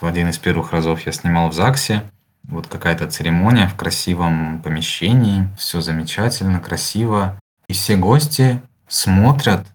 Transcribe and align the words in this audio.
в 0.00 0.04
один 0.04 0.28
из 0.28 0.38
первых 0.38 0.72
разов 0.72 1.06
я 1.06 1.12
снимал 1.12 1.48
в 1.48 1.54
ЗАГСе. 1.54 2.02
Вот 2.44 2.66
какая-то 2.66 3.10
церемония 3.10 3.66
в 3.66 3.76
красивом 3.76 4.60
помещении, 4.62 5.48
все 5.58 5.80
замечательно, 5.80 6.60
красиво. 6.60 7.40
И 7.66 7.72
все 7.72 7.96
гости 7.96 8.60
смотрят 8.88 9.66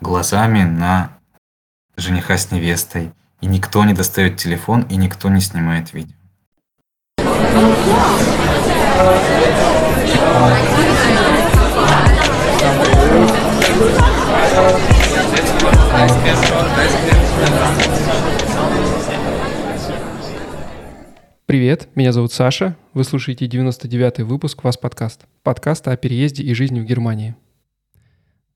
глазами 0.00 0.64
на 0.64 1.10
жениха 1.96 2.36
с 2.36 2.50
невестой. 2.50 3.12
И 3.40 3.46
никто 3.46 3.84
не 3.84 3.94
достает 3.94 4.36
телефон, 4.36 4.82
и 4.82 4.96
никто 4.96 5.28
не 5.28 5.40
снимает 5.40 5.94
видео. 5.94 6.14
Привет, 21.48 21.88
меня 21.94 22.12
зовут 22.12 22.34
Саша. 22.34 22.76
Вы 22.92 23.04
слушаете 23.04 23.46
99-й 23.46 24.22
выпуск 24.22 24.62
«Вас 24.64 24.76
подкаст». 24.76 25.24
Подкаста 25.42 25.92
о 25.92 25.96
переезде 25.96 26.42
и 26.42 26.52
жизни 26.52 26.78
в 26.78 26.84
Германии. 26.84 27.36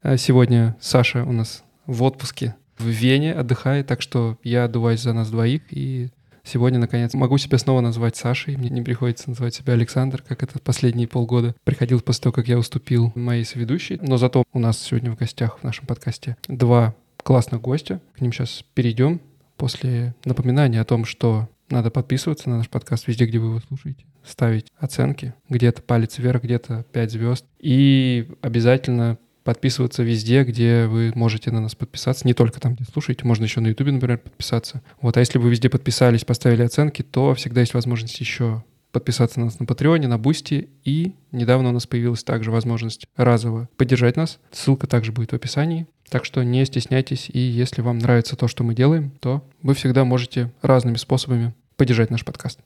А 0.03 0.19
сегодня 0.19 0.77
Саша 0.79 1.25
у 1.25 1.33
нас 1.33 1.65
в 1.87 2.03
отпуске 2.03 2.55
в 2.77 2.85
Вене 2.85 3.33
отдыхает, 3.33 3.87
так 3.87 4.03
что 4.03 4.37
я 4.45 4.65
отдуваюсь 4.65 5.01
за 5.01 5.15
нас 5.15 5.31
двоих 5.31 5.63
и 5.71 6.11
Сегодня, 6.45 6.79
наконец, 6.79 7.15
могу 7.15 7.39
себя 7.39 7.57
снова 7.57 7.81
назвать 7.81 8.17
Сашей. 8.17 8.59
Мне 8.59 8.69
не 8.69 8.83
приходится 8.83 9.31
называть 9.31 9.55
себя 9.55 9.73
Александр, 9.73 10.23
как 10.23 10.43
это 10.43 10.59
последние 10.59 11.09
полгода 11.09 11.55
приходилось 11.65 12.03
после 12.03 12.25
того, 12.25 12.35
как 12.35 12.47
я 12.47 12.59
уступил 12.59 13.11
моей 13.15 13.45
соведущей. 13.45 14.01
Но 14.03 14.19
зато 14.19 14.45
у 14.53 14.59
нас 14.59 14.79
сегодня 14.79 15.13
в 15.13 15.17
гостях 15.17 15.61
в 15.61 15.65
нашем 15.65 15.87
подкасте 15.87 16.37
два 16.47 16.95
классных 17.23 17.63
гостя. 17.63 18.03
К 18.15 18.21
ним 18.21 18.33
сейчас 18.33 18.65
перейдем 18.75 19.23
после 19.57 20.15
напоминания 20.27 20.81
о 20.81 20.85
том, 20.85 21.07
что 21.07 21.49
надо 21.73 21.91
подписываться 21.91 22.49
на 22.49 22.59
наш 22.59 22.69
подкаст 22.69 23.09
везде, 23.09 23.27
где 23.27 23.39
вы 23.39 23.49
его 23.49 23.61
слушаете, 23.61 24.05
ставить 24.25 24.67
оценки, 24.77 25.35
где-то 25.49 25.83
палец 25.83 26.19
вверх, 26.19 26.43
где-то 26.43 26.85
5 26.93 27.11
звезд. 27.11 27.47
И 27.59 28.29
обязательно 28.41 29.19
подписываться 29.43 30.03
везде, 30.03 30.45
где 30.45 30.87
вы 30.87 31.13
можете 31.15 31.51
на 31.51 31.61
нас 31.61 31.75
подписаться, 31.75 32.27
не 32.27 32.35
только 32.35 32.61
там, 32.61 32.75
где 32.75 32.85
слушаете, 32.85 33.25
можно 33.25 33.45
еще 33.45 33.61
на 33.61 33.69
Ютубе, 33.69 33.93
например, 33.93 34.19
подписаться. 34.19 34.83
Вот, 35.01 35.17
а 35.17 35.21
если 35.21 35.39
вы 35.39 35.51
везде 35.51 35.69
подписались, 35.69 36.25
поставили 36.25 36.63
оценки, 36.63 37.03
то 37.03 37.35
всегда 37.35 37.61
есть 37.61 37.75
возможность 37.75 38.21
еще 38.21 38.63
подписаться 38.93 39.41
на 39.41 39.47
нас 39.47 39.59
на 39.59 39.67
Патреоне, 39.67 40.07
на 40.07 40.19
Бусти, 40.19 40.69
и 40.85 41.15
недавно 41.33 41.71
у 41.71 41.73
нас 41.73 41.87
появилась 41.87 42.23
также 42.23 42.51
возможность 42.51 43.07
разово 43.17 43.69
поддержать 43.77 44.17
нас. 44.17 44.39
Ссылка 44.53 44.87
также 44.87 45.13
будет 45.13 45.33
в 45.33 45.35
описании. 45.35 45.87
Так 46.11 46.27
что 46.27 46.43
не 46.43 46.65
стесняйтесь, 46.67 47.31
и 47.33 47.39
если 47.39 47.81
вам 47.81 47.99
нравится 47.99 48.37
то, 48.37 48.47
что 48.47 48.65
мы 48.65 48.75
делаем, 48.75 49.11
то 49.21 49.43
вы 49.63 49.75
всегда 49.75 50.05
можете 50.05 50.53
разными 50.61 50.97
способами 50.97 51.55
поддержать 51.77 52.11
наш 52.11 52.25
подкаст. 52.25 52.61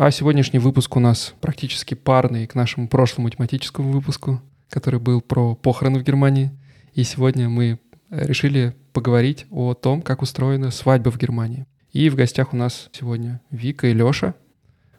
А 0.00 0.10
сегодняшний 0.12 0.60
выпуск 0.60 0.94
у 0.96 1.00
нас 1.00 1.34
практически 1.40 1.94
парный 1.94 2.46
к 2.46 2.54
нашему 2.54 2.88
прошлому 2.88 3.30
тематическому 3.30 3.90
выпуску, 3.90 4.40
который 4.70 5.00
был 5.00 5.20
про 5.20 5.54
похороны 5.56 5.98
в 5.98 6.04
Германии. 6.04 6.52
И 6.94 7.02
сегодня 7.02 7.48
мы 7.48 7.78
решили 8.10 8.76
поговорить 8.92 9.46
о 9.50 9.74
том, 9.74 10.02
как 10.02 10.22
устроена 10.22 10.70
свадьба 10.70 11.10
в 11.10 11.18
Германии. 11.18 11.66
И 11.92 12.10
в 12.10 12.14
гостях 12.14 12.52
у 12.52 12.56
нас 12.56 12.88
сегодня 12.92 13.40
Вика 13.50 13.88
и 13.88 13.92
Лёша. 13.92 14.34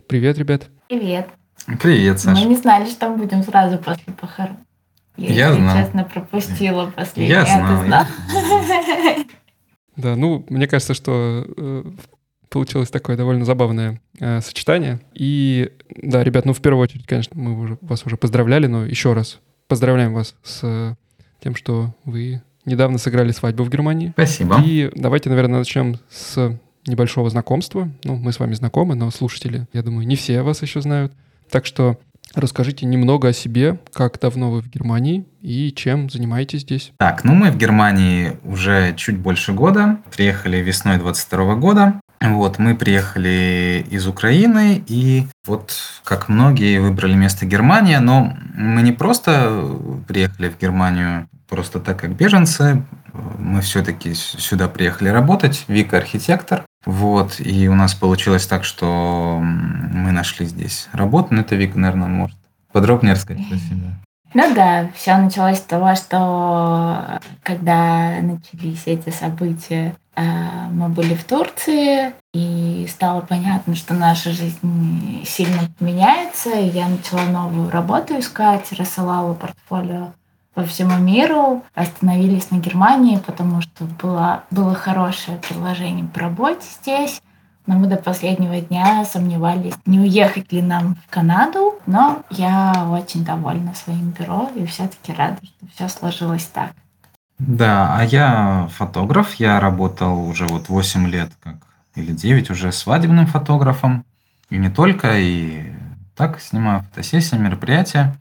Привет, 0.08 0.38
ребят. 0.38 0.68
Привет. 0.90 1.30
Привет, 1.82 2.20
Саша. 2.20 2.42
Мы 2.42 2.50
не 2.50 2.56
знали, 2.56 2.90
что 2.90 3.10
будем 3.10 3.44
сразу 3.44 3.78
после 3.78 4.14
похорон. 4.20 4.58
Я, 5.16 5.34
Я 5.34 5.48
если 5.50 5.62
знал. 5.62 5.78
честно, 5.78 6.04
пропустила 6.04 6.86
последний. 6.96 7.34
Я 7.34 7.46
знал. 7.46 7.86
знал? 7.86 8.06
Да, 10.00 10.16
ну, 10.16 10.46
мне 10.50 10.68
кажется, 10.68 10.94
что 10.94 11.46
э, 11.58 11.84
получилось 12.50 12.90
такое 12.90 13.18
довольно 13.18 13.44
забавное 13.44 14.02
э, 14.20 14.40
сочетание. 14.42 15.02
И 15.14 15.72
да, 15.90 16.24
ребят, 16.24 16.46
ну, 16.46 16.54
в 16.54 16.62
первую 16.62 16.84
очередь, 16.84 17.06
конечно, 17.06 17.40
мы 17.40 17.60
уже, 17.60 17.78
вас 17.82 18.06
уже 18.06 18.16
поздравляли, 18.16 18.68
но 18.68 18.86
еще 18.86 19.14
раз 19.14 19.40
поздравляем 19.68 20.14
вас 20.14 20.36
с 20.44 20.62
э, 20.64 20.96
тем, 21.44 21.56
что 21.56 21.94
вы 22.06 22.42
недавно 22.66 22.98
сыграли 22.98 23.32
свадьбу 23.32 23.64
в 23.64 23.70
Германии. 23.70 24.12
Спасибо. 24.12 24.62
И 24.66 24.90
давайте, 24.96 25.30
наверное, 25.30 25.60
начнем 25.60 25.98
с 26.10 26.58
небольшого 26.88 27.30
знакомства. 27.30 27.90
Ну, 28.06 28.16
мы 28.16 28.32
с 28.32 28.40
вами 28.40 28.54
знакомы, 28.54 28.96
но 28.96 29.12
слушатели, 29.12 29.68
я 29.74 29.84
думаю, 29.84 30.08
не 30.08 30.16
все 30.16 30.42
вас 30.42 30.62
еще 30.62 30.82
знают. 30.82 31.14
Так 31.50 31.66
что 31.66 31.98
расскажите 32.36 32.86
немного 32.86 33.30
о 33.30 33.34
себе, 33.34 33.80
как 33.94 34.20
давно 34.20 34.52
вы 34.52 34.62
в 34.62 34.70
Германии 34.70 35.26
и 35.42 35.72
чем 35.72 36.10
занимаетесь 36.10 36.62
здесь. 36.62 36.92
Так, 36.98 37.24
ну 37.24 37.34
мы 37.34 37.52
в 37.52 37.58
Германии 37.58 38.38
уже 38.44 38.94
чуть 38.96 39.18
больше 39.18 39.54
года. 39.54 39.98
Приехали 40.16 40.58
весной 40.58 40.98
22 40.98 41.56
года. 41.56 42.00
Вот, 42.22 42.60
мы 42.60 42.76
приехали 42.76 43.86
из 43.90 44.06
Украины, 44.06 44.84
и 44.88 45.26
вот 45.46 45.74
как 46.04 46.28
многие 46.28 46.80
выбрали 46.80 47.14
место 47.14 47.46
Германия, 47.46 48.02
но 48.02 48.36
мы 48.56 48.82
не 48.82 48.92
просто 48.92 49.78
приехали 50.06 50.50
в 50.50 50.60
Германию 50.60 51.30
просто 51.48 51.80
так, 51.80 51.98
как 52.00 52.16
беженцы, 52.16 52.84
мы 53.14 53.62
все-таки 53.62 54.14
сюда 54.14 54.68
приехали 54.68 55.10
работать, 55.10 55.64
Вика 55.68 55.98
архитектор, 55.98 56.66
вот, 56.86 57.40
и 57.40 57.68
у 57.68 57.76
нас 57.76 57.94
получилось 57.94 58.48
так, 58.48 58.64
что 58.64 59.40
мы 59.42 60.12
нашли 60.12 60.46
здесь 60.46 60.88
работу, 60.94 61.34
но 61.34 61.42
это 61.42 61.56
Вика, 61.56 61.78
наверное, 61.78 62.08
может 62.08 62.38
подробнее 62.72 63.14
рассказать 63.14 63.48
про 63.50 63.58
себя. 63.58 63.94
Ну 64.36 64.54
да, 64.54 64.92
все 64.94 65.18
началось 65.18 65.58
с 65.58 65.62
того, 65.62 65.96
что 65.96 67.20
когда 67.42 68.22
начались 68.22 68.84
эти 68.86 69.10
события, 69.10 69.96
э, 70.16 70.22
мы 70.70 70.88
были 70.90 71.16
в 71.16 71.24
Турции, 71.24 72.14
и 72.36 72.88
стало 72.88 73.22
понятно, 73.22 73.74
что 73.74 73.96
наша 73.96 74.30
жизнь 74.30 75.24
сильно 75.26 75.62
меняется, 75.80 76.52
и 76.52 76.70
я 76.70 76.90
начала 76.90 77.24
новую 77.24 77.72
работу 77.72 78.20
искать, 78.20 78.72
рассылала 78.74 79.34
портфолио 79.34 80.14
по 80.54 80.64
всему 80.64 80.98
миру, 80.98 81.64
остановились 81.76 82.52
на 82.52 82.58
Германии, 82.58 83.22
потому 83.26 83.62
что 83.62 83.86
было, 83.86 84.44
было 84.52 84.74
хорошее 84.74 85.38
предложение 85.38 86.06
по 86.06 86.20
работе 86.20 86.66
здесь. 86.82 87.22
Но 87.66 87.76
мы 87.76 87.86
до 87.86 87.98
последнего 87.98 88.60
дня 88.62 89.06
сомневались, 89.06 89.76
не 89.86 90.00
уехать 90.00 90.52
ли 90.52 90.62
нам 90.62 90.96
в 90.96 91.10
Канаду. 91.12 91.76
Но 91.86 92.24
я 92.32 92.88
очень 92.90 93.24
довольна 93.24 93.76
своим 93.76 94.10
бюро 94.10 94.50
и 94.56 94.66
все-таки 94.66 95.14
рада, 95.14 95.38
что 95.44 95.68
все 95.76 95.88
сложилось 95.88 96.46
так. 96.46 96.72
Да, 97.38 97.96
а 97.96 98.04
я 98.04 98.68
фотограф, 98.74 99.36
я 99.36 99.60
работал 99.60 100.28
уже 100.28 100.46
вот 100.48 100.68
8 100.68 101.08
лет, 101.08 101.32
как 101.42 101.56
или 101.96 102.12
9 102.12 102.50
уже 102.50 102.72
свадебным 102.72 103.28
фотографом. 103.28 104.04
И 104.50 104.58
не 104.58 104.70
только, 104.70 105.20
и 105.20 105.72
так 106.16 106.42
снимаю 106.42 106.82
фотосессии, 106.82 107.36
мероприятия. 107.36 108.16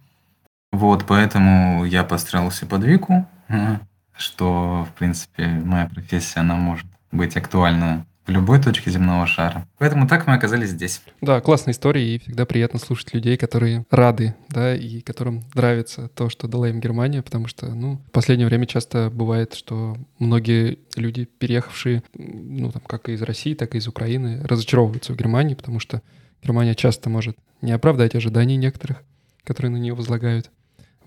Вот, 0.73 1.05
поэтому 1.07 1.85
я 1.85 2.05
подстроился 2.05 2.67
под 2.67 2.85
Вику, 2.85 3.27
э, 3.49 3.79
что, 4.17 4.87
в 4.91 4.99
принципе, 4.99 5.47
моя 5.47 5.87
профессия, 5.87 6.41
она 6.41 6.57
может 6.57 6.87
быть 7.11 7.37
актуальна 7.37 8.05
в 8.29 8.31
любой 8.31 8.61
точке 8.61 8.91
земного 8.91 9.27
шара. 9.27 9.67
Поэтому 9.79 10.07
так 10.07 10.27
мы 10.27 10.35
оказались 10.35 10.69
здесь. 10.69 11.01
Да, 11.23 11.41
классная 11.41 11.73
история, 11.73 12.15
и 12.15 12.19
всегда 12.19 12.45
приятно 12.45 12.79
слушать 12.79 13.15
людей, 13.15 13.39
которые 13.39 13.87
рады, 13.91 14.35
да, 14.51 14.77
и 14.77 15.01
которым 15.01 15.45
нравится 15.55 16.09
то, 16.09 16.29
что 16.29 16.47
дала 16.47 16.69
им 16.69 16.79
Германия, 16.79 17.23
потому 17.23 17.47
что, 17.49 17.75
ну, 17.75 18.03
в 18.07 18.11
последнее 18.11 18.47
время 18.47 18.67
часто 18.67 19.11
бывает, 19.11 19.55
что 19.55 19.97
многие 20.19 20.79
люди, 20.95 21.25
переехавшие, 21.25 22.03
ну, 22.15 22.71
там, 22.71 22.83
как 22.87 23.09
из 23.09 23.23
России, 23.23 23.55
так 23.55 23.75
и 23.75 23.79
из 23.79 23.89
Украины, 23.89 24.43
разочаровываются 24.45 25.15
в 25.15 25.17
Германии, 25.17 25.55
потому 25.55 25.81
что 25.81 26.03
Германия 26.43 26.75
часто 26.75 27.09
может 27.09 27.39
не 27.63 27.73
оправдать 27.73 28.15
ожиданий 28.15 28.57
некоторых, 28.57 29.03
которые 29.43 29.73
на 29.73 29.79
нее 29.79 29.95
возлагают. 29.95 30.51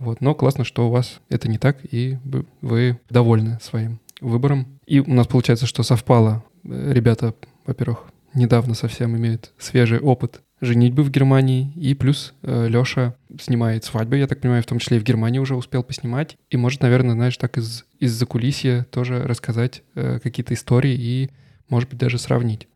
Вот. 0.02 0.20
Но 0.20 0.34
классно, 0.34 0.64
что 0.64 0.88
у 0.88 0.92
вас 0.92 1.22
это 1.30 1.48
не 1.48 1.60
так, 1.60 1.78
и 1.84 2.18
вы- 2.62 3.00
довольны 3.10 3.60
своим 3.62 4.00
выбором. 4.20 4.80
И 4.88 5.00
у 5.00 5.14
нас 5.14 5.28
получается, 5.28 5.68
что 5.68 5.84
совпало. 5.84 6.44
Э, 6.64 6.92
Ребята, 6.92 7.36
во-первых, 7.68 8.06
недавно 8.34 8.74
совсем 8.74 9.16
имеют 9.16 9.54
свежий 9.60 10.00
опыт 10.00 10.42
женитьбы 10.60 11.04
в 11.04 11.10
Германии, 11.12 11.72
и 11.76 11.94
плюс 11.96 12.34
Леша 12.44 13.16
снимает 13.40 13.84
свадьбы, 13.84 14.18
я 14.18 14.28
так 14.28 14.42
понимаю, 14.42 14.62
в 14.62 14.68
том 14.68 14.78
числе 14.80 14.98
и 14.98 15.00
в 15.00 15.04
Германии 15.04 15.40
уже 15.40 15.56
успел 15.56 15.84
поснимать, 15.84 16.38
и 16.52 16.58
может, 16.58 16.82
наверное, 16.82 17.14
знаешь, 17.16 17.38
так 17.38 17.58
из, 17.58 17.86
из-за 18.00 18.26
кулисья 18.28 18.84
тоже 18.92 19.24
рассказать 19.24 19.82
э, 19.96 20.20
какие-то 20.22 20.54
истории 20.54 20.94
и, 20.94 21.30
может 21.70 21.90
быть, 21.90 22.00
даже 22.00 22.20
сравнить. 22.20 22.68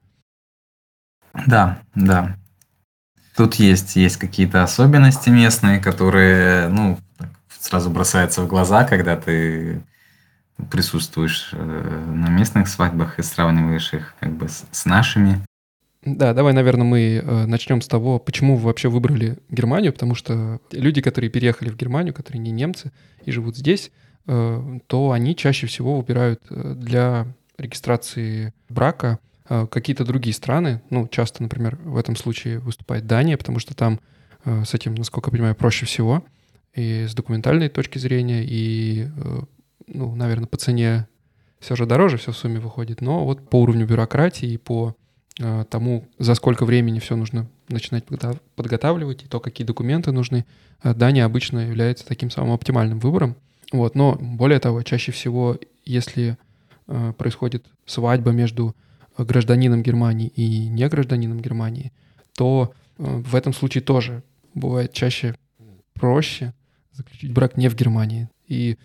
Да, 1.48 1.80
да. 1.94 2.38
Тут 3.36 3.56
есть, 3.56 3.95
есть 3.98 4.18
какие-то 4.18 4.63
особенности 4.63 5.30
местные, 5.30 5.80
которые, 5.80 6.69
ну, 6.69 6.98
сразу 7.65 7.89
бросаются 7.89 8.44
в 8.44 8.47
глаза, 8.47 8.83
когда 8.83 9.17
ты 9.17 9.81
присутствуешь 10.69 11.50
э, 11.51 11.57
на 11.57 12.29
местных 12.29 12.67
свадьбах 12.67 13.19
и 13.19 13.23
сравниваешь 13.23 13.94
их 13.94 14.13
как 14.19 14.33
бы 14.33 14.47
с, 14.47 14.85
нашими. 14.85 15.41
Да, 16.03 16.33
давай, 16.33 16.53
наверное, 16.53 16.85
мы 16.85 17.00
э, 17.00 17.45
начнем 17.47 17.81
с 17.81 17.88
того, 17.88 18.19
почему 18.19 18.56
вы 18.56 18.65
вообще 18.65 18.88
выбрали 18.88 19.39
Германию, 19.50 19.91
потому 19.91 20.13
что 20.13 20.59
люди, 20.71 21.01
которые 21.01 21.31
переехали 21.31 21.69
в 21.69 21.75
Германию, 21.75 22.13
которые 22.13 22.39
не 22.39 22.51
немцы 22.51 22.91
и 23.25 23.31
живут 23.31 23.57
здесь, 23.57 23.91
э, 24.27 24.79
то 24.85 25.11
они 25.11 25.35
чаще 25.35 25.65
всего 25.65 25.97
выбирают 25.97 26.44
для 26.50 27.25
регистрации 27.57 28.53
брака 28.69 29.19
какие-то 29.47 30.03
другие 30.06 30.33
страны. 30.33 30.81
Ну, 30.89 31.07
часто, 31.07 31.44
например, 31.44 31.77
в 31.83 31.97
этом 31.97 32.15
случае 32.15 32.59
выступает 32.59 33.06
Дания, 33.06 33.38
потому 33.38 33.59
что 33.59 33.75
там 33.75 34.00
с 34.44 34.73
этим, 34.73 34.95
насколько 34.95 35.29
я 35.29 35.31
понимаю, 35.31 35.56
проще 35.56 35.85
всего. 35.85 36.23
И 36.75 37.06
с 37.07 37.13
документальной 37.13 37.69
точки 37.69 37.98
зрения, 37.98 38.44
и, 38.44 39.07
э, 39.16 39.39
ну, 39.88 40.16
наверное, 40.16 40.48
по 40.48 40.57
цене 40.57 41.07
все 41.60 41.75
же 41.75 41.86
дороже 41.86 42.18
все 42.18 42.31
в 42.31 42.38
сумме 42.38 42.60
выходит. 42.60 43.01
Но 43.01 43.25
вот 43.25 43.50
по 43.50 43.62
уровню 43.62 43.88
бюрократии 43.88 44.50
и 44.50 44.57
по 44.57 44.95
тому, 45.69 46.07
за 46.18 46.33
сколько 46.33 46.63
времени 46.63 47.00
все 47.00 47.18
нужно 47.18 47.50
начинать 47.68 48.06
подготавливать, 48.56 49.24
и 49.24 49.27
то, 49.27 49.42
какие 49.42 49.68
документы 49.68 50.13
нужны, 50.13 50.45
Дания 50.81 51.25
обычно 51.25 51.68
является 51.68 52.06
таким 52.06 52.30
самым 52.30 52.54
оптимальным 52.54 53.00
выбором. 53.00 53.36
Вот, 53.71 53.95
но 53.95 54.16
более 54.16 54.60
того, 54.60 54.81
чаще 54.83 55.12
всего, 55.12 55.57
если 55.83 56.38
э, 56.88 57.13
происходит 57.18 57.66
свадьба 57.86 58.31
между 58.31 58.75
гражданином 59.18 59.83
Германии 59.83 60.28
и 60.36 60.68
не 60.68 60.88
гражданином 60.88 61.39
Германии, 61.39 61.92
то 62.38 62.74
э, 62.98 63.04
в 63.04 63.36
этом 63.36 63.54
случае 63.54 63.81
тоже 63.81 64.24
бывает 64.54 64.94
чаще 64.94 65.36
проще 65.94 66.54
заключить 66.95 67.31
брак 67.31 67.57
не 67.57 67.69
в 67.69 67.75
Германии. 67.75 68.30
И, 68.47 68.77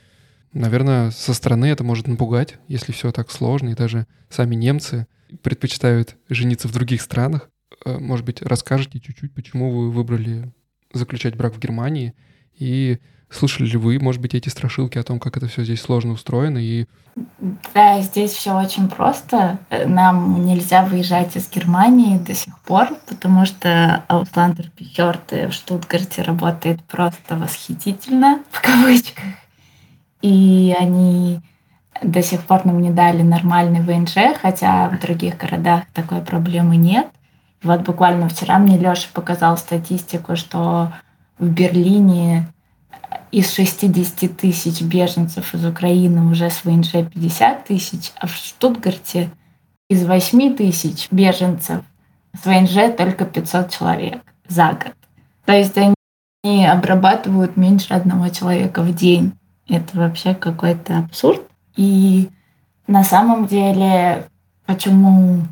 наверное, 0.52 1.10
со 1.10 1.34
стороны 1.34 1.66
это 1.66 1.84
может 1.84 2.06
напугать, 2.06 2.58
если 2.68 2.92
все 2.92 3.12
так 3.12 3.30
сложно, 3.30 3.70
и 3.70 3.74
даже 3.74 4.06
сами 4.28 4.54
немцы 4.54 5.06
предпочитают 5.42 6.16
жениться 6.28 6.68
в 6.68 6.72
других 6.72 7.02
странах. 7.02 7.50
Э, 7.84 7.98
может 7.98 8.26
быть, 8.26 8.42
расскажете 8.42 9.00
чуть-чуть, 9.00 9.32
почему 9.34 9.70
вы 9.70 9.90
выбрали 9.90 10.52
заключать 10.92 11.36
брак 11.36 11.54
в 11.54 11.60
Германии, 11.60 12.14
и 12.54 12.98
Слышали 13.30 13.68
ли 13.68 13.76
вы, 13.76 14.00
может 14.00 14.20
быть, 14.20 14.34
эти 14.34 14.48
страшилки 14.48 14.98
о 14.98 15.04
том, 15.04 15.20
как 15.20 15.36
это 15.36 15.46
все 15.46 15.62
здесь 15.62 15.80
сложно 15.80 16.12
устроено? 16.12 16.58
И... 16.58 16.86
Да, 17.74 18.00
здесь 18.00 18.32
все 18.32 18.58
очень 18.58 18.88
просто. 18.88 19.58
Нам 19.86 20.44
нельзя 20.44 20.84
выезжать 20.84 21.36
из 21.36 21.48
Германии 21.48 22.18
до 22.18 22.34
сих 22.34 22.58
пор, 22.60 22.88
потому 23.08 23.46
что 23.46 24.02
Аусландер 24.08 24.70
Пихерт 24.70 25.30
в 25.30 25.52
Штутгарте 25.52 26.22
работает 26.22 26.82
просто 26.84 27.36
восхитительно, 27.36 28.40
в 28.50 28.60
кавычках. 28.60 29.24
И 30.22 30.74
они 30.78 31.40
до 32.02 32.22
сих 32.22 32.42
пор 32.42 32.64
нам 32.64 32.82
не 32.82 32.90
дали 32.90 33.22
нормальный 33.22 33.80
ВНЖ, 33.80 34.36
хотя 34.40 34.88
в 34.88 34.98
других 35.00 35.36
городах 35.36 35.84
такой 35.94 36.20
проблемы 36.20 36.76
нет. 36.76 37.06
Вот 37.62 37.82
буквально 37.82 38.28
вчера 38.28 38.58
мне 38.58 38.76
Леша 38.76 39.08
показал 39.12 39.56
статистику, 39.56 40.34
что 40.34 40.92
в 41.38 41.46
Берлине 41.46 42.48
из 43.30 43.52
60 43.52 44.36
тысяч 44.36 44.82
беженцев 44.82 45.54
из 45.54 45.64
Украины 45.64 46.30
уже 46.30 46.50
с 46.50 46.64
ВНЖ 46.64 46.92
50 47.12 47.64
тысяч, 47.64 48.12
а 48.16 48.26
в 48.26 48.34
Штутгарте 48.34 49.30
из 49.88 50.04
8 50.04 50.56
тысяч 50.56 51.08
беженцев 51.10 51.82
с 52.40 52.44
ВНЖ 52.44 52.94
только 52.96 53.24
500 53.24 53.70
человек 53.70 54.22
за 54.48 54.70
год. 54.70 54.94
То 55.44 55.52
есть 55.52 55.76
они 55.76 56.66
обрабатывают 56.66 57.56
меньше 57.56 57.94
одного 57.94 58.28
человека 58.28 58.82
в 58.82 58.94
день. 58.94 59.32
Это 59.68 59.96
вообще 59.96 60.34
какой-то 60.34 60.98
абсурд. 60.98 61.42
И 61.76 62.30
на 62.86 63.04
самом 63.04 63.46
деле, 63.46 64.28
почему, 64.66 65.42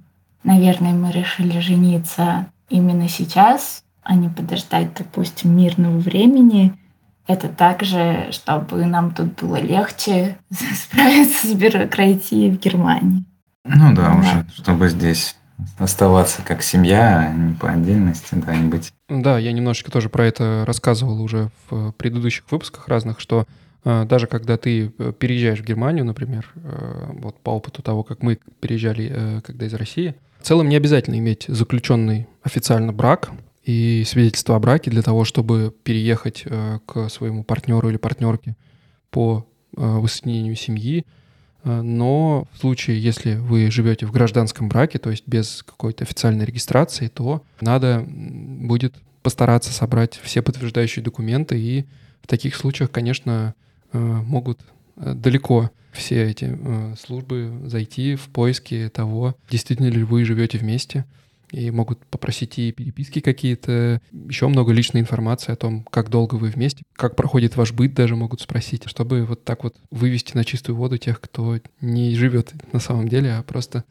наверное, 0.42 0.92
мы 0.92 1.12
решили 1.12 1.60
жениться 1.60 2.46
именно 2.68 3.08
сейчас, 3.08 3.84
а 4.02 4.14
не 4.14 4.28
подождать, 4.28 4.94
допустим, 4.94 5.56
мирного 5.56 5.98
времени– 5.98 6.74
это 7.28 7.48
также, 7.48 8.28
чтобы 8.32 8.84
нам 8.86 9.14
тут 9.14 9.40
было 9.40 9.56
легче 9.60 10.38
справиться 10.50 11.46
с 11.46 11.52
бюрократией 11.52 12.50
в 12.50 12.58
Германии. 12.58 13.24
Ну 13.64 13.94
да, 13.94 14.14
да. 14.14 14.18
уже, 14.18 14.46
чтобы 14.56 14.88
здесь 14.88 15.36
оставаться 15.78 16.42
как 16.42 16.62
семья, 16.62 17.28
а 17.28 17.32
не 17.32 17.54
по 17.54 17.70
отдельности, 17.70 18.34
да, 18.34 18.56
не 18.56 18.68
быть. 18.68 18.92
Да, 19.08 19.38
я 19.38 19.52
немножечко 19.52 19.90
тоже 19.90 20.08
про 20.08 20.24
это 20.26 20.64
рассказывал 20.66 21.20
уже 21.20 21.50
в 21.68 21.92
предыдущих 21.92 22.44
выпусках 22.50 22.88
разных, 22.88 23.20
что 23.20 23.46
э, 23.84 24.06
даже 24.06 24.26
когда 24.26 24.56
ты 24.56 24.92
э, 24.98 25.12
переезжаешь 25.18 25.60
в 25.60 25.64
Германию, 25.64 26.06
например, 26.06 26.50
э, 26.54 27.10
вот 27.18 27.40
по 27.40 27.50
опыту 27.50 27.82
того, 27.82 28.04
как 28.04 28.22
мы 28.22 28.38
переезжали, 28.60 29.12
э, 29.12 29.40
когда 29.42 29.66
из 29.66 29.74
России, 29.74 30.14
в 30.40 30.44
целом 30.44 30.68
не 30.68 30.76
обязательно 30.76 31.18
иметь 31.18 31.44
заключенный 31.48 32.26
официально 32.42 32.92
брак, 32.92 33.32
и 33.68 34.02
свидетельство 34.06 34.56
о 34.56 34.60
браке 34.60 34.90
для 34.90 35.02
того, 35.02 35.26
чтобы 35.26 35.74
переехать 35.82 36.44
э, 36.46 36.78
к 36.86 37.10
своему 37.10 37.44
партнеру 37.44 37.90
или 37.90 37.98
партнерке 37.98 38.56
по 39.10 39.46
э, 39.76 39.82
воссоединению 39.82 40.56
семьи. 40.56 41.04
Э, 41.64 41.82
но 41.82 42.48
в 42.54 42.60
случае, 42.60 42.98
если 42.98 43.34
вы 43.34 43.70
живете 43.70 44.06
в 44.06 44.10
гражданском 44.10 44.70
браке, 44.70 44.98
то 44.98 45.10
есть 45.10 45.24
без 45.26 45.62
какой-то 45.62 46.04
официальной 46.04 46.46
регистрации, 46.46 47.08
то 47.08 47.42
надо 47.60 48.06
будет 48.08 48.94
постараться 49.22 49.70
собрать 49.70 50.18
все 50.22 50.40
подтверждающие 50.40 51.04
документы. 51.04 51.60
И 51.60 51.84
в 52.22 52.26
таких 52.26 52.56
случаях, 52.56 52.90
конечно, 52.90 53.54
могут 53.92 54.60
далеко 54.96 55.70
все 55.92 56.30
эти 56.30 56.56
службы 56.96 57.60
зайти 57.66 58.14
в 58.14 58.28
поиске 58.28 58.88
того, 58.88 59.36
действительно 59.50 59.88
ли 59.88 60.04
вы 60.04 60.24
живете 60.24 60.56
вместе 60.56 61.04
и 61.50 61.70
могут 61.70 62.04
попросить 62.06 62.58
и 62.58 62.72
переписки 62.72 63.20
какие-то, 63.20 64.00
еще 64.12 64.48
много 64.48 64.72
личной 64.72 65.00
информации 65.00 65.52
о 65.52 65.56
том, 65.56 65.84
как 65.90 66.10
долго 66.10 66.34
вы 66.34 66.48
вместе, 66.48 66.84
как 66.94 67.16
проходит 67.16 67.56
ваш 67.56 67.72
быт, 67.72 67.94
даже 67.94 68.16
могут 68.16 68.40
спросить, 68.40 68.84
чтобы 68.86 69.24
вот 69.24 69.44
так 69.44 69.64
вот 69.64 69.76
вывести 69.90 70.36
на 70.36 70.44
чистую 70.44 70.76
воду 70.76 70.98
тех, 70.98 71.20
кто 71.20 71.58
не 71.80 72.14
живет 72.14 72.52
на 72.72 72.80
самом 72.80 73.08
деле, 73.08 73.32
а 73.34 73.42
просто 73.42 73.84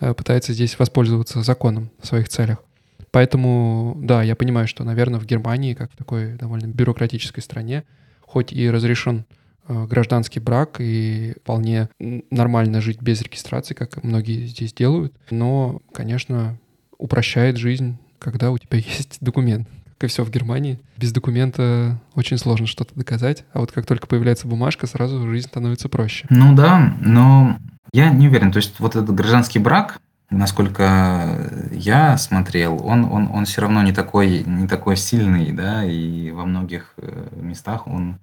э, 0.00 0.14
пытается 0.14 0.52
здесь 0.52 0.78
воспользоваться 0.78 1.42
законом 1.42 1.90
в 2.00 2.06
своих 2.06 2.28
целях. 2.28 2.62
Поэтому, 3.10 3.96
да, 3.98 4.22
я 4.22 4.36
понимаю, 4.36 4.68
что, 4.68 4.84
наверное, 4.84 5.20
в 5.20 5.26
Германии, 5.26 5.74
как 5.74 5.92
в 5.92 5.96
такой 5.96 6.34
довольно 6.34 6.66
бюрократической 6.66 7.40
стране, 7.40 7.84
хоть 8.20 8.52
и 8.52 8.68
разрешен 8.68 9.24
э, 9.68 9.86
гражданский 9.86 10.40
брак 10.40 10.80
и 10.80 11.34
вполне 11.40 11.88
нормально 11.98 12.80
жить 12.80 13.00
без 13.00 13.22
регистрации, 13.22 13.74
как 13.74 14.02
многие 14.02 14.46
здесь 14.46 14.74
делают, 14.74 15.14
но, 15.30 15.80
конечно, 15.92 16.58
упрощает 16.98 17.56
жизнь, 17.56 17.96
когда 18.18 18.50
у 18.50 18.58
тебя 18.58 18.78
есть 18.78 19.18
документ. 19.20 19.68
Как 19.98 20.10
и 20.10 20.12
все 20.12 20.24
в 20.24 20.30
Германии. 20.30 20.78
Без 20.98 21.12
документа 21.12 21.98
очень 22.14 22.36
сложно 22.36 22.66
что-то 22.66 22.94
доказать, 22.94 23.44
а 23.54 23.60
вот 23.60 23.72
как 23.72 23.86
только 23.86 24.06
появляется 24.06 24.46
бумажка, 24.46 24.86
сразу 24.86 25.26
жизнь 25.26 25.48
становится 25.48 25.88
проще. 25.88 26.26
Ну 26.28 26.54
да, 26.54 26.94
но 27.00 27.58
я 27.94 28.10
не 28.10 28.28
уверен. 28.28 28.52
То 28.52 28.58
есть 28.58 28.78
вот 28.78 28.94
этот 28.94 29.14
гражданский 29.14 29.58
брак, 29.58 29.98
насколько 30.28 31.50
я 31.70 32.18
смотрел, 32.18 32.84
он, 32.84 33.04
он, 33.04 33.30
он 33.32 33.46
все 33.46 33.62
равно 33.62 33.82
не 33.82 33.92
такой, 33.92 34.44
не 34.44 34.68
такой 34.68 34.96
сильный, 34.96 35.50
да, 35.52 35.84
и 35.84 36.30
во 36.30 36.44
многих 36.44 36.92
э, 36.98 37.28
местах 37.36 37.86
он 37.86 38.18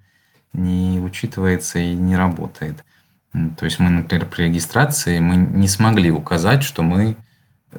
не 0.52 1.00
учитывается 1.00 1.80
и 1.80 1.94
не 1.94 2.16
работает. 2.16 2.84
То 3.32 3.64
есть 3.64 3.80
мы, 3.80 3.90
например, 3.90 4.26
при 4.26 4.44
регистрации 4.44 5.18
мы 5.18 5.34
не 5.34 5.66
смогли 5.66 6.10
указать, 6.12 6.62
что 6.62 6.84
мы 6.84 7.16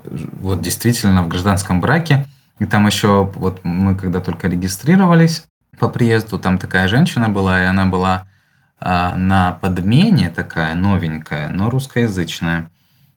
вот 0.04 0.62
действительно 0.62 1.24
в 1.24 1.28
гражданском 1.28 1.82
браке. 1.82 2.26
И 2.60 2.66
там 2.66 2.88
еще, 2.88 3.32
вот 3.36 3.64
мы 3.64 3.96
когда 3.96 4.22
только 4.22 4.48
регистрировались 4.48 5.46
по 5.80 5.90
приезду, 5.90 6.40
там 6.40 6.58
такая 6.58 6.88
женщина 6.88 7.30
была, 7.30 7.62
и 7.62 7.66
она 7.66 7.86
была 7.86 8.28
а, 8.80 9.16
на 9.16 9.54
подмене 9.54 10.30
такая 10.30 10.74
новенькая, 10.76 11.50
но 11.50 11.70
русскоязычная. 11.70 12.70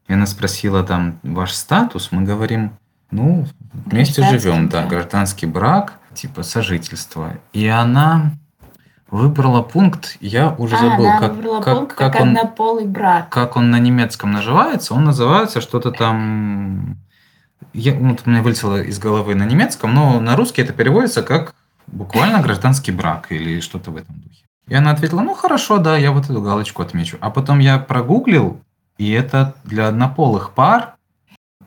И 0.09 0.13
она 0.13 0.27
спросила 0.27 0.83
там 0.83 1.21
ваш 1.23 1.53
статус, 1.53 2.09
мы 2.11 2.23
говорим, 2.23 2.73
ну, 3.11 3.47
вместе 3.73 4.23
живем, 4.23 4.69
да, 4.69 4.87
гражданский 4.87 5.47
брак, 5.47 5.95
типа 6.15 6.43
сожительство. 6.43 7.35
И 7.53 7.67
она 7.67 8.33
выбрала 9.11 9.63
пункт, 9.63 10.17
я 10.21 10.55
уже 10.59 10.77
а, 10.77 10.79
забыл, 10.79 11.07
как, 11.07 11.21
как, 11.63 11.77
пункт, 11.79 11.95
как, 11.95 12.13
как 12.13 12.23
он, 12.23 12.29
однополый 12.29 12.87
брак. 12.87 13.29
как 13.31 13.57
он 13.57 13.71
на 13.71 13.79
немецком 13.79 14.33
называется. 14.33 14.95
Он 14.95 15.05
называется 15.05 15.61
что-то 15.61 15.91
там... 15.91 16.97
Я, 17.73 17.95
вот 17.95 18.23
у 18.25 18.31
меня 18.31 18.43
вылетело 18.43 18.83
из 18.83 18.99
головы 18.99 19.35
на 19.35 19.45
немецком, 19.45 19.95
но 19.95 20.21
на 20.21 20.37
русский 20.37 20.63
это 20.63 20.73
переводится 20.73 21.23
как 21.23 21.55
буквально 21.87 22.41
гражданский 22.41 22.93
брак 22.93 23.31
или 23.31 23.61
что-то 23.61 23.91
в 23.91 23.97
этом 23.97 24.17
духе. 24.21 24.45
И 24.69 24.75
она 24.75 24.91
ответила, 24.91 25.23
ну 25.23 25.35
хорошо, 25.35 25.79
да, 25.79 25.97
я 25.97 26.13
вот 26.13 26.25
эту 26.25 26.43
галочку 26.43 26.83
отмечу. 26.83 27.17
А 27.21 27.31
потом 27.31 27.59
я 27.59 27.79
прогуглил, 27.79 28.61
и 28.99 29.11
это 29.11 29.55
для 29.65 29.89
однополых 29.89 30.53
пар 30.53 30.97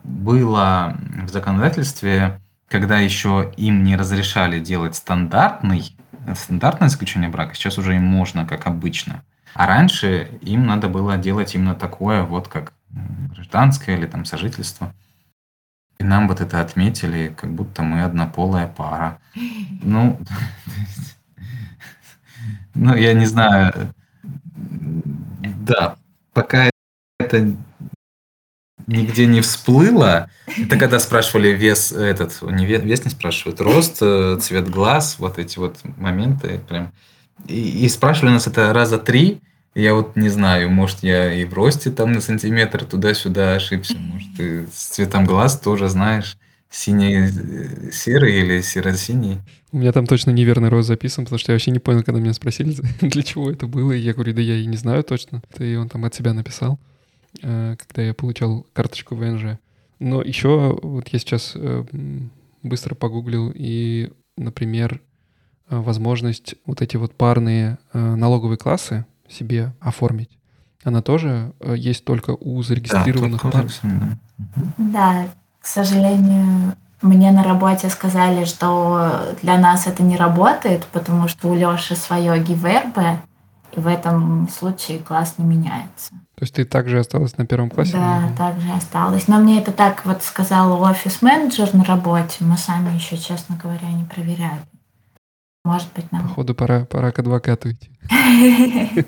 было 0.04 0.96
в 1.24 1.28
законодательстве, 1.28 2.40
когда 2.68 2.98
еще 2.98 3.52
им 3.56 3.84
не 3.84 3.96
разрешали 3.96 4.60
делать 4.60 4.94
стандартный 4.94 5.96
стандартное 6.36 6.88
заключение 6.88 7.30
брака, 7.30 7.54
сейчас 7.54 7.78
уже 7.78 7.96
им 7.96 8.04
можно, 8.04 8.46
как 8.46 8.66
обычно. 8.66 9.22
А 9.54 9.66
раньше 9.66 10.38
им 10.40 10.66
надо 10.66 10.88
было 10.88 11.16
делать 11.16 11.54
именно 11.54 11.74
такое, 11.74 12.22
вот 12.22 12.48
как 12.48 12.72
гражданское 13.34 13.96
или 13.96 14.06
там 14.06 14.24
сожительство. 14.24 14.94
И 15.98 16.04
нам 16.04 16.26
вот 16.26 16.40
это 16.40 16.60
отметили, 16.60 17.34
как 17.36 17.52
будто 17.52 17.82
мы 17.82 18.02
однополая 18.02 18.66
пара. 18.66 19.18
Ну, 19.82 20.18
ну, 22.74 22.94
я 22.96 23.12
не 23.14 23.26
знаю. 23.26 23.94
Да, 25.66 25.96
пока 26.32 26.70
это 27.18 27.54
нигде 28.86 29.26
не 29.26 29.40
всплыло. 29.40 30.28
Это 30.46 30.76
когда 30.78 30.98
спрашивали 30.98 31.48
вес, 31.48 31.92
этот, 31.92 32.40
не 32.42 32.66
вес, 32.66 32.82
вес 32.82 33.04
не 33.04 33.10
спрашивают, 33.10 33.60
рост, 33.60 33.98
э, 34.00 34.38
цвет 34.40 34.68
глаз, 34.68 35.16
вот 35.18 35.38
эти 35.38 35.58
вот 35.58 35.78
моменты 35.96 36.60
прям. 36.68 36.92
И, 37.46 37.84
и 37.84 37.88
спрашивали 37.88 38.32
нас 38.32 38.46
это 38.46 38.72
раза 38.72 38.98
три. 38.98 39.40
Я 39.74 39.94
вот 39.94 40.16
не 40.16 40.28
знаю, 40.28 40.70
может, 40.70 40.98
я 41.02 41.32
и 41.32 41.44
в 41.44 41.54
росте 41.54 41.90
там 41.90 42.12
на 42.12 42.20
сантиметр 42.20 42.84
туда-сюда 42.84 43.54
ошибся, 43.54 43.96
может, 43.96 44.38
и 44.38 44.66
с 44.66 44.88
цветом 44.88 45.24
глаз 45.24 45.58
тоже 45.58 45.88
знаешь, 45.88 46.36
синий, 46.70 47.14
э, 47.16 48.30
или 48.30 48.60
серо-синий. 48.60 49.38
У 49.72 49.78
меня 49.78 49.92
там 49.92 50.06
точно 50.06 50.30
неверный 50.30 50.68
рост 50.68 50.88
записан, 50.88 51.24
потому 51.24 51.38
что 51.38 51.52
я 51.52 51.54
вообще 51.54 51.70
не 51.70 51.78
понял, 51.78 52.02
когда 52.02 52.20
меня 52.20 52.34
спросили, 52.34 52.76
для 53.00 53.22
чего 53.22 53.50
это 53.50 53.66
было. 53.66 53.92
И 53.92 54.00
я 54.00 54.12
говорю, 54.12 54.34
да 54.34 54.42
я 54.42 54.56
и 54.56 54.66
не 54.66 54.76
знаю 54.76 55.02
точно. 55.02 55.42
И 55.58 55.74
он 55.74 55.88
там 55.88 56.04
от 56.04 56.14
себя 56.14 56.34
написал. 56.34 56.78
Э, 57.40 57.76
когда 57.76 58.02
я 58.02 58.14
получал 58.14 58.66
карточку 58.72 59.14
ВНЖ. 59.14 59.58
Но 59.98 60.20
еще 60.20 60.78
вот 60.82 61.08
я 61.08 61.18
сейчас 61.18 61.52
э, 61.54 61.84
быстро 62.62 62.94
погуглил 62.94 63.52
и, 63.54 64.12
например, 64.36 65.00
э, 65.68 65.78
возможность 65.78 66.56
вот 66.66 66.82
эти 66.82 66.96
вот 66.96 67.14
парные 67.14 67.78
налоговые 67.92 68.58
классы 68.58 69.06
себе 69.28 69.72
оформить. 69.80 70.38
Она 70.84 71.00
тоже 71.00 71.52
есть 71.76 72.04
только 72.04 72.36
у 72.38 72.60
зарегистрированных 72.62 73.42
да, 73.44 73.50
пар. 73.50 73.66
Да, 74.76 75.28
к 75.60 75.66
сожалению, 75.66 76.74
мне 77.00 77.30
на 77.30 77.44
работе 77.44 77.88
сказали, 77.88 78.44
что 78.44 79.36
для 79.42 79.58
нас 79.58 79.86
это 79.86 80.02
не 80.02 80.16
работает, 80.16 80.84
потому 80.86 81.28
что 81.28 81.48
у 81.48 81.54
Лёши 81.54 81.94
свое 81.94 82.42
ГИВРБ, 82.42 82.98
и 83.76 83.80
в 83.80 83.86
этом 83.86 84.48
случае 84.48 84.98
класс 84.98 85.34
не 85.38 85.44
меняется. 85.44 86.12
То 86.42 86.44
есть 86.44 86.54
ты 86.56 86.64
также 86.64 86.98
осталась 86.98 87.38
на 87.38 87.46
первом 87.46 87.70
классе? 87.70 87.92
Да, 87.92 88.28
также 88.36 88.72
осталась. 88.72 89.28
Но 89.28 89.38
мне 89.38 89.60
это 89.60 89.70
так 89.70 90.04
вот 90.04 90.24
сказал 90.24 90.82
офис-менеджер 90.82 91.72
на 91.72 91.84
работе. 91.84 92.38
Мы 92.40 92.56
сами 92.56 92.92
еще, 92.96 93.16
честно 93.16 93.56
говоря, 93.62 93.88
не 93.92 94.02
проверяли. 94.02 94.58
Может 95.64 95.92
быть, 95.94 96.10
нам... 96.10 96.22
Походу, 96.22 96.56
пора, 96.56 96.84
пора 96.84 97.12
к 97.12 97.20
адвокату 97.20 97.70
идти. 97.70 97.92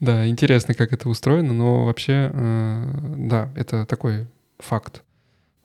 Да, 0.00 0.26
интересно, 0.26 0.72
как 0.72 0.94
это 0.94 1.08
устроено, 1.10 1.52
но 1.52 1.84
вообще, 1.84 2.30
э, 2.32 3.14
да, 3.18 3.50
это 3.54 3.84
такой 3.84 4.26
факт. 4.58 5.02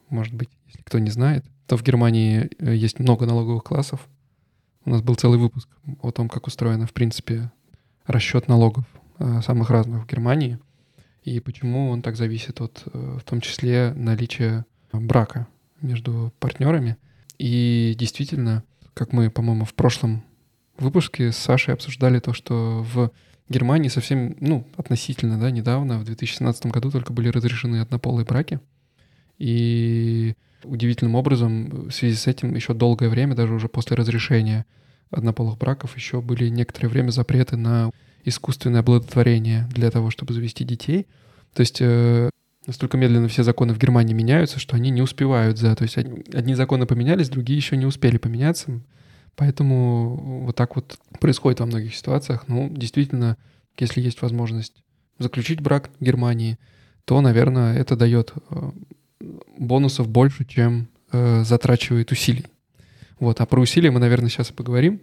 Может 0.10 0.34
быть, 0.34 0.50
если 0.68 0.82
кто 0.82 1.00
не 1.00 1.12
знает, 1.12 1.46
то 1.66 1.78
в 1.78 1.84
Германии 1.84 2.50
э, 2.60 2.76
есть 2.76 3.00
много 3.00 3.26
налоговых 3.26 3.64
классов, 3.64 4.02
у 4.84 4.90
нас 4.90 5.02
был 5.02 5.16
целый 5.16 5.40
выпуск 5.40 5.70
о 6.02 6.12
том, 6.12 6.28
как 6.28 6.48
устроено, 6.48 6.86
в 6.86 6.94
принципе, 6.94 7.52
расчет 8.06 8.50
налогов 8.50 8.84
самых 9.20 9.70
разных 9.70 10.04
в 10.04 10.08
Германии 10.08 10.60
и 11.24 11.40
почему 11.40 11.90
он 11.90 12.02
так 12.02 12.16
зависит 12.16 12.62
от, 12.62 12.84
э, 12.92 13.18
в 13.20 13.24
том 13.24 13.42
числе, 13.42 13.94
наличия 13.96 14.66
брака 14.92 15.48
между 15.82 16.34
партнерами. 16.40 16.98
И 17.38 17.96
действительно, 17.98 18.64
как 18.94 19.14
мы, 19.14 19.30
по-моему, 19.30 19.66
в 19.66 19.74
прошлом 19.74 20.24
выпуске 20.78 21.32
с 21.32 21.38
Сашей 21.38 21.74
обсуждали 21.74 22.20
то, 22.20 22.34
что 22.34 22.86
в 22.94 23.12
Германии 23.50 23.90
совсем, 23.90 24.36
ну, 24.40 24.66
относительно, 24.78 25.40
да, 25.40 25.52
недавно, 25.52 26.00
в 26.00 26.06
2017 26.06 26.68
году 26.68 26.92
только 26.92 27.14
были 27.14 27.30
разрешены 27.30 27.82
однополые 27.82 28.26
браки. 28.26 28.60
И 29.38 30.36
удивительным 30.64 31.16
образом 31.16 31.90
в 31.90 31.92
связи 31.92 32.16
с 32.16 32.28
этим 32.28 32.56
еще 32.56 32.74
долгое 32.74 33.10
время, 33.10 33.36
даже 33.36 33.54
уже 33.54 33.70
после 33.70 33.96
разрешения 33.96 34.66
однополых 35.12 35.58
браков, 35.58 35.96
еще 35.96 36.22
были 36.22 36.50
некоторое 36.50 36.90
время 36.90 37.12
запреты 37.12 37.56
на 37.56 37.92
искусственное 38.24 38.82
оплодотворение 38.82 39.68
для 39.72 39.92
того, 39.92 40.10
чтобы 40.10 40.34
завести 40.34 40.64
детей. 40.64 41.08
То 41.54 41.62
есть 41.62 41.78
э, 41.82 42.30
настолько 42.66 42.98
медленно 42.98 43.28
все 43.28 43.44
законы 43.44 43.74
в 43.74 43.80
Германии 43.80 44.14
меняются, 44.14 44.60
что 44.60 44.76
они 44.76 44.90
не 44.90 45.02
успевают 45.02 45.58
за... 45.58 45.76
То 45.76 45.84
есть 45.84 45.98
одни, 45.98 46.54
законы 46.54 46.86
поменялись, 46.86 47.30
другие 47.30 47.58
еще 47.58 47.78
не 47.78 47.86
успели 47.86 48.18
поменяться. 48.18 48.82
Поэтому 49.36 50.44
вот 50.46 50.56
так 50.56 50.76
вот 50.76 50.98
происходит 51.20 51.60
во 51.60 51.66
многих 51.66 51.96
ситуациях. 51.96 52.46
Ну, 52.48 52.70
действительно, 52.70 53.38
если 53.78 54.02
есть 54.02 54.22
возможность 54.22 54.84
заключить 55.18 55.62
брак 55.62 55.90
в 56.00 56.04
Германии, 56.04 56.58
то, 57.06 57.22
наверное, 57.22 57.78
это 57.78 57.96
дает 57.96 58.34
э, 58.52 58.72
бонусов 59.58 60.08
больше, 60.08 60.46
чем 60.46 60.90
э, 61.12 61.44
затрачивает 61.44 62.12
усилий. 62.12 62.46
Вот, 63.20 63.42
а 63.42 63.46
про 63.46 63.62
усилия 63.62 63.92
мы, 63.92 64.00
наверное, 64.00 64.30
сейчас 64.30 64.52
и 64.52 64.54
поговорим. 64.54 65.02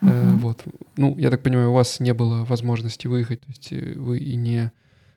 Uh-huh. 0.00 0.10
Э, 0.10 0.36
вот. 0.36 0.62
Ну, 0.96 1.16
я 1.18 1.30
так 1.30 1.42
понимаю, 1.42 1.70
у 1.70 1.74
вас 1.74 2.00
не 2.00 2.14
было 2.14 2.44
возможности 2.44 3.06
выехать, 3.06 3.40
то 3.40 3.48
есть 3.48 3.72
э, 3.72 3.94
вы 3.96 4.18
и 4.18 4.36
не, 4.36 4.72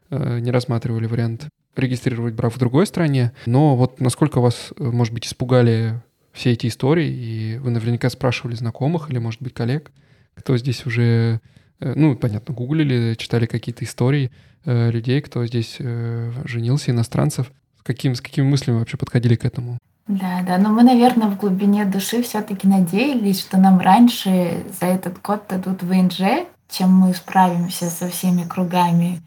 э, 0.09 0.39
не 0.39 0.51
рассматривали 0.51 1.05
вариант 1.05 1.47
регистрировать 1.75 2.33
брак 2.33 2.53
в 2.53 2.59
другой 2.59 2.85
стране. 2.85 3.31
Но 3.45 3.75
вот 3.75 4.00
насколько 4.00 4.41
вас, 4.41 4.73
э, 4.77 4.83
может 4.83 5.13
быть, 5.13 5.25
испугали 5.25 6.01
все 6.33 6.51
эти 6.51 6.67
истории, 6.67 7.09
и 7.09 7.57
вы 7.57 7.71
наверняка 7.71 8.09
спрашивали 8.09 8.55
знакомых 8.55 9.09
или, 9.09 9.19
может 9.19 9.41
быть, 9.41 9.53
коллег, 9.53 9.91
кто 10.33 10.57
здесь 10.57 10.85
уже, 10.85 11.41
ну, 11.79 12.15
понятно, 12.15 12.53
гуглили, 12.53 13.15
читали 13.15 13.45
какие-то 13.45 13.83
истории 13.83 14.31
людей, 14.63 15.19
кто 15.19 15.45
здесь 15.45 15.75
женился, 15.77 16.91
иностранцев. 16.91 17.51
С, 17.77 17.83
каким, 17.83 18.15
с 18.15 18.21
какими 18.21 18.45
мыслями 18.45 18.77
вообще 18.77 18.95
подходили 18.95 19.35
к 19.35 19.43
этому? 19.43 19.77
Да, 20.08 20.41
да, 20.41 20.58
но 20.58 20.70
мы, 20.70 20.84
наверное, 20.84 21.27
в 21.27 21.38
глубине 21.38 21.86
души 21.86 22.22
все-таки 22.24 22.67
надеялись, 22.67 23.39
что 23.39 23.58
нам 23.58 23.79
раньше 23.79 24.65
за 24.79 24.88
этот 24.88 25.22
год 25.22 25.46
дадут 25.48 25.84
ВНЖ, 25.84 26.46
чем 26.70 26.91
мы 26.91 27.13
справимся 27.13 27.89
со 27.89 28.10
всеми 28.10 28.43
кругами 28.43 29.22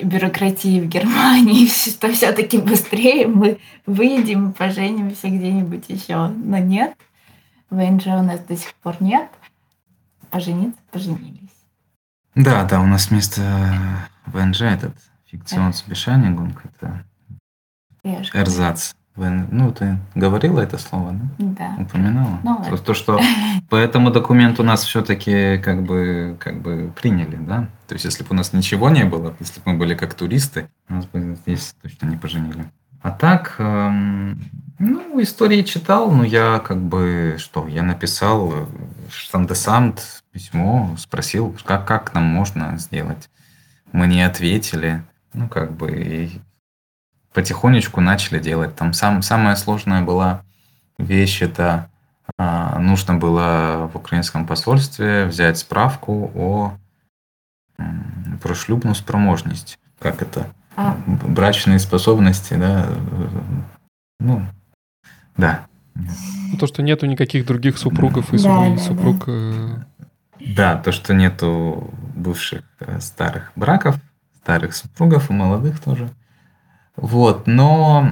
бюрократии 0.00 0.80
в 0.80 0.88
Германии, 0.88 1.66
что 1.90 2.12
все-таки 2.12 2.58
быстрее 2.58 3.26
мы 3.26 3.58
выедем 3.86 4.50
и 4.50 4.52
поженимся 4.52 5.28
где-нибудь 5.28 5.84
еще. 5.88 6.28
Но 6.28 6.58
нет, 6.58 6.96
ВНЖ 7.70 8.06
у 8.06 8.22
нас 8.22 8.40
до 8.40 8.56
сих 8.56 8.74
пор 8.74 8.96
нет. 9.00 9.28
Пожениться, 10.30 10.80
поженились. 10.90 11.48
Да, 12.34 12.64
да, 12.64 12.80
у 12.80 12.86
нас 12.86 13.08
вместо 13.10 13.42
ВНЖ 14.26 14.62
этот 14.62 14.94
фикционсбешанигунг, 15.26 16.62
это 16.64 17.04
Эрзац. 18.04 18.92
Ну, 19.18 19.72
ты 19.72 19.98
говорила 20.14 20.60
это 20.60 20.78
слово, 20.78 21.12
да? 21.12 21.44
Да. 21.58 21.82
Упоминала? 21.82 22.40
Ну, 22.42 22.64
то, 22.70 22.76
то, 22.76 22.94
что 22.94 23.20
по 23.68 23.76
этому 23.76 24.10
документу 24.10 24.62
нас 24.62 24.84
все-таки 24.84 25.58
как 25.58 25.82
бы, 25.82 26.36
как 26.38 26.60
бы 26.60 26.92
приняли, 26.94 27.36
да? 27.36 27.68
То 27.86 27.94
есть, 27.94 28.04
если 28.04 28.22
бы 28.22 28.28
у 28.30 28.34
нас 28.34 28.52
ничего 28.52 28.90
не 28.90 29.04
было, 29.04 29.34
если 29.40 29.60
бы 29.60 29.72
мы 29.72 29.78
были 29.78 29.94
как 29.94 30.14
туристы, 30.14 30.68
нас 30.88 31.06
бы 31.06 31.36
здесь 31.42 31.74
точно 31.82 32.06
не 32.06 32.16
поженили. 32.16 32.66
А 33.02 33.10
так, 33.10 33.56
эм, 33.58 34.40
ну, 34.78 35.22
истории 35.22 35.62
читал, 35.62 36.10
но 36.10 36.24
я 36.24 36.58
как 36.58 36.78
бы, 36.78 37.36
что, 37.38 37.66
я 37.68 37.82
написал 37.82 38.68
штандесамт 39.10 40.22
письмо, 40.32 40.94
спросил, 40.98 41.56
как, 41.64 41.86
как 41.86 42.14
нам 42.14 42.24
можно 42.24 42.76
сделать. 42.78 43.30
Мне 43.92 44.26
ответили, 44.26 45.02
ну, 45.32 45.48
как 45.48 45.72
бы, 45.76 45.90
и 45.90 46.40
потихонечку 47.38 48.00
начали 48.00 48.40
делать. 48.40 48.74
Там 48.74 48.92
сам, 48.92 49.22
самая 49.22 49.54
сложная 49.54 50.02
была 50.02 50.42
вещь, 50.98 51.40
это 51.40 51.88
а, 52.36 52.80
нужно 52.80 53.14
было 53.14 53.88
в 53.92 53.96
украинском 53.96 54.44
посольстве 54.44 55.24
взять 55.26 55.56
справку 55.56 56.32
о 56.34 56.72
прошлюбную 58.42 58.96
спроможность. 58.96 59.78
Как 60.00 60.20
это? 60.20 60.48
А. 60.74 60.96
Брачные 61.06 61.78
способности, 61.78 62.54
да. 62.54 62.88
Ну, 64.18 64.44
да. 65.36 65.66
То, 66.58 66.66
что 66.66 66.82
нету 66.82 67.06
никаких 67.06 67.46
других 67.46 67.78
супругов 67.78 68.34
и 68.34 68.42
да, 68.42 68.70
да, 68.70 68.78
супруг... 68.78 69.26
Да. 69.26 69.32
Э, 69.32 69.76
да, 70.40 70.76
то, 70.76 70.90
что 70.90 71.14
нету 71.14 71.88
бывших 72.16 72.64
э, 72.80 72.98
старых 72.98 73.52
браков, 73.54 73.94
старых 74.42 74.74
супругов 74.74 75.30
и 75.30 75.34
молодых 75.34 75.78
тоже. 75.78 76.10
Вот, 77.00 77.46
но 77.46 78.10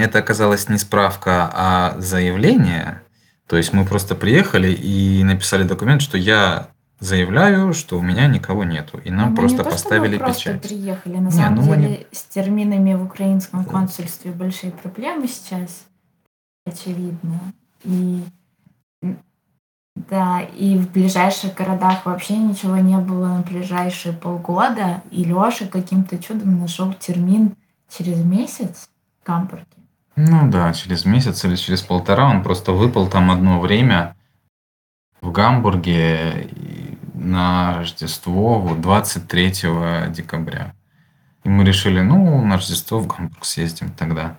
это 0.00 0.18
оказалось 0.18 0.68
не 0.68 0.78
справка, 0.78 1.50
а 1.54 1.94
заявление. 1.98 3.00
То 3.46 3.56
есть 3.56 3.72
мы 3.72 3.84
просто 3.84 4.16
приехали 4.16 4.72
и 4.72 5.22
написали 5.22 5.62
документ, 5.62 6.02
что 6.02 6.18
я 6.18 6.68
заявляю, 6.98 7.72
что 7.72 7.98
у 7.98 8.02
меня 8.02 8.26
никого 8.26 8.64
нету, 8.64 8.98
и 8.98 9.10
нам 9.10 9.30
мы 9.30 9.36
просто 9.36 9.58
не 9.58 9.64
то, 9.64 9.70
поставили 9.70 10.18
мы 10.18 10.32
печать. 10.32 10.60
Просто 10.60 10.68
приехали, 10.68 11.16
на 11.16 11.26
не, 11.26 11.30
самом 11.30 11.54
ну 11.54 11.74
деле 11.76 11.88
не... 11.88 12.06
с 12.10 12.22
терминами 12.24 12.94
в 12.94 13.04
украинском 13.04 13.64
консульстве 13.64 14.32
большие 14.32 14.72
проблемы 14.72 15.28
сейчас, 15.28 15.84
очевидно. 16.66 17.38
И 17.84 18.24
да, 20.08 20.40
и 20.40 20.76
в 20.76 20.90
ближайших 20.90 21.54
городах 21.54 22.06
вообще 22.06 22.36
ничего 22.36 22.76
не 22.76 22.96
было 22.98 23.28
на 23.28 23.42
ближайшие 23.42 24.14
полгода. 24.14 25.02
И 25.10 25.24
Лёша 25.24 25.66
каким-то 25.66 26.18
чудом 26.18 26.60
нашел 26.60 26.92
термин 26.92 27.56
через 27.88 28.22
месяц 28.24 28.88
в 29.22 29.26
Гамбурге. 29.26 29.66
Ну 30.16 30.50
да, 30.50 30.72
через 30.72 31.04
месяц 31.04 31.44
или 31.44 31.56
через 31.56 31.82
полтора 31.82 32.30
он 32.30 32.42
просто 32.42 32.72
выпал 32.72 33.08
там 33.08 33.30
одно 33.30 33.60
время 33.60 34.16
в 35.20 35.32
Гамбурге. 35.32 36.50
На 37.14 37.78
Рождество 37.78 38.58
вот 38.58 38.80
23 38.82 39.52
декабря. 40.10 40.74
И 41.42 41.48
мы 41.48 41.64
решили, 41.64 42.00
ну, 42.00 42.44
на 42.44 42.56
Рождество 42.56 42.98
в 42.98 43.06
Гамбург 43.06 43.44
съездим 43.44 43.90
тогда. 43.90 44.36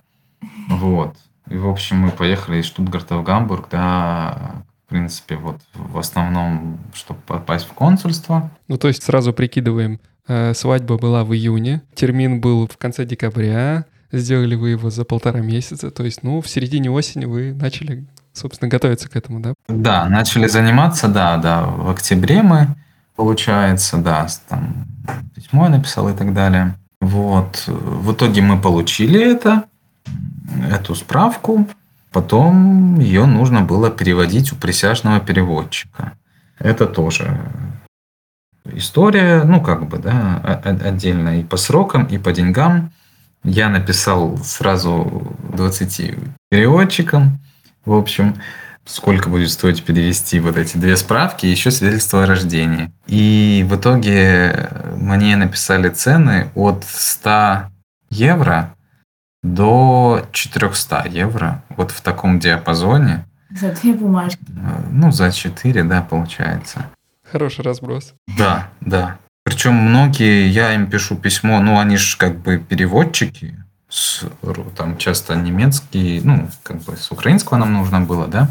Вот. 0.70 1.16
И, 1.50 1.58
в 1.58 1.68
общем, 1.68 2.00
мы 2.00 2.12
поехали 2.12 2.60
из 2.60 2.66
Штутгарта 2.66 3.18
в 3.18 3.24
Гамбург, 3.24 3.70
да, 3.72 4.64
в 4.86 4.90
принципе, 4.90 5.36
вот 5.36 5.62
в 5.74 5.98
основном, 5.98 6.78
чтобы 6.94 7.20
попасть 7.26 7.66
в 7.66 7.74
консульство. 7.74 8.52
Ну, 8.68 8.78
то 8.78 8.88
есть 8.88 9.02
сразу 9.02 9.34
прикидываем, 9.34 10.00
э, 10.28 10.54
свадьба 10.54 10.98
была 10.98 11.24
в 11.24 11.34
июне, 11.34 11.82
термин 11.96 12.40
был 12.40 12.68
в 12.68 12.78
конце 12.78 13.04
декабря, 13.04 13.86
сделали 14.12 14.54
вы 14.54 14.70
его 14.70 14.92
за 14.92 15.04
полтора 15.04 15.42
месяца, 15.42 15.90
то 15.90 16.04
есть, 16.04 16.22
ну, 16.22 16.40
в 16.40 16.48
середине 16.48 16.92
осени 16.92 17.26
вы 17.26 17.54
начали, 17.54 18.06
собственно, 18.32 18.70
готовиться 18.70 19.10
к 19.10 19.16
этому, 19.16 19.40
да? 19.40 19.54
Да, 19.68 20.06
начали 20.06 20.48
заниматься, 20.48 21.08
да, 21.08 21.38
да, 21.38 21.64
в 21.64 21.90
октябре 21.90 22.44
мы, 22.44 22.68
получается, 23.16 23.98
да, 23.98 24.28
там 24.48 24.86
письмо 25.34 25.64
я 25.66 25.70
написал 25.72 26.10
и 26.10 26.14
так 26.14 26.34
далее. 26.34 26.76
Вот, 27.02 27.64
в 27.68 28.14
итоге 28.14 28.42
мы 28.42 28.62
получили 28.62 29.34
это, 29.34 29.64
эту 30.72 30.94
справку, 30.94 31.68
потом 32.16 32.98
ее 32.98 33.26
нужно 33.26 33.62
было 33.62 33.92
переводить 33.92 34.54
у 34.54 34.56
присяжного 34.56 35.20
переводчика. 35.20 36.14
Это 36.60 36.86
тоже 36.86 37.38
история, 38.72 39.44
ну 39.44 39.60
как 39.60 39.90
бы, 39.90 39.98
да, 39.98 40.62
отдельно 40.64 41.42
и 41.42 41.44
по 41.44 41.58
срокам, 41.58 42.06
и 42.06 42.18
по 42.18 42.32
деньгам. 42.32 42.94
Я 43.44 43.68
написал 43.68 44.38
сразу 44.38 45.36
20 45.52 46.16
переводчикам. 46.50 47.42
В 47.84 47.92
общем, 47.92 48.36
сколько 48.86 49.28
будет 49.28 49.52
стоить 49.52 49.84
перевести 49.84 50.40
вот 50.40 50.56
эти 50.56 50.78
две 50.78 50.96
справки 50.96 51.46
еще 51.46 51.70
свидетельство 51.70 52.24
о 52.24 52.28
рождении. 52.28 52.94
И 53.08 53.66
в 53.70 53.76
итоге 53.76 54.70
мне 54.96 55.36
написали 55.36 55.90
цены 55.90 56.50
от 56.56 56.86
100 56.88 57.64
евро 58.10 58.74
до 59.54 60.26
400 60.32 61.06
евро. 61.08 61.64
Вот 61.70 61.92
в 61.92 62.02
таком 62.02 62.40
диапазоне. 62.40 63.26
За 63.52 63.72
две 63.72 63.94
бумажки. 63.94 64.40
Ну, 64.92 65.12
за 65.12 65.32
4, 65.32 65.84
да, 65.84 66.02
получается. 66.02 66.86
Хороший 67.32 67.64
разброс. 67.64 68.14
Да, 68.38 68.70
да. 68.82 69.18
Причем 69.44 69.76
многие, 69.76 70.48
я 70.48 70.74
им 70.74 70.90
пишу 70.90 71.16
письмо, 71.16 71.60
ну, 71.60 71.80
они 71.80 71.98
же 71.98 72.18
как 72.18 72.40
бы 72.40 72.58
переводчики, 72.58 73.64
с, 73.88 74.24
там 74.76 74.98
часто 74.98 75.36
немецкий, 75.36 76.22
ну, 76.24 76.50
как 76.64 76.82
бы 76.82 76.98
с 76.98 77.12
украинского 77.12 77.58
нам 77.58 77.74
нужно 77.74 78.02
было, 78.02 78.28
да. 78.28 78.50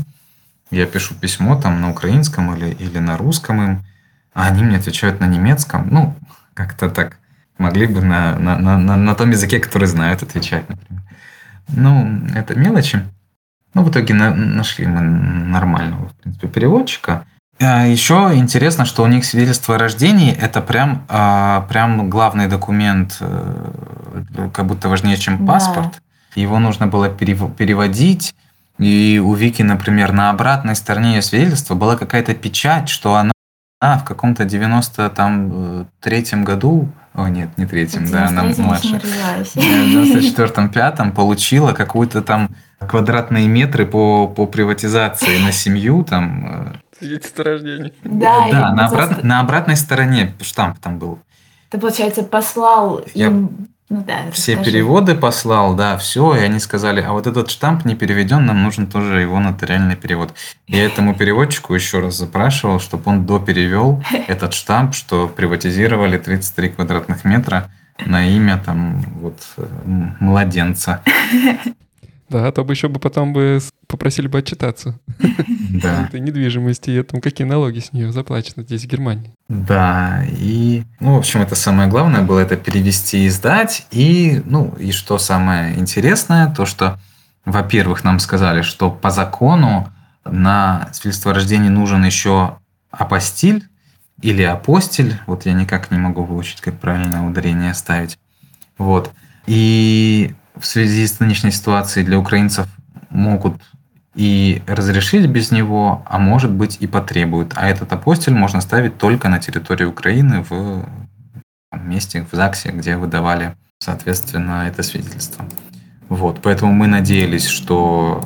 Я 0.71 0.87
пишу 0.87 1.15
письмо 1.15 1.61
там 1.61 1.81
на 1.81 1.91
украинском 1.91 2.55
или, 2.55 2.71
или 2.75 2.99
на 2.99 3.17
русском 3.17 3.63
им, 3.63 3.85
а 4.33 4.47
они 4.47 4.63
мне 4.63 4.77
отвечают 4.77 5.21
на 5.21 5.27
немецком. 5.27 5.89
Ну, 5.91 6.15
как-то 6.55 6.89
так. 6.89 7.19
Могли 7.59 7.87
бы 7.87 8.01
на, 8.01 8.37
на, 8.39 8.59
на, 8.59 8.97
на, 8.97 9.15
том 9.15 9.31
языке, 9.31 9.61
который 9.61 9.87
знают, 9.87 10.23
отвечать, 10.23 10.69
например. 10.69 11.03
Ну, 11.69 12.27
это 12.35 12.59
мелочи. 12.59 13.05
Ну, 13.75 13.85
в 13.85 13.91
итоге 13.91 14.15
на, 14.15 14.35
нашли 14.35 14.87
мы 14.87 15.01
нормального, 15.01 16.09
в 16.09 16.15
принципе, 16.15 16.49
переводчика. 16.49 17.25
А 17.61 17.87
еще 17.87 18.33
интересно, 18.35 18.85
что 18.85 19.05
у 19.05 19.07
них 19.07 19.25
свидетельство 19.25 19.77
о 19.77 19.79
рождении– 19.79 20.33
это 20.41 20.61
прям, 20.61 21.05
а, 21.09 21.63
прям 21.69 22.11
главный 22.11 22.49
документ, 22.49 23.19
э, 23.21 24.51
как 24.53 24.67
будто 24.67 24.89
важнее, 24.89 25.17
чем 25.17 25.47
паспорт. 25.47 25.93
Да. 25.93 26.41
Его 26.41 26.59
нужно 26.59 26.89
было 26.89 27.09
переводить. 27.09 28.35
И 28.79 29.23
у 29.25 29.35
Вики, 29.35 29.63
например, 29.63 30.13
на 30.13 30.31
обратной 30.31 30.75
стороне 30.75 31.15
ее 31.17 31.23
свидетельства 31.23 31.75
была 31.77 31.97
какая-то 31.97 32.35
печать, 32.35 32.89
что 32.89 33.15
она 33.15 33.33
в 33.81 34.05
каком-то 34.05 34.45
93-м 34.45 35.87
э, 36.03 36.43
году, 36.43 36.89
о 37.15 37.29
нет, 37.29 37.57
не 37.57 37.65
третьем, 37.65 38.11
да, 38.11 38.27
она 38.27 38.43
младше, 38.43 38.99
в 38.99 39.57
94-м, 39.57 40.69
пятом 40.69 41.13
получила 41.13 41.73
какую-то 41.73 42.23
там 42.23 42.51
квадратные 42.81 43.47
метры 43.47 43.87
по, 43.87 44.27
по 44.27 44.47
приватизации 44.47 45.39
на 45.39 45.53
семью, 45.53 46.05
там, 46.05 46.73
э, 46.73 46.75
Свидетельство 46.99 47.45
рождения. 47.45 47.93
Да, 48.03 48.49
да 48.51 48.75
на, 48.75 48.87
обрат... 48.87 49.23
на 49.23 49.41
обратной 49.41 49.77
стороне 49.77 50.35
штамп 50.41 50.79
там 50.79 50.99
был. 50.99 51.21
Ты, 51.71 51.79
получается, 51.79 52.23
послал 52.25 53.05
Я... 53.15 53.27
им... 53.27 53.69
Ну, 53.95 54.03
да, 54.05 54.29
все 54.33 54.55
расскажи. 54.55 54.73
переводы 54.73 55.15
послал, 55.15 55.77
да, 55.77 55.97
все, 55.97 56.35
и 56.35 56.41
они 56.41 56.59
сказали, 56.59 57.01
а 57.01 57.13
вот 57.13 57.29
этот 57.29 57.49
штамп 57.49 57.85
не 57.85 57.95
переведен, 57.95 58.45
нам 58.45 58.65
нужен 58.65 58.89
тоже 58.89 59.21
его 59.21 59.39
нотариальный 59.39 59.95
перевод. 59.95 60.35
Я 60.67 60.85
этому 60.85 61.15
переводчику 61.15 61.75
еще 61.75 62.01
раз 62.01 62.17
запрашивал, 62.17 62.81
чтобы 62.81 63.05
он 63.07 63.25
доперевел 63.25 64.03
этот 64.27 64.53
штамп, 64.53 64.95
что 64.95 65.29
приватизировали 65.29 66.19
33 66.19 66.71
квадратных 66.71 67.25
метра 67.25 67.71
на 68.05 68.27
имя 68.27 68.61
там 68.67 69.01
вот 69.21 69.39
младенца. 69.87 71.01
Да, 72.35 72.49
а 72.49 72.51
то 72.51 72.65
бы 72.65 72.73
еще 72.73 72.89
бы 72.89 72.99
потом 72.99 73.33
бы 73.33 73.61
попросили 73.87 74.27
бы 74.27 74.39
отчитаться. 74.39 74.99
Да. 75.75 76.07
Этой 76.07 76.21
недвижимости 76.21 76.91
и 76.91 76.95
этом, 76.95 77.21
какие 77.21 77.47
налоги 77.47 77.81
с 77.81 77.93
нее 77.93 78.13
заплачены 78.13 78.63
здесь, 78.63 78.85
в 78.85 78.87
Германии. 78.87 79.35
Да, 79.49 80.25
и, 80.25 80.85
ну, 81.01 81.17
в 81.17 81.19
общем, 81.19 81.41
это 81.41 81.57
самое 81.57 81.89
главное 81.89 82.23
было 82.23 82.39
это 82.39 82.57
перевести 82.57 83.25
и 83.25 83.29
сдать. 83.29 83.87
И, 83.91 84.41
ну, 84.47 84.73
и 84.79 84.93
что 84.93 85.19
самое 85.19 85.77
интересное, 85.77 86.49
то, 86.55 86.65
что, 86.65 87.01
во-первых, 87.45 88.05
нам 88.05 88.21
сказали, 88.21 88.63
что 88.63 88.89
по 88.89 89.11
закону 89.11 89.93
на 90.25 90.89
свидетельство 90.93 91.33
о 91.33 91.35
рождении 91.35 91.69
нужен 91.69 92.05
еще 92.05 92.59
апостиль 92.93 93.65
или 94.23 94.43
апостиль. 94.43 95.21
Вот 95.27 95.45
я 95.45 95.55
никак 95.55 95.91
не 95.91 95.99
могу 95.99 96.23
выучить, 96.23 96.61
как 96.61 96.79
правильно 96.79 97.27
ударение 97.27 97.75
ставить. 97.75 98.17
Вот. 98.79 99.13
И 99.47 100.35
в 100.55 100.67
связи 100.67 101.07
с 101.07 101.21
нынешней 101.21 101.51
ситуацией 101.51 102.07
для 102.07 102.19
украинцев 102.19 102.67
могут 103.11 103.61
и 104.15 104.63
разрешить 104.67 105.27
без 105.27 105.51
него, 105.51 106.05
а 106.07 106.19
может 106.19 106.53
быть 106.53 106.79
и 106.81 106.87
потребуют. 106.87 107.53
А 107.57 107.69
этот 107.69 107.93
апостиль 107.93 108.35
можно 108.35 108.61
ставить 108.61 108.97
только 108.99 109.29
на 109.29 109.41
территории 109.41 109.85
Украины 109.85 110.45
в 110.49 110.89
месте, 111.73 112.25
в 112.31 112.35
ЗАГСе, 112.35 112.71
где 112.71 112.97
выдавали, 112.97 113.57
соответственно, 113.79 114.69
это 114.69 114.83
свидетельство. 114.83 115.45
Вот, 116.09 116.41
поэтому 116.43 116.73
мы 116.73 116.87
надеялись, 116.87 117.47
что 117.47 118.25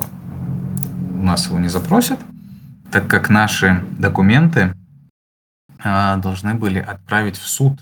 у 1.14 1.22
нас 1.22 1.46
его 1.46 1.58
не 1.58 1.68
запросят, 1.68 2.18
так 2.92 3.08
как 3.08 3.30
наши 3.30 3.82
документы 3.98 4.74
а, 5.82 6.16
должны 6.16 6.54
были 6.54 6.78
отправить 6.78 7.36
в 7.36 7.46
суд, 7.46 7.80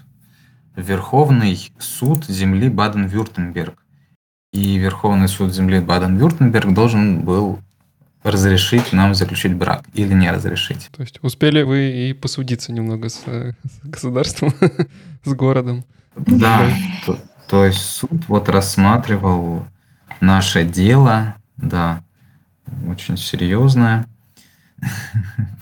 в 0.77 0.81
Верховный 0.81 1.73
суд 1.79 2.25
земли 2.27 2.69
Баден-Вюртемберг. 2.69 3.75
И 4.57 4.79
Верховный 4.79 5.29
суд 5.29 5.53
земли 5.53 5.81
Баден-Вюртемберг 5.81 6.73
должен 6.73 7.21
был 7.21 7.59
разрешить 8.23 8.91
нам 8.95 9.15
заключить 9.15 9.55
брак 9.55 9.85
или 9.93 10.15
не 10.15 10.31
разрешить. 10.31 10.89
То 10.97 11.03
есть 11.03 11.19
успели 11.21 11.61
вы 11.61 12.09
и 12.09 12.15
посудиться 12.15 12.73
немного 12.73 13.11
с, 13.11 13.19
с 13.19 13.55
государством, 13.85 14.55
с 15.25 15.35
городом. 15.35 15.85
Да, 16.17 16.71
то, 17.05 17.19
то 17.49 17.67
есть 17.67 17.81
суд 17.81 18.27
вот 18.29 18.49
рассматривал 18.49 19.67
наше 20.23 20.65
дело, 20.65 21.35
да, 21.59 22.03
очень 22.89 23.19
серьезное, 23.19 24.07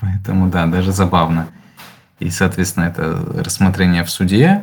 поэтому 0.01 0.49
да, 0.51 0.67
даже 0.67 0.93
забавно. 0.93 1.49
И, 2.21 2.31
соответственно, 2.31 2.85
это 2.85 3.43
рассмотрение 3.43 4.05
в 4.05 4.11
суде 4.11 4.63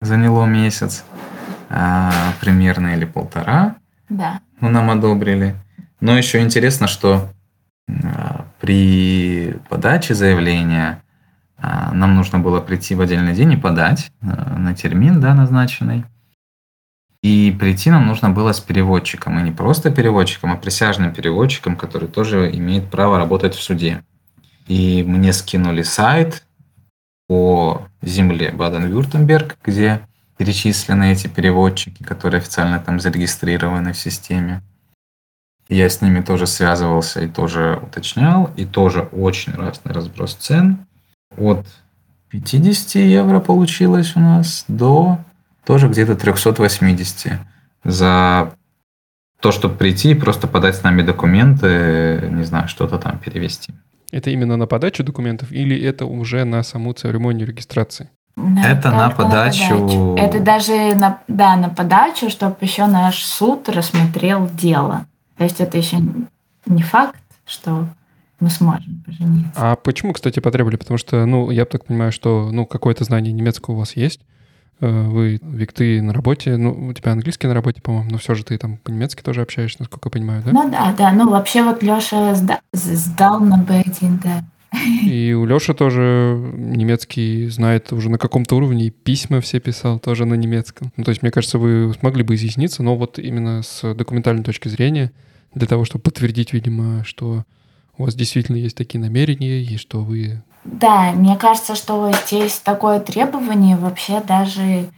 заняло 0.00 0.46
месяц 0.46 1.02
а, 1.76 2.32
примерно 2.40 2.94
или 2.94 3.04
полтора. 3.04 3.76
Да. 4.08 4.40
Ну, 4.60 4.68
нам 4.68 4.90
одобрили. 4.90 5.56
Но 6.00 6.16
еще 6.16 6.40
интересно, 6.40 6.86
что 6.86 7.30
а, 7.88 8.46
при 8.60 9.56
подаче 9.68 10.14
заявления 10.14 11.02
а, 11.58 11.92
нам 11.92 12.14
нужно 12.14 12.38
было 12.38 12.60
прийти 12.60 12.94
в 12.94 13.00
отдельный 13.00 13.34
день 13.34 13.54
и 13.54 13.56
подать 13.56 14.12
а, 14.22 14.56
на 14.56 14.74
термин, 14.74 15.20
да, 15.20 15.34
назначенный. 15.34 16.04
И 17.22 17.56
прийти 17.58 17.90
нам 17.90 18.06
нужно 18.06 18.30
было 18.30 18.52
с 18.52 18.60
переводчиком, 18.60 19.40
и 19.40 19.42
не 19.42 19.50
просто 19.50 19.90
переводчиком, 19.90 20.52
а 20.52 20.56
присяжным 20.56 21.12
переводчиком, 21.12 21.74
который 21.74 22.06
тоже 22.06 22.54
имеет 22.54 22.88
право 22.88 23.18
работать 23.18 23.54
в 23.56 23.62
суде. 23.62 24.04
И 24.68 25.02
мне 25.02 25.32
скинули 25.32 25.82
сайт 25.82 26.44
по 27.26 27.88
земле 28.00 28.52
Баден-Вюртемберг, 28.52 29.56
где 29.64 30.06
перечислены 30.36 31.12
эти 31.12 31.26
переводчики, 31.26 32.02
которые 32.02 32.38
официально 32.38 32.78
там 32.78 33.00
зарегистрированы 33.00 33.92
в 33.92 33.98
системе. 33.98 34.62
Я 35.68 35.88
с 35.88 36.02
ними 36.02 36.20
тоже 36.20 36.46
связывался 36.46 37.20
и 37.22 37.28
тоже 37.28 37.80
уточнял, 37.82 38.50
и 38.56 38.66
тоже 38.66 39.08
очень 39.12 39.54
разный 39.54 39.92
разброс 39.92 40.34
цен. 40.34 40.86
От 41.36 41.66
50 42.28 42.96
евро 42.96 43.40
получилось 43.40 44.16
у 44.16 44.20
нас 44.20 44.64
до 44.68 45.18
тоже 45.64 45.88
где-то 45.88 46.16
380 46.16 47.38
за 47.84 48.54
то, 49.40 49.52
чтобы 49.52 49.76
прийти 49.76 50.12
и 50.12 50.14
просто 50.14 50.46
подать 50.46 50.76
с 50.76 50.82
нами 50.82 51.02
документы, 51.02 52.28
не 52.30 52.44
знаю, 52.44 52.68
что-то 52.68 52.98
там 52.98 53.18
перевести. 53.18 53.74
Это 54.10 54.30
именно 54.30 54.56
на 54.56 54.66
подачу 54.66 55.02
документов 55.02 55.50
или 55.52 55.78
это 55.80 56.06
уже 56.06 56.44
на 56.44 56.62
саму 56.62 56.92
церемонию 56.92 57.46
регистрации? 57.46 58.10
Да, 58.36 58.62
это 58.68 58.90
на 58.90 59.10
подачу. 59.10 59.74
на 59.74 59.80
подачу. 59.80 60.14
Это 60.16 60.40
даже 60.40 60.94
на, 60.96 61.18
да, 61.28 61.56
на 61.56 61.68
подачу, 61.68 62.30
чтобы 62.30 62.56
еще 62.60 62.86
наш 62.86 63.24
суд 63.24 63.68
рассмотрел 63.68 64.48
дело. 64.52 65.06
То 65.36 65.44
есть 65.44 65.60
это 65.60 65.78
еще 65.78 65.98
не 66.66 66.82
факт, 66.82 67.16
что 67.46 67.86
мы 68.40 68.50
сможем 68.50 69.02
пожениться. 69.06 69.52
А 69.56 69.76
почему, 69.76 70.12
кстати, 70.12 70.40
потребовали? 70.40 70.76
Потому 70.76 70.98
что, 70.98 71.24
ну, 71.26 71.50
я 71.50 71.64
так 71.64 71.84
понимаю, 71.84 72.10
что, 72.12 72.50
ну, 72.52 72.66
какое-то 72.66 73.04
знание 73.04 73.32
немецкого 73.32 73.74
у 73.74 73.78
вас 73.78 73.96
есть. 73.96 74.20
Э, 74.80 74.88
вы, 75.08 75.38
Вик, 75.40 75.72
ты 75.72 76.02
на 76.02 76.12
работе, 76.12 76.56
ну, 76.56 76.88
у 76.88 76.92
тебя 76.92 77.12
английский 77.12 77.46
на 77.46 77.54
работе, 77.54 77.80
по-моему, 77.80 78.10
но 78.10 78.18
все 78.18 78.34
же 78.34 78.44
ты 78.44 78.58
там 78.58 78.78
по-немецки 78.78 79.22
тоже 79.22 79.42
общаешься, 79.42 79.76
насколько 79.80 80.08
я 80.08 80.10
понимаю, 80.10 80.42
да? 80.44 80.50
Ну 80.52 80.68
да, 80.68 80.92
да, 80.98 81.12
ну 81.12 81.30
вообще 81.30 81.62
вот 81.62 81.82
Леша 81.82 82.34
сда- 82.34 82.60
сдал 82.72 83.38
на 83.40 83.62
B1, 83.62 84.20
да. 84.22 84.42
И 85.04 85.32
у 85.32 85.44
Леши 85.44 85.74
тоже 85.74 86.52
немецкий 86.54 87.48
знает 87.48 87.92
уже 87.92 88.10
на 88.10 88.18
каком-то 88.18 88.56
уровне, 88.56 88.90
письма 88.90 89.40
все 89.40 89.60
писал 89.60 89.98
тоже 89.98 90.24
на 90.24 90.34
немецком. 90.34 90.92
Ну, 90.96 91.04
то 91.04 91.10
есть, 91.10 91.22
мне 91.22 91.30
кажется, 91.30 91.58
вы 91.58 91.94
смогли 91.98 92.22
бы 92.22 92.34
изъясниться, 92.34 92.82
но 92.82 92.96
вот 92.96 93.18
именно 93.18 93.62
с 93.62 93.94
документальной 93.94 94.42
точки 94.42 94.68
зрения, 94.68 95.12
для 95.54 95.66
того, 95.66 95.84
чтобы 95.84 96.02
подтвердить, 96.02 96.52
видимо, 96.52 97.04
что 97.04 97.44
у 97.96 98.04
вас 98.04 98.14
действительно 98.14 98.56
есть 98.56 98.76
такие 98.76 99.00
намерения, 99.00 99.62
и 99.62 99.76
что 99.76 100.02
вы... 100.02 100.42
Да, 100.64 101.12
мне 101.12 101.36
кажется, 101.36 101.74
что 101.74 102.10
здесь 102.26 102.58
такое 102.58 102.98
требование 102.98 103.76
вообще 103.76 104.20
даже 104.20 104.88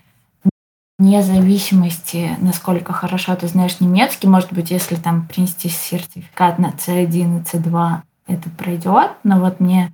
вне 0.99 1.23
зависимости, 1.23 2.31
насколько 2.41 2.93
хорошо 2.93 3.37
ты 3.37 3.49
знаешь 3.49 3.81
немецкий, 3.81 4.29
может 4.29 4.53
быть, 4.53 4.71
если 4.71 4.97
там 4.97 5.27
принести 5.27 5.69
сертификат 5.69 6.59
на 6.59 6.71
C1 6.71 7.07
и 7.07 7.43
C2, 7.43 8.03
это 8.27 8.51
пройдет. 8.51 9.13
Но 9.25 9.41
вот 9.41 9.61
мне 9.61 9.93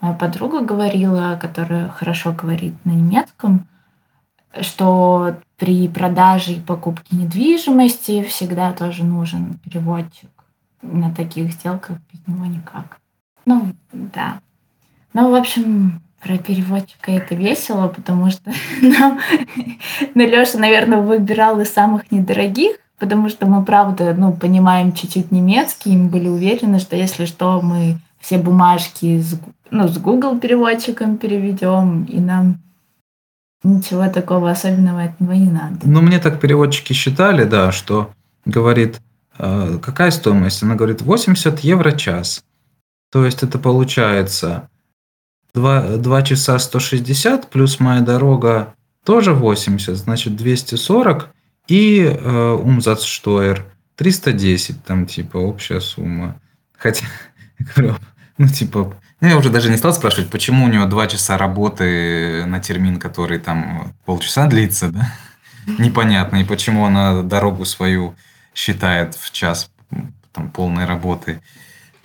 моя 0.00 0.14
подруга 0.14 0.60
говорила, 0.60 1.38
которая 1.40 1.88
хорошо 1.88 2.32
говорит 2.32 2.74
на 2.84 2.90
немецком, 2.90 3.66
что 4.60 5.36
при 5.56 5.88
продаже 5.88 6.54
и 6.54 6.60
покупке 6.60 7.16
недвижимости 7.16 8.22
всегда 8.24 8.72
тоже 8.72 9.04
нужен 9.04 9.58
переводчик 9.64 10.30
на 10.82 11.14
таких 11.14 11.52
сделках 11.52 11.98
без 12.12 12.26
него 12.26 12.46
никак. 12.46 12.98
Ну, 13.44 13.74
да. 13.92 14.40
Ну, 15.12 15.30
в 15.30 15.34
общем, 15.34 16.00
про 16.20 16.38
переводчика 16.38 17.12
это 17.12 17.34
весело, 17.34 17.88
потому 17.88 18.30
что 18.30 18.52
ну, 18.82 19.18
Леша, 20.14 20.58
наверное, 20.58 21.00
выбирал 21.00 21.60
из 21.60 21.72
самых 21.72 22.10
недорогих, 22.10 22.76
потому 23.00 23.28
что 23.28 23.46
мы, 23.46 23.64
правда, 23.64 24.14
ну, 24.16 24.32
понимаем 24.32 24.92
чуть-чуть 24.92 25.32
немецкий, 25.32 25.92
и 25.92 25.96
мы 25.96 26.08
были 26.08 26.28
уверены, 26.28 26.78
что 26.78 26.94
если 26.94 27.24
что, 27.24 27.60
мы 27.60 27.98
все 28.20 28.38
бумажки 28.38 29.20
с, 29.20 29.40
ну, 29.70 29.88
с 29.88 29.98
Google 29.98 30.38
переводчиком 30.38 31.16
переведем, 31.16 32.04
и 32.04 32.20
нам 32.20 32.58
ничего 33.64 34.08
такого 34.08 34.50
особенного 34.50 35.02
от 35.02 35.20
него 35.20 35.32
не 35.32 35.50
надо. 35.50 35.78
Ну, 35.84 36.02
мне 36.02 36.18
так 36.18 36.40
переводчики 36.40 36.92
считали, 36.92 37.44
да, 37.44 37.72
что 37.72 38.10
говорит, 38.44 39.00
Э, 39.42 39.78
какая 39.80 40.10
стоимость? 40.10 40.62
Она 40.62 40.74
говорит 40.74 41.00
80 41.00 41.60
евро 41.60 41.92
час. 41.92 42.44
То 43.10 43.24
есть 43.24 43.42
это 43.42 43.58
получается 43.58 44.68
2, 45.54 45.96
2 45.96 46.22
часа 46.22 46.58
160 46.58 47.48
плюс 47.48 47.80
моя 47.80 48.02
дорога 48.02 48.74
тоже 49.04 49.32
80, 49.32 49.96
значит 49.96 50.36
240 50.36 51.30
и 51.70 52.02
э, 52.02 52.58
умзацштойер 52.60 53.64
310, 53.94 54.82
там 54.84 55.06
типа 55.06 55.36
общая 55.36 55.80
сумма. 55.80 56.40
Хотя, 56.76 57.06
ну 58.38 58.48
типа, 58.48 58.96
ну, 59.20 59.28
я 59.28 59.36
уже 59.36 59.50
даже 59.50 59.70
не 59.70 59.76
стал 59.76 59.94
спрашивать, 59.94 60.30
почему 60.30 60.64
у 60.64 60.68
него 60.68 60.86
2 60.86 61.06
часа 61.06 61.38
работы 61.38 62.44
на 62.46 62.58
термин, 62.58 62.98
который 62.98 63.38
там 63.38 63.94
полчаса 64.04 64.48
длится, 64.48 64.88
да? 64.88 65.14
Непонятно, 65.78 66.38
и 66.38 66.44
почему 66.44 66.86
она 66.86 67.22
дорогу 67.22 67.64
свою 67.64 68.16
считает 68.52 69.14
в 69.14 69.30
час 69.30 69.70
там, 70.32 70.50
полной 70.50 70.86
работы 70.86 71.40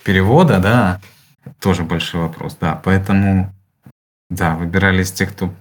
перевода, 0.04 0.60
да, 0.60 1.00
тоже 1.60 1.82
большой 1.82 2.20
вопрос, 2.20 2.56
да. 2.60 2.80
Поэтому, 2.84 3.52
да, 4.30 4.54
выбирали 4.54 5.02
из 5.02 5.10
тех, 5.10 5.32
кто 5.32 5.52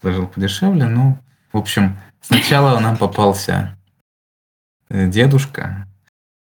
предложил 0.00 0.26
подешевле. 0.26 0.86
Ну, 0.86 1.16
в 1.52 1.58
общем, 1.58 1.96
сначала 2.26 2.78
нам 2.80 2.96
попался 2.96 3.78
э, 4.88 5.08
дедушка. 5.08 5.86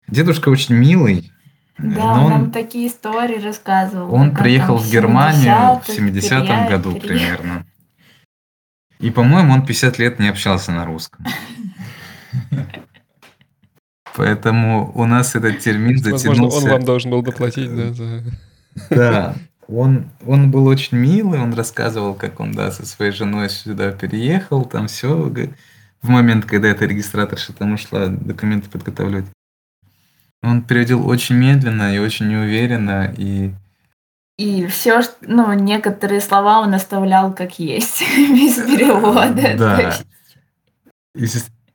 Дедушка 0.09 0.49
очень 0.49 0.75
милый. 0.75 1.33
Да, 1.79 2.21
он 2.21 2.31
нам 2.31 2.51
такие 2.53 2.89
истории 2.89 3.39
рассказывал. 3.39 4.15
Он 4.15 4.35
приехал 4.35 4.77
в 4.77 4.91
Германию 4.91 5.81
в 5.81 5.89
70-м 5.89 6.69
году 6.69 6.97
примерно. 6.97 7.67
И, 8.99 9.11
по-моему, 9.11 9.53
он 9.53 9.67
50 9.67 9.99
лет 9.99 10.19
не 10.19 10.29
общался 10.29 10.73
на 10.73 10.87
русском. 10.87 11.27
Поэтому 14.17 14.91
у 14.95 15.05
нас 15.05 15.35
этот 15.35 15.59
термин 15.59 15.99
затянулся. 15.99 16.29
Возможно, 16.29 16.59
он 16.59 16.71
вам 16.71 16.85
должен 16.85 17.11
был 17.11 17.23
доплатить, 17.23 17.75
да? 17.75 17.93
За... 17.93 18.23
Да. 18.89 19.35
Он, 19.69 20.11
он 20.25 20.51
был 20.51 20.67
очень 20.67 20.97
милый, 20.97 21.41
он 21.41 21.55
рассказывал, 21.55 22.15
как 22.15 22.39
он, 22.41 22.53
да, 22.53 22.71
со 22.71 22.87
своей 22.87 23.13
женой 23.13 23.51
сюда 23.51 23.91
переехал, 23.91 24.65
там 24.65 24.87
все, 24.87 25.31
в 26.03 26.09
момент, 26.09 26.45
когда 26.45 26.69
эта 26.69 26.87
регистраторша 26.87 27.53
там 27.53 27.73
ушла 27.75 28.07
документы 28.07 28.71
подготавливать. 28.71 29.27
Он 30.43 30.63
переводил 30.63 31.09
очень 31.09 31.35
медленно 31.35 31.95
и 31.95 31.99
очень 31.99 32.29
неуверенно, 32.29 33.13
и 33.17 33.53
и 34.37 34.67
все, 34.67 35.01
ну, 35.23 35.55
некоторые 35.55 36.21
слова 36.21 36.61
он 36.61 36.75
оставлял 36.75 37.33
как 37.33 37.59
есть, 37.59 38.03
без 38.17 38.57
перевода. 38.57 39.57
Да. 39.57 39.95
И, 41.15 41.27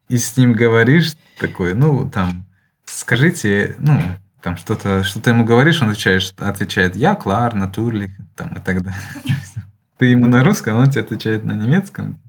и 0.10 0.18
с 0.18 0.38
ним 0.38 0.54
говоришь 0.54 1.14
такой, 1.40 1.74
ну, 1.74 2.08
там, 2.08 2.46
скажите, 2.86 3.76
ну, 3.80 4.00
там 4.42 4.58
что-то, 4.58 5.04
что-то 5.04 5.30
ему 5.30 5.46
говоришь, 5.46 5.82
он 5.82 5.90
отвечает, 5.90 6.34
отвечает 6.38 6.96
«Я, 6.96 7.16
Клар, 7.16 7.54
Натурли», 7.54 8.16
там, 8.36 8.50
и 8.50 8.60
так 8.60 8.84
далее. 8.84 9.00
Ты 9.98 10.08
ему 10.08 10.28
на 10.28 10.44
русском, 10.44 10.78
он 10.78 10.90
тебе 10.90 11.02
отвечает 11.02 11.44
на 11.44 11.54
немецком. 11.54 12.20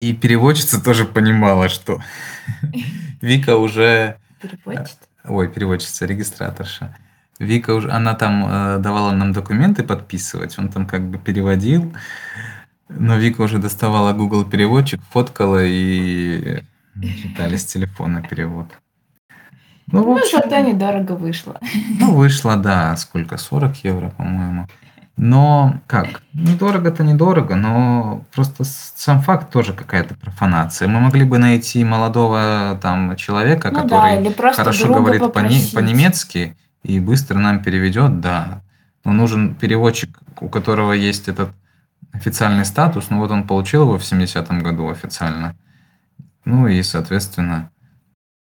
И 0.00 0.12
переводчица 0.12 0.82
тоже 0.82 1.04
понимала, 1.04 1.68
что 1.68 2.00
Вика 3.20 3.56
уже... 3.56 4.16
Переводчица? 4.40 4.98
Ой, 5.24 5.48
переводчица, 5.48 6.06
регистраторша. 6.06 6.96
Вика 7.38 7.74
уже, 7.74 7.90
она 7.90 8.14
там 8.14 8.46
э, 8.46 8.78
давала 8.78 9.12
нам 9.12 9.32
документы 9.32 9.82
подписывать, 9.82 10.58
он 10.58 10.68
там 10.68 10.86
как 10.86 11.08
бы 11.08 11.18
переводил, 11.18 11.92
но 12.88 13.16
Вика 13.16 13.40
уже 13.40 13.58
доставала 13.58 14.12
Google 14.12 14.44
переводчик, 14.44 15.00
фоткала 15.10 15.64
и 15.64 16.62
Читали 17.00 17.56
с 17.56 17.64
телефона 17.64 18.22
перевод. 18.22 18.66
Ну, 19.92 20.04
ну 20.04 20.16
общем, 20.16 20.40
зато 20.42 20.60
недорого 20.60 21.12
вышло. 21.12 21.60
Ну, 22.00 22.14
вышло, 22.14 22.56
да, 22.56 22.96
сколько? 22.96 23.36
40 23.36 23.84
евро, 23.84 24.10
по-моему. 24.10 24.66
Но 25.18 25.74
как? 25.86 26.22
Недорого-то 26.32 27.04
недорого, 27.04 27.54
но 27.54 28.24
просто 28.34 28.64
сам 28.64 29.20
факт 29.20 29.52
тоже 29.52 29.74
какая-то 29.74 30.14
профанация. 30.14 30.88
Мы 30.88 31.00
могли 31.00 31.24
бы 31.24 31.36
найти 31.36 31.84
молодого 31.84 32.78
там 32.80 33.14
человека, 33.16 33.70
ну, 33.70 33.82
который 33.82 34.30
да, 34.30 34.52
хорошо 34.52 34.92
говорит 34.94 35.20
по- 35.20 35.28
по-немецки 35.28 36.56
и 36.82 36.98
быстро 36.98 37.38
нам 37.38 37.62
переведет, 37.62 38.20
да. 38.20 38.62
Но 39.04 39.12
нужен 39.12 39.54
переводчик, 39.54 40.18
у 40.40 40.48
которого 40.48 40.92
есть 40.92 41.28
этот 41.28 41.50
официальный 42.12 42.64
статус. 42.64 43.06
Ну 43.10 43.18
вот 43.18 43.30
он 43.30 43.46
получил 43.46 43.82
его 43.82 43.98
в 43.98 44.02
70-м 44.02 44.60
году 44.62 44.88
официально. 44.88 45.54
Ну 46.46 46.66
и, 46.66 46.82
соответственно... 46.82 47.70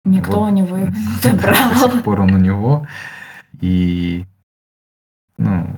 Никто 0.05 0.39
вот, 0.39 0.51
у 0.51 0.55
него 0.55 0.77
не 0.77 0.93
забрал. 1.21 1.71
До 1.81 1.91
сих 1.91 2.03
пор 2.03 2.21
он 2.21 2.33
у 2.33 2.37
него. 2.37 2.87
И 3.59 4.25
ну, 5.37 5.75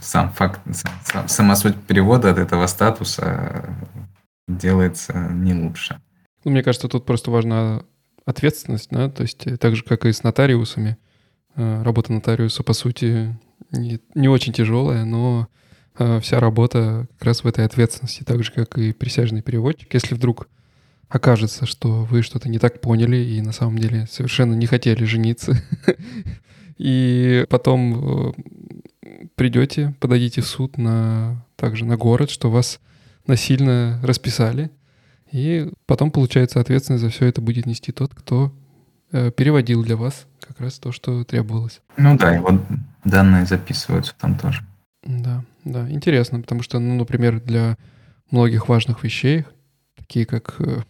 сам 0.00 0.30
факт, 0.30 0.60
сам, 1.02 1.28
сама 1.28 1.56
суть 1.56 1.76
перевода 1.76 2.30
от 2.30 2.38
этого 2.38 2.66
статуса 2.66 3.76
делается 4.48 5.12
не 5.30 5.54
лучше. 5.54 6.00
Ну, 6.44 6.52
мне 6.52 6.62
кажется, 6.62 6.88
тут 6.88 7.04
просто 7.04 7.30
важна 7.30 7.82
ответственность, 8.24 8.90
да, 8.90 9.10
то 9.10 9.22
есть 9.22 9.46
э, 9.46 9.56
так 9.56 9.76
же, 9.76 9.82
как 9.82 10.06
и 10.06 10.12
с 10.12 10.22
нотариусами. 10.22 10.96
Э, 11.56 11.82
работа 11.82 12.12
нотариуса, 12.12 12.62
по 12.62 12.72
сути, 12.72 13.38
не, 13.70 14.00
не 14.14 14.28
очень 14.28 14.52
тяжелая, 14.52 15.04
но 15.04 15.48
э, 15.98 16.20
вся 16.20 16.40
работа 16.40 17.06
как 17.18 17.26
раз 17.26 17.44
в 17.44 17.46
этой 17.46 17.64
ответственности, 17.64 18.22
так 18.22 18.42
же, 18.42 18.52
как 18.52 18.78
и 18.78 18.92
присяжный 18.92 19.42
переводчик. 19.42 19.92
Если 19.92 20.14
вдруг 20.14 20.48
окажется, 21.14 21.64
что 21.64 22.04
вы 22.04 22.22
что-то 22.22 22.48
не 22.48 22.58
так 22.58 22.80
поняли 22.80 23.16
и 23.16 23.40
на 23.40 23.52
самом 23.52 23.78
деле 23.78 24.06
совершенно 24.10 24.54
не 24.54 24.66
хотели 24.66 25.04
жениться. 25.04 25.62
И 26.76 27.46
потом 27.50 28.32
э, 28.32 28.32
придете, 29.36 29.94
подадите 30.00 30.40
в 30.40 30.46
суд 30.46 30.76
на, 30.76 31.46
также 31.54 31.84
на 31.84 31.96
город, 31.96 32.30
что 32.30 32.50
вас 32.50 32.80
насильно 33.28 34.00
расписали. 34.02 34.72
И 35.30 35.70
потом, 35.86 36.10
получается, 36.10 36.58
ответственность 36.58 37.04
за 37.04 37.10
все 37.10 37.26
это 37.26 37.40
будет 37.40 37.66
нести 37.66 37.92
тот, 37.92 38.12
кто 38.12 38.52
э, 39.12 39.30
переводил 39.30 39.84
для 39.84 39.96
вас 39.96 40.26
как 40.40 40.58
раз 40.58 40.80
то, 40.80 40.90
что 40.90 41.22
требовалось. 41.22 41.80
Ну 41.96 42.18
да, 42.18 42.34
и 42.34 42.40
вот 42.40 42.60
данные 43.04 43.46
записываются 43.46 44.14
там 44.20 44.36
тоже. 44.36 44.66
Да, 45.04 45.44
да, 45.64 45.88
интересно, 45.88 46.40
потому 46.40 46.62
что, 46.62 46.80
ну, 46.80 46.96
например, 46.96 47.40
для 47.40 47.76
многих 48.32 48.68
важных 48.68 49.04
вещей, 49.04 49.44
такие 49.96 50.26
как 50.26 50.56
э, 50.58 50.82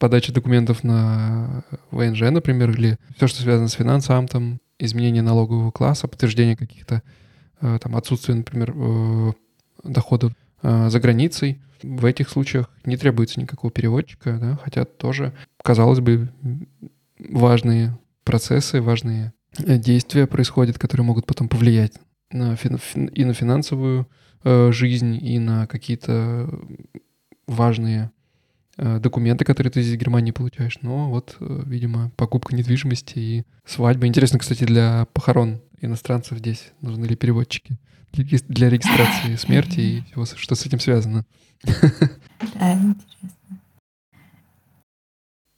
подача 0.00 0.32
документов 0.32 0.82
на 0.82 1.62
ВНЖ, 1.92 2.22
например, 2.22 2.70
или 2.70 2.98
все, 3.16 3.28
что 3.28 3.42
связано 3.42 3.68
с 3.68 3.74
финансовым, 3.74 4.60
изменение 4.80 5.22
налогового 5.22 5.70
класса, 5.70 6.08
подтверждение 6.08 6.56
каких-то 6.56 7.02
э, 7.60 7.78
там 7.80 7.94
отсутствия, 7.94 8.34
например, 8.34 8.74
э, 8.74 9.32
доходов 9.84 10.32
за 10.62 11.00
границей. 11.00 11.62
В 11.82 12.04
этих 12.04 12.28
случаях 12.28 12.68
не 12.84 12.98
требуется 12.98 13.40
никакого 13.40 13.70
переводчика, 13.70 14.36
да, 14.38 14.58
хотя 14.62 14.84
тоже, 14.84 15.32
казалось 15.62 16.00
бы, 16.00 16.28
важные 17.18 17.98
процессы, 18.24 18.82
важные 18.82 19.32
действия 19.56 20.26
происходят, 20.26 20.78
которые 20.78 21.06
могут 21.06 21.26
потом 21.26 21.48
повлиять 21.48 21.94
на 22.30 22.56
фин, 22.56 22.78
и 23.06 23.24
на 23.24 23.34
финансовую 23.34 24.06
э, 24.44 24.72
жизнь, 24.72 25.18
и 25.20 25.38
на 25.38 25.66
какие-то 25.66 26.48
важные 27.46 28.04
э, 28.04 28.19
документы, 28.76 29.44
которые 29.44 29.70
ты 29.70 29.82
здесь 29.82 29.96
в 29.96 30.00
Германии 30.00 30.30
получаешь. 30.30 30.78
Но 30.82 31.10
вот, 31.10 31.36
э, 31.40 31.62
видимо, 31.66 32.10
покупка 32.16 32.54
недвижимости 32.54 33.18
и 33.18 33.44
свадьба. 33.64 34.06
Интересно, 34.06 34.38
кстати, 34.38 34.64
для 34.64 35.06
похорон 35.12 35.60
иностранцев 35.80 36.38
здесь 36.38 36.72
нужны 36.80 37.06
ли 37.06 37.16
переводчики 37.16 37.78
для 38.12 38.70
регистрации 38.70 39.36
смерти 39.38 39.80
и 39.80 40.02
всего, 40.02 40.26
что 40.26 40.54
с 40.54 40.66
этим 40.66 40.80
связано. 40.80 41.24
Да, 42.54 42.72
интересно. 42.72 43.30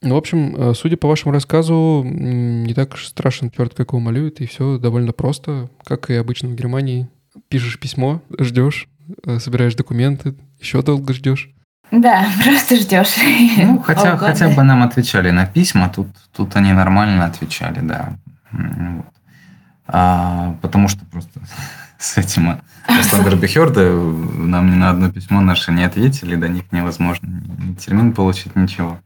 Ну, 0.03 0.17
в 0.17 0.19
общем, 0.19 0.57
э, 0.57 0.75
судя 0.75 0.97
по 0.97 1.07
вашему 1.07 1.33
рассказу, 1.33 2.03
не 2.05 2.75
так 2.75 2.99
страшен 2.99 3.51
черт, 3.51 3.73
как 3.75 3.91
его 3.91 4.01
малюют, 4.01 4.41
и 4.41 4.47
все 4.47 4.79
довольно 4.79 5.13
просто, 5.13 5.71
как 5.85 6.11
и 6.11 6.15
обычно 6.15 6.49
в 6.49 6.57
Германии. 6.57 7.09
Пишешь 7.49 7.79
письмо, 7.79 8.21
ждешь, 8.37 8.89
э, 9.25 9.39
собираешь 9.39 9.77
документы, 9.77 10.35
еще 10.59 10.83
долго 10.83 11.13
ждешь. 11.13 11.55
Да, 11.93 12.27
просто 12.43 12.77
ждешь. 12.77 13.17
Ну, 13.59 13.79
хотя, 13.81 14.17
хотя 14.17 14.49
бы 14.49 14.63
нам 14.63 14.83
отвечали 14.83 15.31
на 15.31 15.47
письма, 15.47 15.91
тут, 15.91 16.09
тут 16.35 16.57
они 16.57 16.73
нормально 16.73 17.27
отвечали, 17.27 17.81
да. 17.81 18.15
Вот. 18.51 19.07
А, 19.87 20.57
потому 20.63 20.89
что 20.89 21.05
просто 21.05 21.41
с 21.99 22.17
этим 22.17 22.61
Александр 22.87 23.37
Бехерда 23.37 23.93
нам 23.93 24.71
ни 24.71 24.75
на 24.75 24.91
одно 24.91 25.13
письмо 25.13 25.41
наше 25.43 25.71
не 25.71 25.85
ответили, 25.85 26.35
до 26.35 26.49
них 26.49 26.65
невозможно 26.73 27.29
ни 27.59 27.75
термин 27.75 28.13
получить, 28.13 28.57
ничего. 28.57 28.99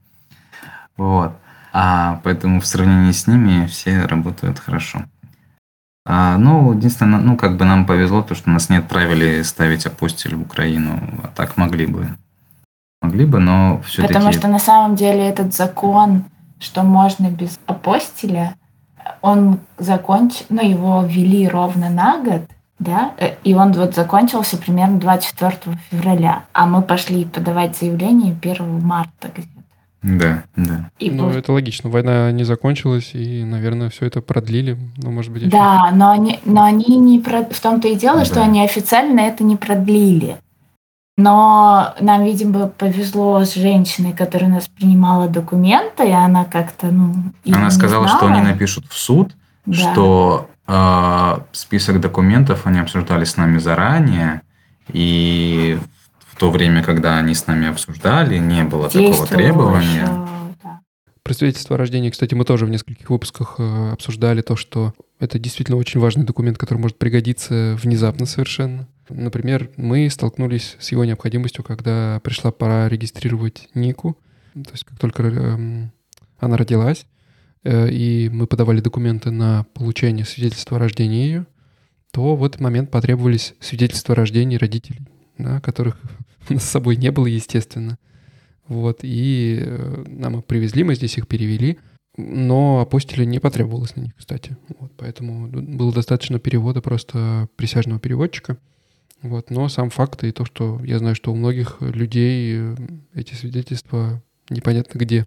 Вот. 0.96 1.36
А 1.72 2.20
поэтому 2.22 2.60
в 2.60 2.66
сравнении 2.66 3.10
с 3.10 3.26
ними 3.26 3.66
все 3.66 4.06
работают 4.06 4.60
хорошо. 4.60 5.04
А, 6.08 6.38
ну, 6.38 6.72
единственное, 6.72 7.18
ну, 7.18 7.36
как 7.36 7.56
бы 7.56 7.64
нам 7.64 7.84
повезло, 7.84 8.22
то, 8.22 8.36
что 8.36 8.48
нас 8.48 8.70
не 8.70 8.76
отправили 8.76 9.42
ставить 9.42 9.86
апостиль 9.86 10.36
в 10.36 10.42
Украину. 10.42 11.00
А 11.24 11.28
так 11.34 11.56
могли 11.56 11.86
бы. 11.86 12.16
Могли 13.06 13.24
бы, 13.24 13.38
но 13.38 13.80
все-таки... 13.84 14.14
Потому 14.14 14.32
что 14.32 14.48
на 14.48 14.58
самом 14.58 14.96
деле 14.96 15.28
этот 15.28 15.54
закон, 15.54 16.24
что 16.58 16.82
можно 16.82 17.28
без 17.28 17.60
апостиля, 17.66 18.54
он 19.20 19.60
закончил, 19.78 20.44
ну, 20.48 20.68
его 20.68 21.02
ввели 21.02 21.46
ровно 21.48 21.88
на 21.88 22.18
год, 22.18 22.42
да, 22.78 23.12
э, 23.18 23.36
и 23.44 23.54
он 23.54 23.72
вот 23.72 23.94
закончился 23.94 24.56
примерно 24.56 24.98
24 24.98 25.78
февраля, 25.90 26.44
а 26.52 26.66
мы 26.66 26.82
пошли 26.82 27.24
подавать 27.24 27.76
заявление 27.76 28.36
1 28.40 28.84
марта 28.84 29.28
где 29.34 29.48
да, 30.06 30.44
да. 30.54 30.90
И 31.00 31.10
ну, 31.10 31.24
был... 31.24 31.30
это 31.32 31.52
логично. 31.52 31.90
Война 31.90 32.30
не 32.30 32.44
закончилась, 32.44 33.10
и, 33.14 33.42
наверное, 33.42 33.90
все 33.90 34.06
это 34.06 34.20
продлили. 34.20 34.78
Ну, 34.98 35.10
может 35.10 35.32
быть, 35.32 35.42
еще... 35.42 35.50
Да, 35.50 35.90
но 35.92 36.12
они, 36.12 36.38
но 36.44 36.62
они 36.62 36.96
не 36.96 37.18
про... 37.18 37.42
В 37.42 37.60
том-то 37.60 37.88
и 37.88 37.96
дело, 37.96 38.18
да. 38.18 38.24
что 38.24 38.42
они 38.42 38.62
официально 38.62 39.20
это 39.20 39.42
не 39.42 39.56
продлили. 39.56 40.36
Но 41.18 41.94
нам, 42.00 42.24
видимо, 42.24 42.68
повезло 42.68 43.42
с 43.44 43.54
женщиной, 43.54 44.12
которая 44.12 44.50
нас 44.50 44.68
принимала 44.68 45.28
документы, 45.28 46.08
и 46.08 46.12
она 46.12 46.44
как-то, 46.44 46.88
ну... 46.88 47.14
Она 47.46 47.70
сказала, 47.70 48.06
что 48.06 48.26
они 48.26 48.42
напишут 48.42 48.84
в 48.90 48.98
суд, 48.98 49.32
да. 49.64 49.74
что 49.74 50.50
э, 50.66 51.38
список 51.52 52.00
документов 52.00 52.66
они 52.66 52.80
обсуждали 52.80 53.24
с 53.24 53.38
нами 53.38 53.58
заранее, 53.58 54.42
и 54.92 55.78
в 56.30 56.36
то 56.36 56.50
время, 56.50 56.82
когда 56.82 57.16
они 57.16 57.34
с 57.34 57.46
нами 57.46 57.68
обсуждали, 57.68 58.36
не 58.36 58.64
было 58.64 58.90
такого 58.90 59.26
требования. 59.26 60.02
Еще, 60.02 60.80
Про 61.22 61.32
свидетельство 61.32 61.76
о 61.76 61.78
рождении, 61.78 62.10
кстати, 62.10 62.34
мы 62.34 62.44
тоже 62.44 62.66
в 62.66 62.70
нескольких 62.70 63.08
выпусках 63.08 63.54
э, 63.56 63.90
обсуждали 63.92 64.42
то, 64.42 64.54
что 64.54 64.92
это 65.18 65.38
действительно 65.38 65.78
очень 65.78 65.98
важный 65.98 66.24
документ, 66.24 66.58
который 66.58 66.78
может 66.78 66.98
пригодиться 66.98 67.74
внезапно 67.82 68.26
совершенно. 68.26 68.86
Например, 69.08 69.70
мы 69.76 70.08
столкнулись 70.10 70.76
с 70.78 70.90
его 70.92 71.04
необходимостью, 71.04 71.62
когда 71.64 72.20
пришла 72.24 72.50
пора 72.50 72.88
регистрировать 72.88 73.68
Нику. 73.74 74.16
То 74.54 74.72
есть 74.72 74.84
как 74.84 74.98
только 74.98 75.22
э, 75.22 75.88
она 76.38 76.56
родилась, 76.56 77.06
э, 77.62 77.90
и 77.90 78.28
мы 78.30 78.46
подавали 78.46 78.80
документы 78.80 79.30
на 79.30 79.64
получение 79.74 80.24
свидетельства 80.24 80.76
о 80.76 80.80
рождении 80.80 81.26
ее, 81.26 81.46
то 82.10 82.34
в 82.34 82.44
этот 82.44 82.60
момент 82.60 82.90
потребовались 82.90 83.54
свидетельства 83.60 84.14
о 84.14 84.16
рождении 84.16 84.56
родителей, 84.56 85.00
да, 85.38 85.60
которых 85.60 86.00
с 86.48 86.62
собой 86.62 86.96
не 86.96 87.10
было, 87.10 87.26
естественно. 87.26 87.98
Вот, 88.66 89.00
и 89.02 89.58
э, 89.60 90.04
нам 90.08 90.38
их 90.38 90.44
привезли, 90.44 90.82
мы 90.82 90.94
здесь 90.94 91.18
их 91.18 91.28
перевели, 91.28 91.78
но 92.16 92.80
апостиля 92.80 93.24
не 93.24 93.38
потребовалось 93.38 93.94
на 93.94 94.00
них, 94.00 94.16
кстати. 94.16 94.56
Вот, 94.80 94.92
поэтому 94.96 95.48
было 95.48 95.92
достаточно 95.92 96.38
перевода 96.38 96.80
просто 96.80 97.48
присяжного 97.56 98.00
переводчика. 98.00 98.56
Вот, 99.22 99.50
но 99.50 99.68
сам 99.68 99.90
факт 99.90 100.22
и 100.24 100.32
то, 100.32 100.44
что 100.44 100.80
я 100.84 100.98
знаю, 100.98 101.14
что 101.14 101.32
у 101.32 101.36
многих 101.36 101.78
людей 101.80 102.56
э, 102.58 102.76
эти 103.14 103.34
свидетельства 103.34 104.22
непонятно 104.50 104.98
где. 104.98 105.26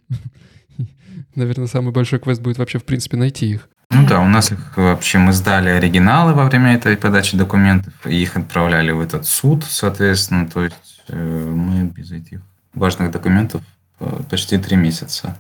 Наверное, 1.36 1.68
самый 1.68 1.92
большой 1.92 2.20
квест 2.20 2.42
будет 2.42 2.58
вообще, 2.58 2.80
в 2.80 2.86
принципе, 2.86 3.18
найти 3.18 3.50
их. 3.50 3.70
Ну 3.92 4.08
да, 4.08 4.22
у 4.22 4.28
нас 4.28 4.52
их 4.52 4.78
вообще 4.78 5.18
мы 5.18 5.34
сдали 5.34 5.70
оригиналы 5.70 6.34
во 6.34 6.46
время 6.46 6.76
этой 6.76 6.96
подачи 6.96 7.36
документов, 7.36 7.94
и 8.06 8.16
их 8.22 8.38
отправляли 8.38 8.92
в 8.92 9.00
этот 9.00 9.26
суд, 9.26 9.66
соответственно, 9.68 10.48
то 10.48 10.64
есть 10.64 11.00
Э, 11.10 11.16
мы 11.16 11.86
без 11.86 12.12
этих 12.12 12.42
важных 12.74 13.12
документов 13.12 13.64
э, 14.00 14.22
почти 14.30 14.58
три 14.58 14.78
месяца 14.78 15.38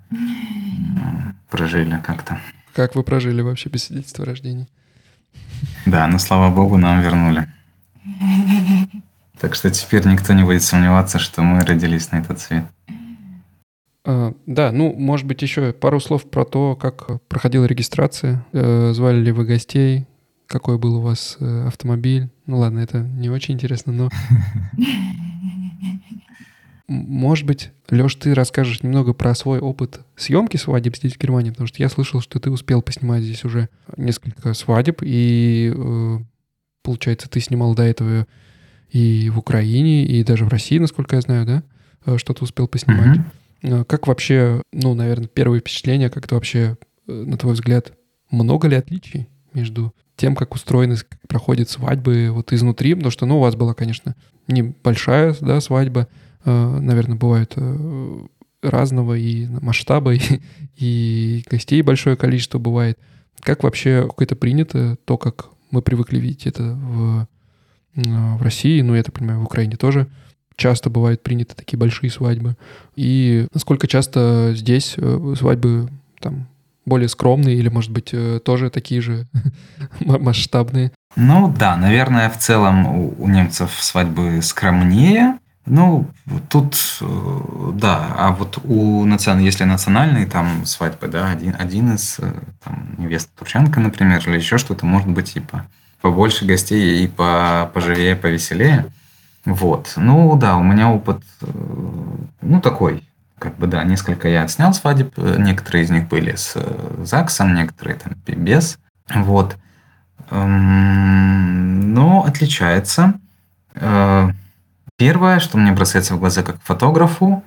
прожили 1.49 1.99
как-то. 2.03 2.39
Как 2.73 2.95
вы 2.95 3.03
прожили 3.03 3.41
вообще 3.41 3.69
без 3.69 3.85
свидетельства 3.85 4.23
о 4.23 4.27
рождении? 4.27 4.67
Да, 5.85 6.07
но 6.07 6.17
слава 6.19 6.53
богу, 6.53 6.77
нам 6.77 7.01
вернули. 7.01 7.47
Так 9.39 9.55
что 9.55 9.69
теперь 9.69 10.05
никто 10.05 10.33
не 10.33 10.43
будет 10.43 10.63
сомневаться, 10.63 11.17
что 11.19 11.41
мы 11.41 11.61
родились 11.61 12.11
на 12.11 12.17
этот 12.17 12.39
свет. 12.39 12.65
А, 14.05 14.33
да, 14.45 14.71
ну, 14.71 14.93
может 14.93 15.25
быть, 15.25 15.41
еще 15.41 15.71
пару 15.71 15.99
слов 15.99 16.29
про 16.29 16.43
то, 16.45 16.75
как 16.75 17.21
проходила 17.27 17.65
регистрация. 17.65 18.45
Э, 18.51 18.91
звали 18.93 19.19
ли 19.19 19.31
вы 19.31 19.45
гостей? 19.45 20.07
Какой 20.47 20.77
был 20.77 20.95
у 20.95 21.01
вас 21.01 21.37
автомобиль? 21.39 22.29
Ну 22.47 22.57
ладно, 22.57 22.79
это 22.79 22.99
не 22.99 23.29
очень 23.29 23.53
интересно, 23.53 23.93
но 23.93 24.09
Может 26.89 27.45
быть, 27.45 27.69
Леш, 27.91 28.15
ты 28.15 28.33
расскажешь 28.33 28.81
немного 28.81 29.13
про 29.13 29.35
свой 29.35 29.59
опыт 29.59 30.01
съемки 30.15 30.57
свадеб 30.57 30.97
здесь, 30.97 31.13
в 31.13 31.19
Германии, 31.19 31.51
потому 31.51 31.67
что 31.67 31.83
я 31.83 31.87
слышал, 31.87 32.19
что 32.19 32.39
ты 32.39 32.49
успел 32.49 32.81
поснимать 32.81 33.21
здесь 33.21 33.45
уже 33.45 33.69
несколько 33.95 34.55
свадеб, 34.55 35.03
и, 35.03 35.71
э, 35.75 36.17
получается, 36.83 37.29
ты 37.29 37.39
снимал 37.39 37.75
до 37.75 37.83
этого 37.83 38.27
и 38.89 39.29
в 39.29 39.37
Украине, 39.37 40.05
и 40.05 40.23
даже 40.23 40.45
в 40.45 40.49
России, 40.49 40.79
насколько 40.79 41.15
я 41.15 41.21
знаю, 41.21 41.45
да? 41.45 41.63
Э, 42.05 42.17
что 42.17 42.33
ты 42.33 42.43
успел 42.43 42.67
поснимать. 42.67 43.19
Mm-hmm. 43.61 43.85
Как 43.85 44.07
вообще, 44.07 44.61
ну, 44.71 44.93
наверное, 44.93 45.27
первые 45.27 45.59
впечатления, 45.59 46.09
как-то 46.09 46.35
вообще, 46.35 46.77
на 47.07 47.37
твой 47.37 47.53
взгляд, 47.53 47.93
много 48.31 48.67
ли 48.67 48.75
отличий 48.75 49.27
между 49.53 49.93
тем, 50.15 50.35
как 50.35 50.53
устроены, 50.53 50.95
как 50.95 51.19
проходят 51.27 51.69
свадьбы 51.69 52.29
вот 52.31 52.53
изнутри, 52.53 52.93
потому 52.93 53.11
что, 53.11 53.25
ну, 53.25 53.37
у 53.37 53.41
вас 53.41 53.55
была, 53.55 53.73
конечно, 53.73 54.15
небольшая, 54.47 55.35
да, 55.41 55.59
свадьба, 55.61 56.07
э, 56.45 56.79
наверное, 56.79 57.17
бывает 57.17 57.53
э, 57.55 58.19
разного 58.61 59.17
и 59.17 59.47
масштаба, 59.47 60.13
и, 60.13 60.41
и 60.77 61.43
гостей 61.49 61.81
большое 61.81 62.15
количество 62.15 62.59
бывает. 62.59 62.97
Как 63.41 63.63
вообще 63.63 64.03
какое-то 64.03 64.35
принято, 64.35 64.97
то, 65.05 65.17
как 65.17 65.49
мы 65.71 65.81
привыкли 65.81 66.19
видеть 66.19 66.47
это 66.47 66.63
в, 66.63 67.27
э, 67.95 68.01
в 68.37 68.41
России, 68.41 68.81
ну, 68.81 68.95
я 68.95 69.03
так 69.03 69.13
понимаю, 69.13 69.39
в 69.39 69.45
Украине 69.45 69.77
тоже 69.77 70.07
часто 70.55 70.89
бывают 70.89 71.23
приняты 71.23 71.55
такие 71.55 71.77
большие 71.77 72.09
свадьбы. 72.09 72.57
И 72.95 73.47
насколько 73.53 73.87
часто 73.87 74.51
здесь 74.55 74.97
свадьбы 75.37 75.89
там 76.19 76.47
более 76.85 77.07
скромные 77.07 77.55
или, 77.55 77.69
может 77.69 77.91
быть, 77.91 78.13
тоже 78.43 78.69
такие 78.69 78.99
же 78.99 79.25
масштабные? 80.01 80.91
Ну 81.15 81.53
да, 81.57 81.75
наверное, 81.77 82.29
в 82.29 82.37
целом 82.37 82.85
у, 82.87 83.27
немцев 83.27 83.71
свадьбы 83.79 84.41
скромнее. 84.41 85.39
Ну, 85.69 86.07
тут, 86.49 86.75
э, 86.99 87.71
да, 87.75 88.07
а 88.17 88.31
вот 88.31 88.57
у 88.63 89.05
национальной, 89.05 89.45
если 89.45 89.65
национальные 89.65 90.25
там 90.25 90.65
свадьбы, 90.65 91.07
да, 91.07 91.29
один, 91.29 91.55
один 91.59 91.93
из 91.93 92.17
э, 92.17 92.33
там, 92.63 92.95
невест 92.97 93.29
Турчанка, 93.37 93.79
например, 93.79 94.27
или 94.27 94.37
еще 94.37 94.57
что-то, 94.57 94.87
может 94.87 95.07
быть, 95.07 95.33
типа 95.33 95.67
побольше 96.01 96.45
гостей 96.45 97.03
и 97.03 97.07
по, 97.07 97.69
поживее, 97.71 98.15
повеселее. 98.15 98.87
Вот. 99.45 99.93
Ну, 99.95 100.35
да, 100.37 100.57
у 100.57 100.63
меня 100.63 100.89
опыт, 100.89 101.21
э, 101.41 101.45
ну, 102.41 102.61
такой, 102.61 103.03
как 103.37 103.55
бы, 103.57 103.67
да, 103.67 103.83
несколько 103.83 104.27
я 104.27 104.41
отснял 104.41 104.73
свадеб, 104.73 105.15
некоторые 105.19 105.83
из 105.83 105.91
них 105.91 106.07
были 106.07 106.33
с 106.35 106.57
ЗАГСом, 107.03 107.53
некоторые 107.53 107.97
там 107.97 108.15
без. 108.25 108.79
Вот. 109.13 109.55
Эм, 110.31 111.93
но 111.93 112.25
отличается. 112.25 113.13
Первое, 114.99 115.39
что 115.39 115.57
мне 115.57 115.71
бросается 115.71 116.13
в 116.13 116.19
глаза 116.19 116.43
как 116.43 116.61
фотографу, 116.61 117.41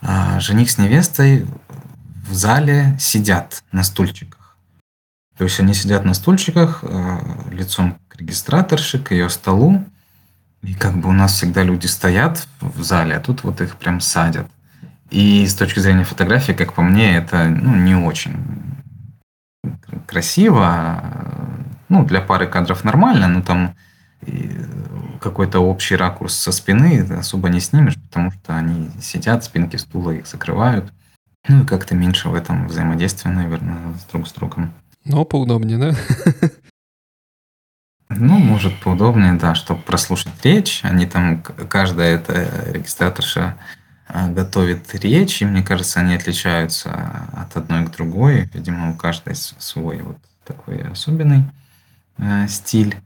а, 0.00 0.40
жених 0.40 0.70
с 0.70 0.78
невестой 0.78 1.46
в 2.26 2.32
зале 2.32 2.96
сидят 2.98 3.62
на 3.70 3.82
стульчиках. 3.82 4.56
То 5.36 5.44
есть 5.44 5.60
они 5.60 5.74
сидят 5.74 6.06
на 6.06 6.14
стульчиках 6.14 6.82
а, 6.82 7.20
лицом 7.50 7.98
к 8.08 8.16
регистраторше, 8.16 8.98
к 8.98 9.10
ее 9.10 9.28
столу. 9.28 9.84
И 10.62 10.72
как 10.72 10.96
бы 10.96 11.10
у 11.10 11.12
нас 11.12 11.34
всегда 11.34 11.62
люди 11.62 11.86
стоят 11.86 12.48
в 12.62 12.82
зале, 12.82 13.16
а 13.16 13.20
тут 13.20 13.44
вот 13.44 13.60
их 13.60 13.76
прям 13.76 14.00
садят. 14.00 14.46
И 15.10 15.46
с 15.46 15.54
точки 15.54 15.80
зрения 15.80 16.04
фотографии, 16.04 16.52
как 16.52 16.72
по 16.72 16.80
мне, 16.80 17.14
это 17.14 17.44
ну, 17.44 17.76
не 17.76 17.94
очень 17.94 18.38
красиво. 20.06 21.04
Ну, 21.90 22.06
для 22.06 22.22
пары 22.22 22.46
кадров 22.46 22.84
нормально, 22.84 23.28
но 23.28 23.42
там 23.42 23.74
какой-то 25.20 25.60
общий 25.60 25.96
ракурс 25.96 26.34
со 26.34 26.52
спины 26.52 27.00
особо 27.18 27.48
не 27.48 27.60
снимешь, 27.60 27.96
потому 27.96 28.30
что 28.30 28.56
они 28.56 28.90
сидят, 29.00 29.44
спинки 29.44 29.76
стула 29.76 30.12
их 30.12 30.26
закрывают. 30.26 30.92
Ну 31.48 31.62
и 31.62 31.66
как-то 31.66 31.94
меньше 31.94 32.28
в 32.28 32.34
этом 32.34 32.68
взаимодействия, 32.68 33.30
наверное, 33.30 33.94
с 33.94 34.04
друг 34.10 34.28
с 34.28 34.32
другом. 34.32 34.72
Но 35.04 35.24
поудобнее, 35.24 35.78
да? 35.78 35.94
Ну, 38.10 38.38
может, 38.38 38.80
поудобнее, 38.80 39.34
да, 39.34 39.54
чтобы 39.54 39.82
прослушать 39.82 40.32
речь. 40.42 40.80
Они 40.82 41.04
там, 41.04 41.42
каждая 41.42 42.16
эта 42.16 42.72
регистраторша 42.72 43.58
а, 44.06 44.28
готовит 44.28 44.94
речь, 44.94 45.42
и 45.42 45.44
мне 45.44 45.62
кажется, 45.62 46.00
они 46.00 46.14
отличаются 46.14 47.28
от 47.34 47.54
одной 47.56 47.84
к 47.84 47.90
другой. 47.90 48.48
Видимо, 48.54 48.92
у 48.92 48.94
каждой 48.96 49.34
свой 49.34 50.00
вот 50.00 50.16
такой 50.46 50.80
особенный 50.90 51.44
э, 52.16 52.48
стиль. 52.48 52.96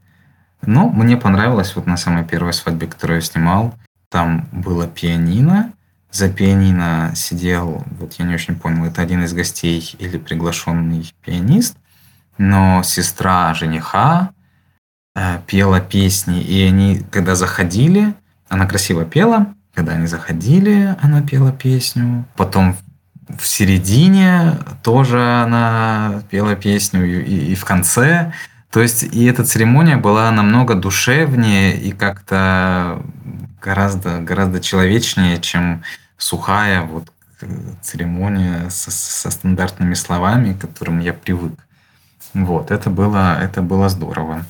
Но 0.65 0.89
мне 0.89 1.17
понравилось 1.17 1.75
вот 1.75 1.85
на 1.85 1.97
самой 1.97 2.23
первой 2.23 2.53
свадьбе, 2.53 2.87
которую 2.87 3.17
я 3.17 3.21
снимал, 3.21 3.73
там 4.09 4.47
было 4.51 4.87
пианино, 4.87 5.73
за 6.11 6.29
пианино 6.29 7.11
сидел, 7.15 7.83
вот 7.99 8.13
я 8.13 8.25
не 8.25 8.35
очень 8.35 8.55
понял, 8.55 8.85
это 8.85 9.01
один 9.01 9.23
из 9.23 9.33
гостей 9.33 9.95
или 9.97 10.17
приглашенный 10.17 11.11
пианист, 11.25 11.75
но 12.37 12.83
сестра 12.83 13.53
жениха 13.55 14.29
э, 15.15 15.39
пела 15.47 15.79
песни, 15.79 16.41
и 16.41 16.61
они, 16.61 17.01
когда 17.09 17.33
заходили, 17.35 18.13
она 18.47 18.67
красиво 18.67 19.05
пела, 19.05 19.55
когда 19.73 19.93
они 19.93 20.05
заходили, 20.05 20.95
она 21.01 21.23
пела 21.23 21.51
песню, 21.51 22.25
потом 22.35 22.77
в 23.39 23.47
середине 23.47 24.59
тоже 24.83 25.19
она 25.19 26.21
пела 26.29 26.55
песню, 26.55 27.05
и, 27.05 27.53
и 27.53 27.55
в 27.55 27.65
конце 27.65 28.33
то 28.73 28.81
есть 28.81 29.03
и 29.03 29.25
эта 29.25 29.45
церемония 29.45 29.97
была 29.97 30.31
намного 30.31 30.73
душевнее 30.73 31.77
и 31.77 31.91
как-то 31.91 33.03
гораздо, 33.61 34.19
гораздо 34.19 34.59
человечнее, 34.61 35.39
чем 35.39 35.83
сухая 36.17 36.81
вот 36.81 37.11
церемония 37.83 38.71
со, 38.71 38.89
со 38.89 39.29
стандартными 39.29 39.93
словами, 39.93 40.53
к 40.53 40.61
которым 40.61 41.01
я 41.01 41.13
привык. 41.13 41.53
Вот, 42.33 42.71
это 42.71 42.89
было, 42.89 43.39
это 43.39 43.61
было 43.61 43.89
здорово. 43.89 44.43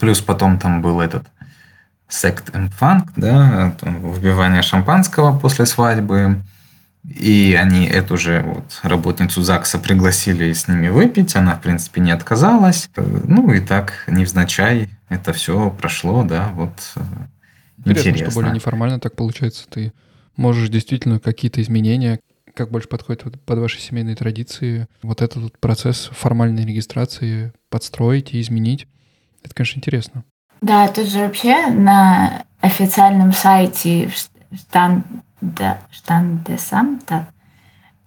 Плюс 0.00 0.22
потом 0.22 0.58
там 0.58 0.80
был 0.80 1.02
этот 1.02 1.26
сект 2.08 2.48
and 2.54 2.72
funk, 2.80 3.10
да, 3.16 3.74
выбивание 3.82 4.62
шампанского 4.62 5.38
после 5.38 5.66
свадьбы, 5.66 6.40
и 7.08 7.56
они 7.58 7.86
эту 7.86 8.16
же 8.16 8.42
вот 8.42 8.80
работницу 8.82 9.42
ЗАГСа 9.42 9.78
пригласили 9.78 10.52
с 10.52 10.66
ними 10.66 10.88
выпить. 10.88 11.36
Она, 11.36 11.54
в 11.54 11.62
принципе, 11.62 12.00
не 12.00 12.10
отказалась. 12.10 12.90
Ну 12.96 13.52
и 13.52 13.60
так, 13.60 14.04
невзначай, 14.08 14.90
это 15.08 15.32
все 15.32 15.70
прошло, 15.70 16.24
да, 16.24 16.50
вот 16.54 16.72
э, 16.96 17.00
интересно. 17.78 18.08
Интересно, 18.10 18.30
что 18.30 18.40
более 18.40 18.54
неформально 18.54 18.98
так 18.98 19.14
получается. 19.14 19.66
Ты 19.68 19.92
можешь 20.36 20.68
действительно 20.68 21.20
какие-то 21.20 21.62
изменения, 21.62 22.18
как 22.54 22.70
больше 22.70 22.88
подходит 22.88 23.40
под 23.42 23.58
ваши 23.58 23.80
семейные 23.80 24.16
традиции, 24.16 24.88
вот 25.02 25.22
этот 25.22 25.42
вот 25.42 25.58
процесс 25.58 26.10
формальной 26.12 26.64
регистрации 26.64 27.52
подстроить 27.70 28.34
и 28.34 28.40
изменить. 28.40 28.88
Это, 29.44 29.54
конечно, 29.54 29.78
интересно. 29.78 30.24
Да, 30.60 30.88
тут 30.88 31.08
же 31.08 31.20
вообще 31.20 31.68
на 31.68 32.44
официальном 32.60 33.32
сайте 33.32 34.10
штан 34.52 35.04
да, 35.40 35.78
штандесам, 35.90 37.00
да. 37.08 37.26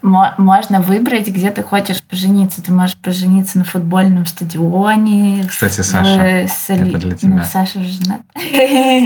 Можно 0.01 0.81
выбрать, 0.81 1.27
где 1.27 1.51
ты 1.51 1.61
хочешь 1.61 2.01
пожениться. 2.01 2.63
Ты 2.63 2.71
можешь 2.71 2.95
пожениться 2.95 3.57
на 3.57 3.65
футбольном 3.65 4.25
стадионе. 4.25 5.45
Кстати, 5.45 5.81
Саша, 5.81 6.47
соли... 6.47 6.89
это 6.89 6.97
для 6.99 7.17
тебя. 7.17 7.35
Ну, 7.35 7.43
Саша 7.43 7.83
женат. 7.83 8.21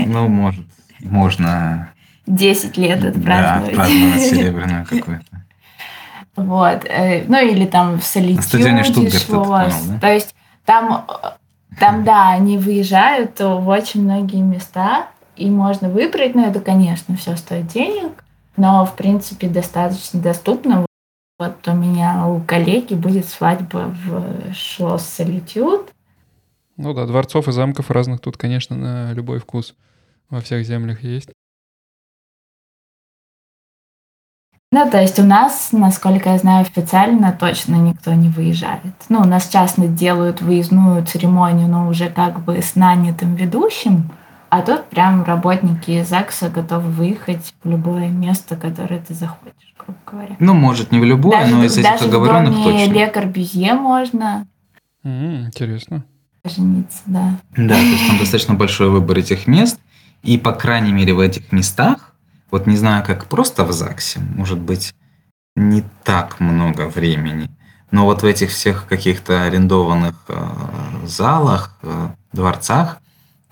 Ну, 0.06 0.28
может, 0.28 0.64
можно... 1.00 1.88
10 2.26 2.76
лет 2.78 3.04
отпраздновать. 3.04 3.74
Да, 3.74 3.82
отпраздновать 3.82 4.20
серебряную 4.22 4.86
какую-то. 4.86 5.44
Вот. 6.36 6.84
Э, 6.86 7.24
ну, 7.28 7.44
или 7.44 7.66
там 7.66 8.00
в 8.00 8.04
Солитюде. 8.04 8.36
На 8.36 8.42
стадионе 8.42 8.84
Штутгарт, 8.84 9.74
да? 9.88 9.98
То 10.00 10.12
есть 10.12 10.34
там, 10.64 11.06
там, 11.78 12.04
да, 12.04 12.30
они 12.30 12.56
выезжают 12.58 13.38
в 13.40 13.68
очень 13.68 14.02
многие 14.02 14.40
места, 14.40 15.08
и 15.36 15.50
можно 15.50 15.88
выбрать, 15.88 16.34
но 16.34 16.46
это, 16.46 16.60
конечно, 16.60 17.16
все 17.16 17.36
стоит 17.36 17.66
денег, 17.68 18.24
но, 18.56 18.84
в 18.86 18.94
принципе, 18.94 19.48
достаточно 19.48 20.20
доступно. 20.20 20.86
Вот 21.38 21.66
у 21.66 21.72
меня 21.72 22.26
у 22.28 22.40
коллеги 22.40 22.94
будет 22.94 23.26
свадьба 23.26 23.92
в 24.04 24.54
Шлосс 24.54 25.04
Солитюд. 25.04 25.90
Ну 26.76 26.94
да, 26.94 27.06
дворцов 27.06 27.48
и 27.48 27.52
замков 27.52 27.90
разных 27.90 28.20
тут, 28.20 28.36
конечно, 28.36 28.76
на 28.76 29.12
любой 29.12 29.40
вкус 29.40 29.74
во 30.30 30.40
всех 30.40 30.64
землях 30.64 31.02
есть. 31.02 31.30
Ну, 34.70 34.90
то 34.90 35.00
есть 35.00 35.20
у 35.20 35.22
нас, 35.22 35.68
насколько 35.70 36.30
я 36.30 36.38
знаю, 36.38 36.62
официально 36.62 37.32
точно 37.32 37.76
никто 37.76 38.12
не 38.12 38.28
выезжает. 38.28 38.94
Ну, 39.08 39.20
у 39.20 39.24
нас 39.24 39.48
часто 39.48 39.86
делают 39.86 40.40
выездную 40.40 41.06
церемонию, 41.06 41.68
но 41.68 41.88
уже 41.88 42.10
как 42.10 42.40
бы 42.44 42.60
с 42.60 42.74
нанятым 42.74 43.34
ведущим– 43.34 44.10
а 44.54 44.62
тут 44.62 44.84
прям 44.84 45.24
работники 45.24 46.04
ЗАГСа 46.04 46.48
готовы 46.48 46.88
выехать 46.88 47.52
в 47.64 47.68
любое 47.68 48.06
место, 48.06 48.54
которое 48.54 49.00
ты 49.00 49.12
захочешь, 49.12 49.74
грубо 49.76 49.98
говоря. 50.06 50.36
Ну, 50.38 50.54
может, 50.54 50.92
не 50.92 51.00
в 51.00 51.04
любое, 51.04 51.40
даже, 51.40 51.56
но 51.56 51.64
из 51.64 51.76
этих 51.76 52.00
оговоренных 52.00 52.62
точно. 52.62 52.72
Даже 52.72 52.92
Ле 52.92 53.06
Корбюзье 53.08 53.74
можно. 53.74 54.46
Mm, 55.02 55.46
интересно. 55.46 56.04
Жениться, 56.44 57.02
да. 57.06 57.36
Да, 57.56 57.74
то 57.74 57.80
есть 57.80 58.06
там 58.06 58.16
достаточно 58.16 58.54
большой 58.54 58.90
выбор 58.90 59.18
этих 59.18 59.48
мест. 59.48 59.80
И, 60.22 60.38
по 60.38 60.52
крайней 60.52 60.92
мере, 60.92 61.14
в 61.14 61.18
этих 61.18 61.50
местах, 61.50 62.14
вот 62.52 62.68
не 62.68 62.76
знаю, 62.76 63.04
как 63.04 63.26
просто 63.26 63.64
в 63.64 63.72
ЗАГСе, 63.72 64.20
может 64.36 64.60
быть, 64.60 64.94
не 65.56 65.82
так 66.04 66.38
много 66.38 66.88
времени. 66.88 67.50
Но 67.90 68.04
вот 68.04 68.22
в 68.22 68.24
этих 68.24 68.50
всех 68.50 68.86
каких-то 68.86 69.42
арендованных 69.42 70.14
э, 70.28 70.46
залах, 71.06 71.76
э, 71.82 72.10
дворцах, 72.32 73.00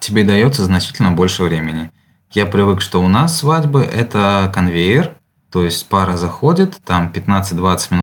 тебе 0.02 0.24
дается 0.24 0.64
значительно 0.64 1.12
больше 1.12 1.44
времени. 1.44 1.90
Я 2.32 2.46
привык, 2.46 2.80
что 2.80 3.02
у 3.02 3.08
нас 3.08 3.38
свадьбы– 3.38 3.82
это 3.82 4.50
конвейер, 4.52 5.14
то 5.50 5.64
есть 5.64 5.88
пара 5.88 6.16
заходит, 6.16 6.78
там 6.84 7.12
15-20 7.14 7.86
минут 7.90 8.02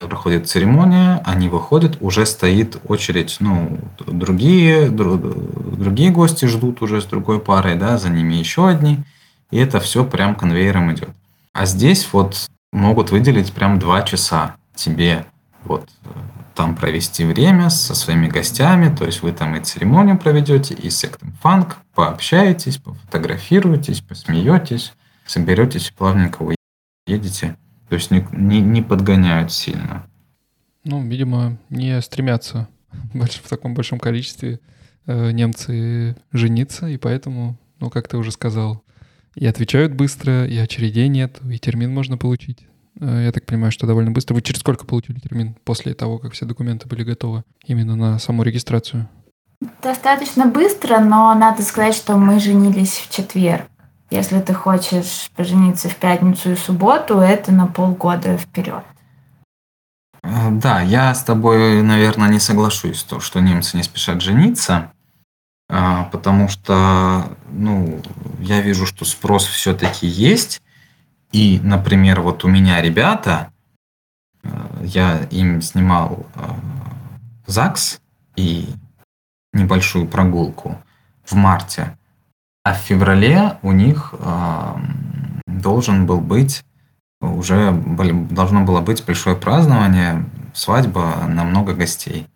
проходит 0.00 0.48
церемония, 0.48 1.20
они 1.24 1.48
выходят, 1.48 1.98
уже 2.00 2.26
стоит 2.26 2.78
очередь, 2.86 3.36
ну, 3.40 3.78
другие, 4.06 4.88
другие 4.88 6.10
гости 6.10 6.46
ждут 6.46 6.82
уже 6.82 7.00
с 7.00 7.04
другой 7.04 7.40
парой, 7.40 7.76
да, 7.76 7.98
за 7.98 8.08
ними 8.08 8.34
еще 8.34 8.68
одни, 8.68 9.00
и 9.50 9.58
это 9.58 9.80
все 9.80 10.04
прям 10.04 10.34
конвейером 10.36 10.92
идет. 10.92 11.10
А 11.52 11.66
здесь 11.66 12.08
вот 12.12 12.46
могут 12.72 13.10
выделить 13.10 13.52
прям 13.52 13.78
два 13.78 14.02
часа 14.02 14.56
тебе 14.74 15.26
вот 15.64 15.88
там 16.56 16.74
провести 16.74 17.24
время 17.24 17.68
со 17.68 17.94
своими 17.94 18.26
гостями, 18.26 18.94
то 18.94 19.04
есть 19.04 19.22
вы 19.22 19.32
там 19.32 19.54
и 19.54 19.60
церемонию 19.60 20.18
проведете, 20.18 20.74
и 20.74 20.90
сектом 20.90 21.32
фанк, 21.42 21.76
пообщаетесь, 21.94 22.78
пофотографируетесь, 22.78 24.00
посмеетесь, 24.00 24.94
соберетесь 25.26 25.90
и 25.90 25.92
плавненько 25.92 26.42
уедете. 27.06 27.56
То 27.88 27.94
есть 27.94 28.10
не, 28.10 28.26
не, 28.32 28.60
не 28.60 28.82
подгоняют 28.82 29.52
сильно. 29.52 30.06
Ну, 30.82 31.06
видимо, 31.06 31.58
не 31.68 32.00
стремятся 32.00 32.68
в 33.12 33.48
таком 33.48 33.74
большом 33.74 34.00
количестве 34.00 34.60
э, 35.06 35.30
немцы 35.32 36.16
жениться, 36.32 36.86
и 36.86 36.96
поэтому, 36.96 37.58
ну, 37.80 37.90
как 37.90 38.08
ты 38.08 38.16
уже 38.16 38.32
сказал, 38.32 38.82
и 39.34 39.46
отвечают 39.46 39.92
быстро, 39.92 40.46
и 40.46 40.56
очередей 40.56 41.08
нет, 41.08 41.38
и 41.50 41.58
термин 41.58 41.92
можно 41.92 42.16
получить. 42.16 42.60
Э, 43.00 43.24
я 43.24 43.32
так 43.32 43.46
понимаю, 43.46 43.72
что 43.72 43.86
довольно 43.86 44.10
быстро. 44.10 44.34
Вы 44.34 44.42
через 44.42 44.60
сколько 44.60 44.84
получили 44.84 45.18
термин 45.18 45.56
после 45.64 45.94
того, 45.94 46.18
как 46.18 46.32
все 46.32 46.46
документы 46.46 46.88
были 46.88 47.02
готовы 47.02 47.44
именно 47.64 47.96
на 47.96 48.18
саму 48.18 48.42
регистрацию? 48.42 49.08
Достаточно 49.82 50.46
быстро, 50.46 50.98
но 51.00 51.34
надо 51.34 51.62
сказать, 51.62 51.94
что 51.94 52.16
мы 52.16 52.40
женились 52.40 52.94
в 52.94 53.10
четверг. 53.10 53.66
Если 54.10 54.40
ты 54.40 54.54
хочешь 54.54 55.30
пожениться 55.34 55.88
в 55.88 55.96
пятницу 55.96 56.52
и 56.52 56.56
субботу, 56.56 57.18
это 57.18 57.52
на 57.52 57.66
полгода 57.66 58.36
вперед. 58.36 58.84
Э, 60.22 60.50
да, 60.50 60.80
я 60.80 61.14
с 61.14 61.22
тобой, 61.24 61.82
наверное, 61.82 62.28
не 62.28 62.40
соглашусь, 62.40 63.02
то, 63.02 63.20
что 63.20 63.40
немцы 63.40 63.76
не 63.76 63.82
спешат 63.82 64.20
жениться, 64.20 64.92
а, 65.68 66.04
потому 66.04 66.48
что, 66.48 67.36
ну, 67.50 68.00
я 68.40 68.60
вижу, 68.60 68.86
что 68.86 69.04
спрос 69.04 69.46
все-таки 69.46 70.06
есть, 70.06 70.62
и, 71.36 71.60
например, 71.62 72.20
вот 72.22 72.44
у 72.44 72.48
меня 72.48 72.80
ребята, 72.80 73.52
э, 74.42 74.48
я 74.84 75.18
им 75.30 75.60
снимал 75.60 76.26
э, 76.34 76.40
ЗАГС 77.46 78.00
и 78.36 78.68
небольшую 79.52 80.06
прогулку 80.06 80.78
в 81.24 81.34
марте, 81.34 81.96
а 82.64 82.72
в 82.74 82.78
феврале 82.78 83.58
у 83.62 83.72
них 83.72 84.14
должен 85.46 86.06
был 86.06 86.20
быть 86.20 86.64
уже 87.20 87.72
должно 87.72 88.64
было 88.64 88.80
быть 88.80 89.04
большое 89.04 89.36
празднование, 89.36 90.24
свадьба 90.54 91.26
на 91.26 91.44
много 91.44 91.74
гостей. 91.74 92.26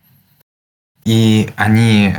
И 1.05 1.51
они 1.57 2.17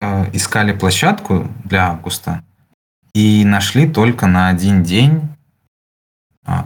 э, 0.00 0.30
искали 0.32 0.72
площадку 0.72 1.48
для 1.64 1.90
августа 1.90 2.42
и 3.14 3.44
нашли 3.44 3.88
только 3.88 4.26
на 4.26 4.48
один 4.48 4.82
день, 4.82 5.22
э, 5.22 5.37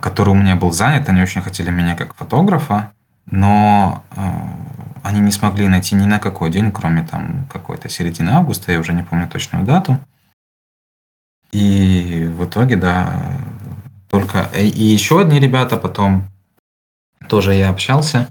который 0.00 0.30
у 0.30 0.34
меня 0.34 0.56
был 0.56 0.72
занят. 0.72 1.08
Они 1.08 1.22
очень 1.22 1.42
хотели 1.42 1.70
меня 1.70 1.96
как 1.96 2.14
фотографа, 2.14 2.92
но 3.26 4.04
э, 4.16 4.22
они 5.02 5.20
не 5.20 5.32
смогли 5.32 5.68
найти 5.68 5.94
ни 5.94 6.04
на 6.04 6.18
какой 6.18 6.50
день, 6.50 6.70
кроме 6.70 7.02
там 7.02 7.46
какой-то 7.52 7.88
середины 7.88 8.30
августа, 8.30 8.72
я 8.72 8.80
уже 8.80 8.92
не 8.92 9.02
помню 9.02 9.28
точную 9.28 9.64
дату. 9.64 9.98
И 11.50 12.30
в 12.36 12.44
итоге, 12.46 12.76
да, 12.76 13.38
только 14.08 14.48
и 14.54 14.84
еще 14.84 15.20
одни 15.20 15.38
ребята 15.38 15.76
потом 15.76 16.28
тоже 17.28 17.54
я 17.54 17.70
общался, 17.70 18.28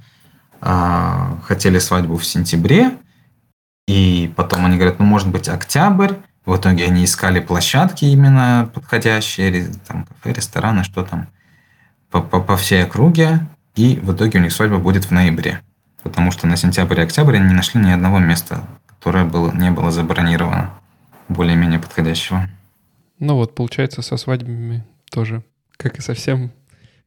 а, 0.60 1.38
хотели 1.43 1.80
свадьбу 1.80 2.18
в 2.18 2.26
сентябре, 2.26 2.97
и 3.88 4.32
потом 4.36 4.66
они 4.66 4.78
говорят, 4.78 4.99
ну 4.99 5.06
может 5.06 5.28
быть 5.28 5.49
октябрь. 5.49 6.14
В 6.45 6.56
итоге 6.56 6.86
они 6.86 7.04
искали 7.06 7.39
площадки 7.39 8.06
именно 8.06 8.70
подходящие, 8.74 9.72
там 9.88 10.06
кафе, 10.06 10.34
рестораны, 10.34 10.84
что 10.84 11.04
там, 11.04 11.28
по, 12.12 12.22
по, 12.22 12.41
по 12.41 12.57
всей 12.57 12.84
округе. 12.84 13.47
И 13.76 13.95
в 13.95 14.14
итоге 14.14 14.39
у 14.39 14.41
них 14.41 14.51
свадьба 14.51 14.78
будет 14.78 15.05
в 15.05 15.12
ноябре. 15.12 15.62
Потому 16.03 16.32
что 16.32 16.47
на 16.47 16.57
сентябрь 16.57 16.99
и 16.99 17.03
октябрь 17.03 17.38
они 17.38 17.47
не 17.47 17.53
нашли 17.53 17.82
ни 17.82 17.91
одного 17.91 18.20
места, 18.20 18.64
которое 18.86 19.26
было, 19.26 19.51
не 19.51 19.72
было 19.72 19.91
забронировано 19.91 20.72
более-менее 21.30 21.80
подходящего. 21.80 22.49
Ну 23.20 23.36
вот, 23.36 23.55
получается, 23.55 24.01
со 24.01 24.18
свадьбами 24.18 24.84
тоже 25.09 25.43
как 25.78 25.97
и 25.97 26.01
совсем 26.01 26.51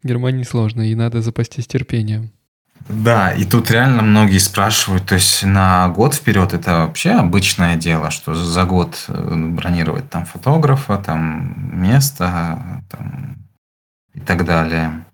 в 0.02 0.06
Германии 0.06 0.42
сложно, 0.42 0.82
и 0.82 0.94
надо 0.94 1.22
запастись 1.22 1.66
терпением. 1.66 2.32
Да, 2.88 3.32
и 3.32 3.44
тут 3.44 3.70
реально 3.70 4.02
многие 4.02 4.38
спрашивают, 4.38 5.06
то 5.06 5.14
есть 5.14 5.42
на 5.44 5.88
год 5.88 6.14
вперед 6.14 6.52
это 6.52 6.80
вообще 6.80 7.12
обычное 7.12 7.76
дело, 7.76 8.10
что 8.10 8.34
за 8.34 8.64
год 8.64 9.04
э, 9.08 9.34
бронировать 9.34 10.10
там 10.10 10.26
фотографа, 10.26 10.98
там 10.98 11.80
место 11.80 12.82
там, 12.90 13.36
и 14.14 14.20
так 14.20 14.44
далее. 14.44 15.04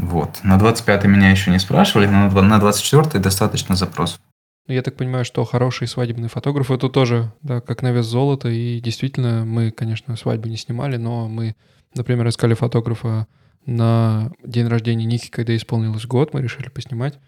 Вот. 0.00 0.40
На 0.42 0.58
25 0.58 1.04
меня 1.04 1.30
еще 1.30 1.50
не 1.50 1.58
спрашивали, 1.58 2.06
но 2.06 2.28
на 2.28 2.58
24 2.58 3.22
достаточно 3.22 3.76
запросов. 3.76 4.20
Я 4.68 4.82
так 4.82 4.96
понимаю, 4.96 5.24
что 5.24 5.44
хороший 5.44 5.88
свадебный 5.88 6.28
фотограф 6.28 6.70
это 6.70 6.88
тоже, 6.88 7.32
да, 7.42 7.60
как 7.60 7.82
на 7.82 7.90
вес 7.90 8.06
золота. 8.06 8.48
И 8.48 8.80
действительно, 8.80 9.44
мы, 9.44 9.70
конечно, 9.70 10.16
свадьбу 10.16 10.48
не 10.48 10.56
снимали, 10.56 10.96
но 10.96 11.28
мы 11.28 11.56
Например, 11.94 12.26
искали 12.28 12.54
фотографа 12.54 13.26
на 13.66 14.32
день 14.42 14.66
рождения 14.66 15.04
Ники, 15.04 15.28
когда 15.30 15.54
исполнилось 15.54 16.06
год, 16.06 16.32
мы 16.32 16.40
решили 16.40 16.68
поснимать. 16.68 17.18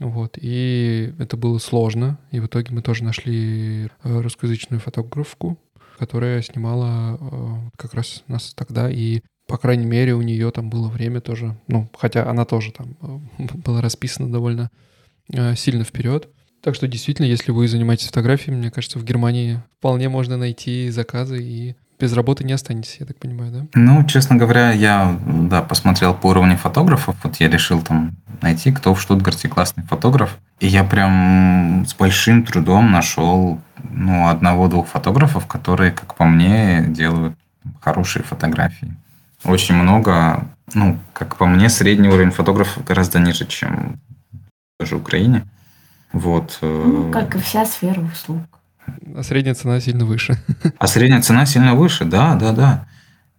Вот, 0.00 0.38
и 0.40 1.12
это 1.18 1.36
было 1.36 1.58
сложно, 1.58 2.18
и 2.30 2.40
в 2.40 2.46
итоге 2.46 2.74
мы 2.74 2.80
тоже 2.80 3.04
нашли 3.04 3.84
э, 3.84 4.20
русскоязычную 4.20 4.80
фотографку, 4.80 5.58
которая 5.98 6.40
снимала 6.40 7.18
э, 7.20 7.70
как 7.76 7.92
раз 7.92 8.22
нас 8.26 8.54
тогда, 8.54 8.90
и, 8.90 9.20
по 9.52 9.58
крайней 9.58 9.84
мере, 9.84 10.14
у 10.14 10.22
нее 10.22 10.50
там 10.50 10.70
было 10.70 10.88
время 10.88 11.20
тоже, 11.20 11.54
ну, 11.68 11.86
хотя 11.94 12.26
она 12.26 12.46
тоже 12.46 12.72
там 12.72 12.96
э, 13.38 13.44
была 13.66 13.82
расписана 13.82 14.32
довольно 14.32 14.70
сильно 15.56 15.84
вперед. 15.84 16.30
Так 16.62 16.74
что 16.74 16.88
действительно, 16.88 17.26
если 17.26 17.52
вы 17.52 17.68
занимаетесь 17.68 18.06
фотографией, 18.06 18.56
мне 18.56 18.70
кажется, 18.70 18.98
в 18.98 19.04
Германии 19.04 19.62
вполне 19.78 20.08
можно 20.08 20.38
найти 20.38 20.88
заказы 20.88 21.42
и 21.42 21.76
без 22.00 22.14
работы 22.14 22.44
не 22.44 22.54
останетесь, 22.54 22.96
я 22.98 23.04
так 23.04 23.18
понимаю, 23.18 23.52
да? 23.52 23.66
Ну, 23.74 24.04
честно 24.06 24.36
говоря, 24.36 24.72
я, 24.72 25.18
да, 25.26 25.60
посмотрел 25.60 26.14
по 26.14 26.28
уровню 26.28 26.56
фотографов, 26.56 27.14
вот 27.22 27.36
я 27.36 27.50
решил 27.50 27.82
там 27.82 28.16
найти, 28.40 28.72
кто 28.72 28.94
в 28.94 29.00
Штутгарте 29.02 29.48
классный 29.48 29.84
фотограф, 29.84 30.38
и 30.60 30.66
я 30.66 30.82
прям 30.82 31.84
с 31.86 31.94
большим 31.94 32.42
трудом 32.42 32.90
нашел, 32.90 33.60
ну, 33.82 34.28
одного-двух 34.28 34.88
фотографов, 34.88 35.46
которые, 35.46 35.92
как 35.92 36.14
по 36.14 36.24
мне, 36.24 36.86
делают 36.88 37.36
хорошие 37.80 38.22
фотографии. 38.22 38.96
Очень 39.44 39.74
много, 39.74 40.48
ну, 40.74 40.98
как 41.12 41.36
по 41.36 41.46
мне, 41.46 41.68
средний 41.68 42.08
уровень 42.08 42.30
фотографов 42.30 42.84
гораздо 42.84 43.18
ниже, 43.18 43.46
чем 43.46 44.00
даже 44.78 44.96
в 44.96 45.00
Украине. 45.00 45.44
Вот. 46.12 46.58
Э, 46.60 46.84
ну, 46.86 47.10
как 47.10 47.34
и 47.34 47.38
вся 47.38 47.64
сфера 47.64 48.00
услуг. 48.00 48.42
А 49.16 49.22
средняя 49.22 49.54
цена 49.54 49.80
сильно 49.80 50.04
выше. 50.04 50.38
А 50.78 50.86
средняя 50.86 51.22
цена 51.22 51.46
сильно 51.46 51.74
выше, 51.74 52.04
да, 52.04 52.34
да, 52.34 52.52
да. 52.52 52.86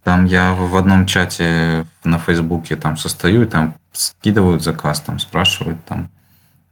Там 0.03 0.25
я 0.25 0.53
в 0.53 0.75
одном 0.75 1.05
чате 1.05 1.85
на 2.03 2.19
Фейсбуке 2.19 2.75
там 2.75 2.97
состою, 2.97 3.43
и 3.43 3.45
там 3.45 3.75
скидывают 3.93 4.61
заказ, 4.61 4.99
там 4.99 5.19
спрашивают, 5.19 5.83
там, 5.85 6.09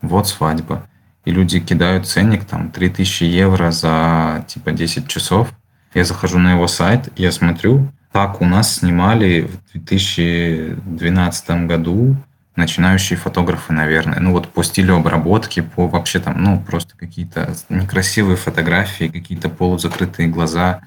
вот 0.02 0.28
свадьба. 0.28 0.88
И 1.24 1.32
люди 1.32 1.60
кидают 1.60 2.08
ценник, 2.08 2.46
там, 2.46 2.72
3000 2.72 3.24
евро 3.24 3.72
за, 3.72 4.44
типа, 4.48 4.72
10 4.72 5.08
часов. 5.08 5.54
Я 5.94 6.06
захожу 6.06 6.40
на 6.40 6.52
его 6.52 6.68
сайт, 6.68 7.10
я 7.18 7.32
смотрю, 7.32 7.92
так 8.12 8.42
у 8.42 8.46
нас 8.46 8.78
снимали 8.78 9.42
в 9.42 9.72
2012 9.74 11.50
году 11.68 12.18
начинающие 12.56 13.18
фотографы, 13.18 13.74
наверное. 13.74 14.20
Ну 14.20 14.32
вот 14.32 14.50
по 14.50 14.64
стилю 14.64 14.98
обработки, 14.98 15.62
по 15.62 15.88
вообще 15.88 16.20
там, 16.20 16.42
ну 16.44 16.60
просто 16.60 16.96
какие-то 16.98 17.54
некрасивые 17.70 18.36
фотографии, 18.36 19.06
какие-то 19.06 19.50
полузакрытые 19.50 20.28
глаза, 20.28 20.82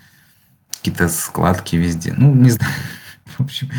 какие-то 0.71 1.09
складки 1.09 1.77
везде. 1.77 2.13
Ну, 2.17 2.35
не 2.35 2.51
знаю. 2.51 2.73
В 3.39 3.41
общем, 3.41 3.71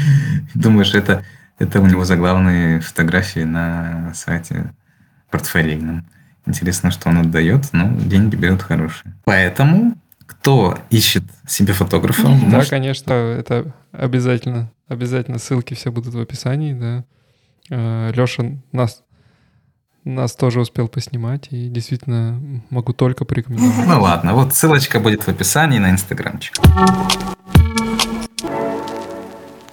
думаешь, 0.55 0.95
это, 0.95 1.23
это 1.59 1.80
у 1.80 1.86
него 1.86 2.03
заглавные 2.03 2.80
фотографии 2.80 3.41
на 3.41 4.11
сайте 4.15 4.73
портфолийном. 5.30 6.05
Интересно, 6.47 6.91
что 6.91 7.09
он 7.09 7.19
отдает, 7.19 7.71
но 7.71 7.88
деньги 7.88 8.36
берут 8.36 8.63
хорошие. 8.63 9.13
Поэтому, 9.23 9.95
кто 10.45 10.77
ищет 10.91 11.23
себе 11.47 11.73
фотографа... 11.73 12.21
Да, 12.21 12.29
может... 12.29 12.69
конечно, 12.69 13.13
это 13.13 13.73
обязательно. 13.91 14.71
Обязательно 14.87 15.39
ссылки 15.39 15.73
все 15.73 15.91
будут 15.91 16.13
в 16.13 16.19
описании, 16.19 16.73
да. 16.73 17.03
Э, 17.71 18.11
Леша 18.13 18.43
нас, 18.71 19.01
нас 20.03 20.35
тоже 20.35 20.61
успел 20.61 20.87
поснимать, 20.87 21.47
и 21.49 21.67
действительно 21.67 22.39
могу 22.69 22.93
только 22.93 23.25
порекомендовать. 23.25 23.87
Ну 23.87 23.99
ладно, 23.99 24.35
вот 24.35 24.53
ссылочка 24.53 24.99
будет 24.99 25.23
в 25.23 25.29
описании 25.29 25.79
на 25.79 25.89
инстаграмчик. 25.89 26.53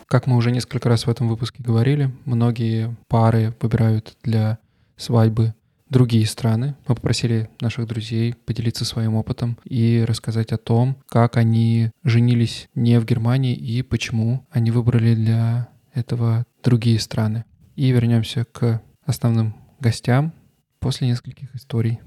Как 0.06 0.26
мы 0.26 0.36
уже 0.36 0.52
несколько 0.52 0.88
раз 0.88 1.04
в 1.04 1.10
этом 1.10 1.28
выпуске 1.28 1.62
говорили, 1.62 2.10
многие 2.24 2.96
пары 3.08 3.54
выбирают 3.60 4.16
для 4.22 4.56
свадьбы 4.96 5.52
другие 5.92 6.26
страны. 6.26 6.74
Мы 6.88 6.94
попросили 6.94 7.50
наших 7.60 7.86
друзей 7.86 8.34
поделиться 8.46 8.84
своим 8.84 9.14
опытом 9.14 9.58
и 9.64 10.04
рассказать 10.08 10.50
о 10.50 10.56
том, 10.56 10.96
как 11.06 11.36
они 11.36 11.90
женились 12.02 12.68
не 12.74 12.98
в 12.98 13.04
Германии 13.04 13.54
и 13.54 13.82
почему 13.82 14.46
они 14.50 14.70
выбрали 14.70 15.14
для 15.14 15.68
этого 15.92 16.46
другие 16.64 16.98
страны 16.98 17.44
и 17.76 17.90
вернемся 17.90 18.44
к 18.44 18.80
основным 19.04 19.54
гостям 19.80 20.32
после 20.80 21.08
нескольких 21.08 21.54
историй. 21.54 22.00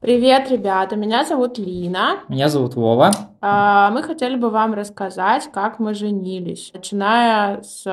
Привет, 0.00 0.50
ребята, 0.50 0.96
меня 0.96 1.24
зовут 1.24 1.58
Лина. 1.58 2.18
Меня 2.28 2.48
зовут 2.48 2.74
Вова. 2.74 3.12
А, 3.40 3.90
мы 3.92 4.02
хотели 4.02 4.34
бы 4.34 4.50
вам 4.50 4.74
рассказать, 4.74 5.48
как 5.52 5.78
мы 5.78 5.94
женились, 5.94 6.72
начиная 6.74 7.62
с 7.62 7.84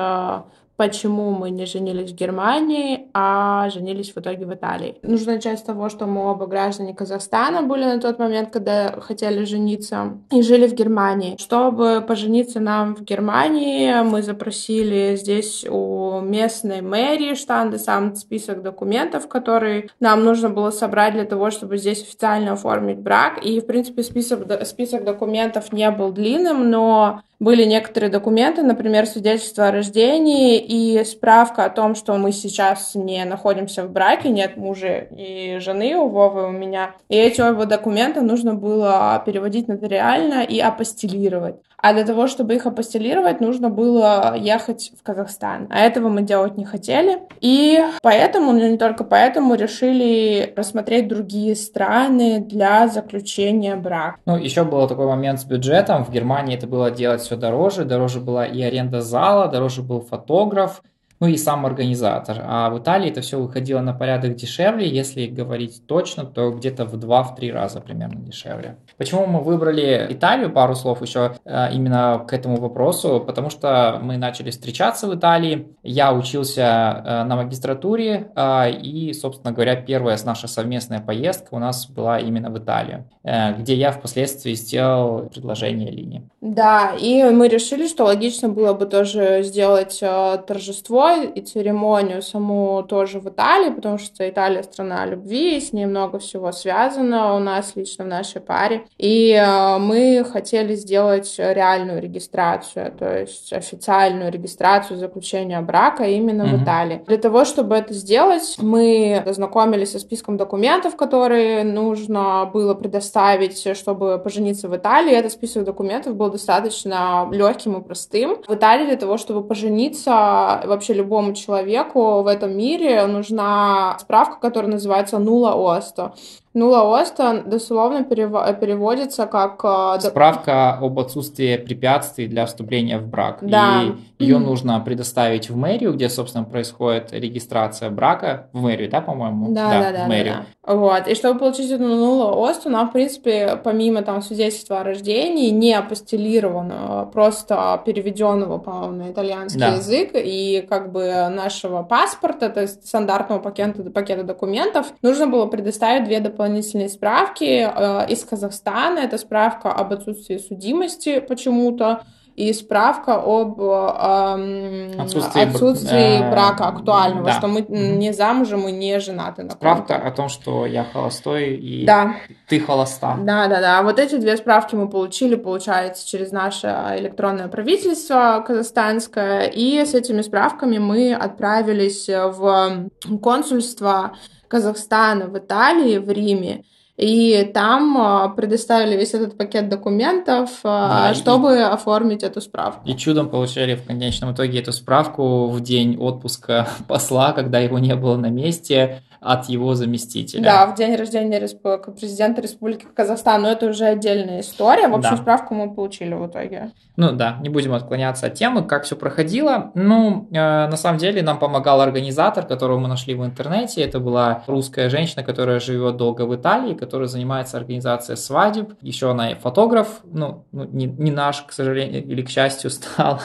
почему 0.80 1.32
мы 1.32 1.50
не 1.50 1.66
женились 1.66 2.12
в 2.12 2.14
Германии, 2.14 3.10
а 3.12 3.68
женились 3.68 4.12
в 4.14 4.16
итоге 4.18 4.46
в 4.46 4.54
Италии. 4.54 4.96
Нужно 5.02 5.34
начать 5.34 5.58
с 5.58 5.62
того, 5.62 5.90
что 5.90 6.06
мы 6.06 6.30
оба 6.30 6.46
граждане 6.46 6.94
Казахстана 6.94 7.60
были 7.60 7.84
на 7.84 8.00
тот 8.00 8.18
момент, 8.18 8.48
когда 8.50 8.98
хотели 8.98 9.44
жениться, 9.44 10.16
и 10.30 10.40
жили 10.40 10.66
в 10.66 10.72
Германии. 10.72 11.36
Чтобы 11.38 12.00
пожениться 12.00 12.60
нам 12.60 12.96
в 12.96 13.02
Германии, 13.02 14.02
мы 14.04 14.22
запросили 14.22 15.16
здесь 15.16 15.66
у 15.68 16.22
местной 16.22 16.80
мэрии 16.80 17.34
штанды 17.34 17.78
сам 17.78 18.16
список 18.16 18.62
документов, 18.62 19.28
которые 19.28 19.90
нам 20.00 20.24
нужно 20.24 20.48
было 20.48 20.70
собрать 20.70 21.12
для 21.12 21.26
того, 21.26 21.50
чтобы 21.50 21.76
здесь 21.76 22.00
официально 22.00 22.52
оформить 22.52 23.00
брак. 23.00 23.44
И, 23.44 23.60
в 23.60 23.66
принципе, 23.66 24.02
список, 24.02 24.48
список 24.64 25.04
документов 25.04 25.74
не 25.74 25.90
был 25.90 26.10
длинным, 26.10 26.70
но 26.70 27.20
были 27.40 27.64
некоторые 27.64 28.10
документы, 28.10 28.62
например, 28.62 29.06
свидетельство 29.06 29.68
о 29.68 29.72
рождении 29.72 30.58
и 30.70 31.02
справка 31.02 31.64
о 31.64 31.70
том, 31.70 31.96
что 31.96 32.16
мы 32.16 32.30
сейчас 32.30 32.94
не 32.94 33.24
находимся 33.24 33.84
в 33.84 33.90
браке, 33.90 34.28
нет 34.28 34.56
мужа 34.56 35.08
и 35.10 35.58
жены 35.58 35.96
у 35.96 36.08
Вовы 36.08 36.46
у 36.46 36.52
меня. 36.52 36.94
И 37.08 37.16
эти 37.16 37.40
оба 37.40 37.66
документа 37.66 38.20
нужно 38.20 38.54
было 38.54 39.20
переводить 39.26 39.66
нотариально 39.66 40.44
и 40.44 40.60
апостелировать. 40.60 41.56
А 41.82 41.92
для 41.92 42.04
того, 42.04 42.26
чтобы 42.26 42.54
их 42.54 42.66
апостелировать, 42.66 43.40
нужно 43.40 43.70
было 43.70 44.34
ехать 44.36 44.92
в 44.98 45.02
Казахстан. 45.02 45.66
А 45.70 45.80
этого 45.80 46.08
мы 46.08 46.22
делать 46.22 46.56
не 46.56 46.64
хотели. 46.64 47.18
И 47.40 47.78
поэтому, 48.02 48.52
но 48.52 48.68
не 48.68 48.78
только 48.78 49.04
поэтому, 49.04 49.54
решили 49.54 50.52
рассмотреть 50.56 51.08
другие 51.08 51.54
страны 51.56 52.40
для 52.40 52.88
заключения 52.88 53.76
брака. 53.76 54.18
Ну, 54.26 54.36
еще 54.36 54.64
был 54.64 54.86
такой 54.88 55.06
момент 55.06 55.40
с 55.40 55.44
бюджетом. 55.44 56.04
В 56.04 56.10
Германии 56.10 56.56
это 56.56 56.66
было 56.66 56.90
делать 56.90 57.22
все 57.22 57.36
дороже. 57.36 57.84
Дороже 57.84 58.20
была 58.20 58.46
и 58.46 58.60
аренда 58.62 59.00
зала, 59.00 59.48
дороже 59.48 59.82
был 59.82 60.00
фотограф, 60.00 60.82
ну 61.20 61.26
и 61.26 61.36
сам 61.36 61.66
организатор. 61.66 62.40
А 62.42 62.70
в 62.70 62.78
Италии 62.78 63.10
это 63.10 63.20
все 63.20 63.38
выходило 63.38 63.80
на 63.80 63.92
порядок 63.92 64.34
дешевле, 64.36 64.88
если 64.88 65.26
говорить 65.26 65.82
точно, 65.86 66.24
то 66.24 66.50
где-то 66.50 66.86
в 66.86 66.94
2-3 66.94 67.52
раза 67.52 67.80
примерно 67.80 68.20
дешевле. 68.20 68.76
Почему 68.96 69.26
мы 69.26 69.40
выбрали 69.40 70.06
Италию, 70.08 70.50
пару 70.50 70.74
слов 70.74 71.02
еще 71.02 71.32
э, 71.44 71.72
именно 71.72 72.24
к 72.26 72.32
этому 72.32 72.56
вопросу, 72.56 73.22
потому 73.24 73.50
что 73.50 74.00
мы 74.02 74.16
начали 74.16 74.50
встречаться 74.50 75.06
в 75.06 75.14
Италии, 75.14 75.68
я 75.82 76.14
учился 76.14 76.62
э, 76.62 77.24
на 77.24 77.36
магистратуре, 77.36 78.30
э, 78.34 78.70
и, 78.72 79.12
собственно 79.12 79.52
говоря, 79.52 79.76
первая 79.76 80.18
наша 80.24 80.48
совместная 80.48 81.00
поездка 81.00 81.54
у 81.54 81.58
нас 81.58 81.86
была 81.86 82.18
именно 82.18 82.50
в 82.50 82.58
Италию, 82.58 83.08
где 83.22 83.74
я 83.74 83.92
впоследствии 83.92 84.54
сделал 84.54 85.28
предложение 85.28 85.90
Лине. 85.90 86.28
Да, 86.40 86.92
и 86.98 87.24
мы 87.24 87.48
решили, 87.48 87.86
что 87.86 88.04
логично 88.04 88.48
было 88.48 88.74
бы 88.74 88.86
тоже 88.86 89.42
сделать 89.42 89.98
торжество 90.00 91.09
и 91.16 91.40
церемонию 91.40 92.22
саму 92.22 92.82
тоже 92.82 93.20
в 93.20 93.28
Италии, 93.28 93.70
потому 93.70 93.98
что 93.98 94.28
Италия 94.28 94.62
страна 94.62 95.06
любви, 95.06 95.56
и 95.56 95.60
с 95.60 95.72
ней 95.72 95.86
много 95.86 96.18
всего 96.18 96.52
связано 96.52 97.36
у 97.36 97.38
нас 97.38 97.76
лично 97.76 98.04
в 98.04 98.08
нашей 98.08 98.40
паре. 98.40 98.86
И 98.98 99.32
э, 99.32 99.78
мы 99.78 100.24
хотели 100.24 100.74
сделать 100.74 101.34
реальную 101.38 102.00
регистрацию, 102.00 102.92
то 102.98 103.18
есть 103.18 103.52
официальную 103.52 104.32
регистрацию 104.32 104.98
заключения 104.98 105.60
брака 105.60 106.04
именно 106.04 106.42
mm-hmm. 106.42 106.56
в 106.56 106.62
Италии. 106.62 107.02
Для 107.06 107.18
того, 107.18 107.44
чтобы 107.44 107.76
это 107.76 107.94
сделать, 107.94 108.56
мы 108.58 109.22
ознакомились 109.26 109.92
со 109.92 109.98
списком 109.98 110.36
документов, 110.36 110.96
которые 110.96 111.64
нужно 111.64 112.48
было 112.52 112.74
предоставить, 112.74 113.76
чтобы 113.76 114.18
пожениться 114.18 114.68
в 114.68 114.76
Италии. 114.76 115.12
Этот 115.12 115.32
список 115.32 115.64
документов 115.64 116.16
был 116.16 116.30
достаточно 116.30 117.28
легким 117.30 117.76
и 117.76 117.82
простым. 117.82 118.36
В 118.46 118.54
Италии 118.54 118.86
для 118.86 118.96
того, 118.96 119.16
чтобы 119.16 119.42
пожениться, 119.46 120.62
вообще 120.64 120.94
любому 121.00 121.34
человеку 121.34 122.22
в 122.22 122.26
этом 122.26 122.56
мире 122.56 123.06
нужна 123.06 123.96
справка, 124.00 124.36
которая 124.40 124.70
называется 124.70 125.18
«нула 125.18 125.76
осто». 125.76 126.14
Нула 126.52 126.82
оста 126.82 127.44
дословно 127.46 128.02
переводится 128.02 129.26
как... 129.26 129.60
Э, 129.62 130.00
Справка 130.00 130.78
об 130.78 130.98
отсутствии 130.98 131.56
препятствий 131.56 132.26
для 132.26 132.44
вступления 132.44 132.98
в 132.98 133.06
брак. 133.06 133.38
Да. 133.40 133.84
И 134.18 134.24
ее 134.24 134.38
нужно 134.38 134.80
предоставить 134.80 135.48
в 135.48 135.56
мэрию, 135.56 135.92
где, 135.94 136.08
собственно, 136.08 136.44
происходит 136.44 137.12
регистрация 137.12 137.88
брака. 137.90 138.48
В 138.52 138.62
мэрию, 138.62 138.90
да, 138.90 139.00
по-моему? 139.00 139.54
Да, 139.54 139.70
да, 139.70 139.92
да. 139.92 140.04
В 140.06 140.08
мэрию. 140.08 140.34
Да, 140.34 140.40
да. 140.66 140.74
Вот. 140.74 141.06
И 141.06 141.14
чтобы 141.14 141.38
получить 141.38 141.70
эту 141.70 141.84
нулу 141.84 142.36
осту, 142.40 142.68
нам, 142.68 142.88
в 142.88 142.92
принципе, 142.92 143.58
помимо 143.62 144.02
там 144.02 144.20
свидетельства 144.20 144.80
о 144.80 144.84
рождении, 144.84 145.50
не 145.50 145.72
апостелированного, 145.72 147.04
просто 147.06 147.80
переведенного, 147.86 148.58
по-моему, 148.58 149.04
на 149.04 149.12
итальянский 149.12 149.60
да. 149.60 149.76
язык, 149.76 150.10
и 150.14 150.66
как 150.68 150.90
бы 150.90 151.28
нашего 151.30 151.84
паспорта, 151.84 152.50
то 152.50 152.60
есть 152.60 152.88
стандартного 152.88 153.38
пакета, 153.38 153.84
пакета 153.90 154.24
документов, 154.24 154.92
нужно 155.00 155.28
было 155.28 155.46
предоставить 155.46 156.04
две 156.04 156.18
дополнительные 156.18 156.39
дополнительные 156.40 156.88
справки 156.88 157.44
э, 157.44 158.06
из 158.08 158.24
Казахстана. 158.24 159.00
Это 159.00 159.18
справка 159.18 159.72
об 159.72 159.92
отсутствии 159.92 160.38
судимости 160.38 161.20
почему-то 161.20 162.02
и 162.34 162.50
справка 162.54 163.16
об 163.16 163.60
э, 163.60 164.92
отсутствии, 164.98 165.42
отсутствии 165.42 166.22
э, 166.22 166.30
брака 166.30 166.68
актуального, 166.68 167.26
да. 167.26 167.32
что 167.32 167.48
мы 167.48 167.66
не 167.68 168.14
замужем 168.14 168.66
и 168.68 168.72
не 168.72 168.98
женаты. 169.00 169.42
На 169.42 169.50
справка 169.50 169.96
о 169.96 170.10
том, 170.10 170.30
что 170.30 170.64
я 170.64 170.84
холостой 170.84 171.56
и 171.56 171.84
да. 171.84 172.14
ты 172.48 172.58
холоста. 172.58 173.18
Да, 173.20 173.46
да, 173.48 173.60
да. 173.60 173.82
Вот 173.82 173.98
эти 173.98 174.16
две 174.16 174.38
справки 174.38 174.74
мы 174.74 174.88
получили, 174.88 175.34
получается, 175.34 176.08
через 176.08 176.32
наше 176.32 176.68
электронное 176.96 177.48
правительство 177.48 178.42
казахстанское, 178.46 179.42
и 179.42 179.84
с 179.84 179.92
этими 179.92 180.22
справками 180.22 180.78
мы 180.78 181.12
отправились 181.12 182.08
в 182.08 182.88
консульство 183.20 184.12
Казахстана 184.50 185.28
в 185.28 185.38
Италии, 185.38 185.98
в 185.98 186.10
Риме. 186.10 186.64
И 186.96 187.50
там 187.54 187.96
а, 187.96 188.28
предоставили 188.28 188.96
весь 188.96 189.14
этот 189.14 189.38
пакет 189.38 189.68
документов, 189.68 190.50
а, 190.64 191.08
да, 191.08 191.14
чтобы 191.14 191.56
и, 191.56 191.60
оформить 191.60 192.22
эту 192.22 192.40
справку. 192.40 192.86
И 192.86 192.94
чудом 192.94 193.30
получили 193.30 193.74
в 193.74 193.84
конечном 193.84 194.34
итоге 194.34 194.60
эту 194.60 194.72
справку 194.72 195.48
в 195.48 195.60
день 195.60 195.96
отпуска 195.96 196.68
посла, 196.88 197.32
когда 197.32 197.58
его 197.58 197.78
не 197.78 197.94
было 197.94 198.16
на 198.16 198.28
месте 198.28 199.02
от 199.20 199.50
его 199.50 199.74
заместителя. 199.74 200.42
Да, 200.42 200.66
в 200.66 200.74
день 200.74 200.96
рождения 200.96 201.38
республики, 201.38 201.90
президента 201.90 202.40
Республики 202.40 202.86
Казахстан, 202.94 203.42
но 203.42 203.50
это 203.50 203.66
уже 203.66 203.84
отдельная 203.84 204.40
история. 204.40 204.88
В 204.88 204.94
общем, 204.94 205.10
да. 205.10 205.16
справку 205.18 205.54
мы 205.54 205.72
получили 205.74 206.14
в 206.14 206.26
итоге. 206.26 206.72
Ну 206.96 207.12
да, 207.12 207.36
не 207.42 207.50
будем 207.50 207.74
отклоняться 207.74 208.26
от 208.26 208.34
темы, 208.34 208.62
как 208.62 208.84
все 208.84 208.96
проходило. 208.96 209.72
Ну, 209.74 210.26
э, 210.32 210.34
на 210.36 210.76
самом 210.76 210.98
деле 210.98 211.22
нам 211.22 211.38
помогал 211.38 211.82
организатор, 211.82 212.46
которого 212.46 212.78
мы 212.78 212.88
нашли 212.88 213.14
в 213.14 213.24
интернете. 213.24 213.82
Это 213.82 214.00
была 214.00 214.42
русская 214.46 214.88
женщина, 214.88 215.22
которая 215.22 215.60
живет 215.60 215.98
долго 215.98 216.22
в 216.22 216.34
Италии, 216.34 216.74
которая 216.90 217.06
занимается 217.06 217.56
организацией 217.56 218.16
свадеб. 218.16 218.72
Еще 218.82 219.08
она 219.08 219.30
и 219.30 219.34
фотограф, 219.36 220.00
ну, 220.12 220.44
ну 220.50 220.64
не, 220.64 220.86
не 220.86 221.12
наш, 221.12 221.42
к 221.42 221.52
сожалению, 221.52 222.04
или 222.04 222.22
к 222.22 222.28
счастью, 222.28 222.68
стал. 222.70 223.20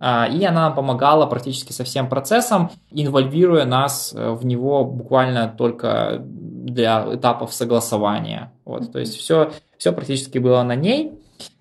А, 0.00 0.26
и 0.26 0.44
она 0.44 0.70
помогала 0.72 1.26
практически 1.26 1.70
со 1.70 1.84
всем 1.84 2.08
процессом, 2.08 2.72
инвольвируя 2.90 3.64
нас 3.64 4.12
э, 4.12 4.30
в 4.32 4.44
него 4.44 4.84
буквально 4.84 5.54
только 5.56 6.18
для 6.18 7.14
этапов 7.14 7.54
согласования. 7.54 8.52
Вот, 8.64 8.90
то 8.90 8.98
есть 8.98 9.16
все, 9.16 9.52
все 9.78 9.92
практически 9.92 10.38
было 10.38 10.64
на 10.64 10.74
ней. 10.74 11.12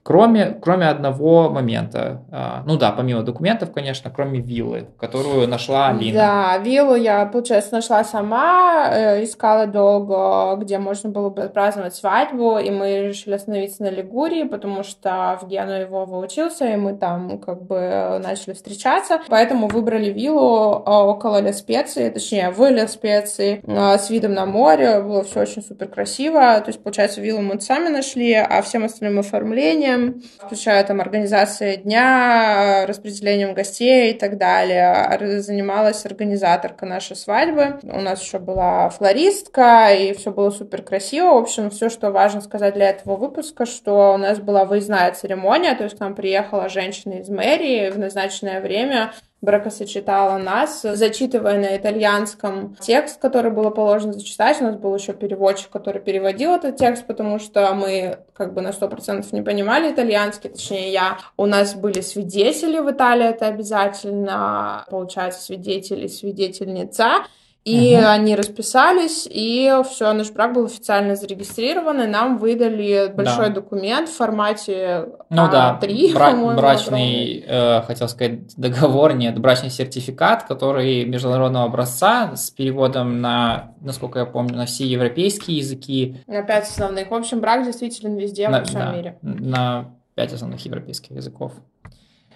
Кроме, 0.06 0.56
кроме 0.62 0.88
одного 0.88 1.50
момента. 1.50 2.22
А, 2.32 2.62
ну 2.68 2.78
да, 2.78 2.92
помимо 2.92 3.24
документов, 3.24 3.72
конечно, 3.72 4.12
кроме 4.12 4.40
виллы, 4.40 4.86
которую 5.00 5.48
нашла 5.48 5.88
Алина. 5.88 6.14
Да, 6.16 6.58
виллу 6.60 6.94
я, 6.94 7.26
получается, 7.26 7.74
нашла 7.74 8.04
сама, 8.04 8.88
э, 8.92 9.24
искала 9.24 9.66
долго, 9.66 10.58
где 10.62 10.78
можно 10.78 11.10
было 11.10 11.32
бы 11.32 11.50
праздновать 11.50 11.96
свадьбу, 11.96 12.60
и 12.60 12.70
мы 12.70 13.08
решили 13.08 13.34
остановиться 13.34 13.82
на 13.82 13.90
Лигурии, 13.90 14.44
потому 14.44 14.84
что 14.84 15.40
в 15.42 15.48
Гену 15.48 15.88
Вова 15.88 16.24
учился, 16.24 16.68
и 16.68 16.76
мы 16.76 16.96
там 16.96 17.40
как 17.40 17.64
бы 17.64 18.22
начали 18.24 18.54
встречаться. 18.54 19.22
Поэтому 19.28 19.68
выбрали 19.68 20.12
виллу 20.12 20.84
э, 20.86 20.92
около 20.92 21.42
Ля 21.42 21.52
Специи, 21.52 22.12
точнее, 22.12 22.52
в 22.52 22.64
Ля 22.70 22.88
Специи, 22.88 23.60
э, 23.66 23.98
с 23.98 24.12
видом 24.12 24.36
на 24.36 24.46
море. 24.46 25.02
Было 25.02 25.24
все 25.24 25.42
очень 25.42 25.64
супер 25.64 25.88
красиво. 25.88 26.60
То 26.60 26.68
есть, 26.68 26.84
получается, 26.84 27.22
виллу 27.22 27.42
мы 27.42 27.60
сами 27.60 27.90
нашли, 27.90 28.34
а 28.34 28.62
всем 28.62 28.86
остальным 28.86 29.18
оформлением 29.18 29.95
распределением, 29.96 30.22
включая 30.40 30.84
там 30.84 31.02
организация 31.02 31.78
дня, 31.78 32.86
распределением 32.88 33.54
гостей 33.54 34.12
и 34.12 34.14
так 34.18 34.38
далее. 34.38 35.42
Занималась 35.42 36.06
организаторка 36.06 36.86
нашей 36.86 37.16
свадьбы. 37.16 37.80
У 37.84 38.02
нас 38.02 38.22
еще 38.22 38.40
была 38.40 38.90
флористка, 38.90 39.94
и 39.94 40.14
все 40.14 40.32
было 40.32 40.50
супер 40.50 40.82
красиво. 40.82 41.34
В 41.34 41.38
общем, 41.38 41.70
все, 41.70 41.90
что 41.90 42.12
важно 42.12 42.42
сказать 42.42 42.74
для 42.74 42.90
этого 42.90 43.16
выпуска, 43.16 43.66
что 43.66 44.14
у 44.14 44.18
нас 44.18 44.40
была 44.40 44.66
выездная 44.66 45.12
церемония, 45.14 45.76
то 45.76 45.84
есть 45.84 45.98
к 45.98 46.00
нам 46.00 46.16
приехала 46.16 46.70
женщина 46.70 47.14
из 47.14 47.30
мэрии 47.30 47.90
в 47.90 47.98
назначенное 47.98 48.62
время 48.62 49.14
бракосочетала 49.46 50.38
нас, 50.38 50.82
зачитывая 50.82 51.60
на 51.60 51.78
итальянском 51.78 52.76
текст, 52.82 53.22
который 53.22 53.52
было 53.52 53.70
положено 53.70 54.14
зачитать. 54.14 54.60
У 54.60 54.66
нас 54.66 54.76
был 54.76 54.94
еще 54.96 55.14
переводчик, 55.14 55.70
который 55.70 56.02
переводил 56.02 56.52
этот 56.54 56.76
текст, 56.76 57.06
потому 57.06 57.40
что 57.40 57.74
мы 57.74 58.18
как 58.34 58.54
бы 58.54 58.62
на 58.62 58.74
сто 58.74 58.90
процентов 58.90 59.32
не 59.32 59.42
понимали 59.42 59.92
итальянский, 59.92 60.50
точнее 60.50 60.92
я. 60.92 61.20
У 61.38 61.46
нас 61.46 61.76
были 61.76 62.02
свидетели 62.02 62.80
в 62.80 62.92
Италии, 62.92 63.28
это 63.28 63.48
обязательно, 63.48 64.86
получается, 64.90 65.42
свидетели, 65.42 66.08
свидетельница. 66.08 67.26
И 67.66 67.96
угу. 67.96 68.06
они 68.06 68.36
расписались, 68.36 69.28
и 69.28 69.74
все, 69.90 70.14
наш 70.14 70.30
брак 70.30 70.54
был 70.54 70.66
официально 70.66 71.16
зарегистрирован, 71.16 72.00
и 72.00 72.06
нам 72.06 72.38
выдали 72.38 73.12
большой 73.12 73.48
да. 73.48 73.56
документ 73.56 74.08
в 74.08 74.16
формате 74.16 75.08
ну, 75.32 75.48
А3, 75.48 75.50
да. 75.50 75.80
Бра- 76.14 76.56
брачный, 76.56 77.44
э, 77.44 77.82
хотел 77.82 78.08
сказать, 78.08 78.56
договор, 78.56 79.16
нет, 79.16 79.40
брачный 79.40 79.72
сертификат, 79.72 80.44
который 80.44 81.06
международного 81.06 81.66
образца 81.66 82.36
с 82.36 82.52
переводом 82.52 83.20
на, 83.20 83.72
насколько 83.82 84.20
я 84.20 84.26
помню, 84.28 84.58
на 84.58 84.68
все 84.68 84.86
европейские 84.86 85.58
языки. 85.58 86.18
На 86.28 86.44
пять 86.44 86.70
основных. 86.70 87.10
В 87.10 87.16
общем, 87.16 87.40
брак 87.42 87.66
действительно 87.66 88.16
везде, 88.16 88.48
на, 88.48 88.60
во 88.60 88.66
всем 88.66 88.80
да, 88.80 88.94
мире. 88.94 89.18
На 89.24 89.86
пять 90.14 90.32
основных 90.32 90.64
европейских 90.64 91.16
языков. 91.16 91.54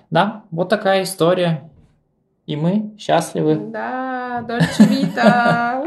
Да, 0.10 0.46
вот 0.50 0.70
такая 0.70 1.04
история. 1.04 1.70
И 2.50 2.56
мы 2.56 2.96
счастливы. 2.98 3.58
Да, 3.58 4.44
Дольче 4.48 4.84
Вита. 4.86 5.86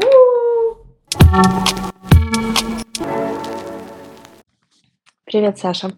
Привет, 5.25 5.57
Саша. 5.57 5.91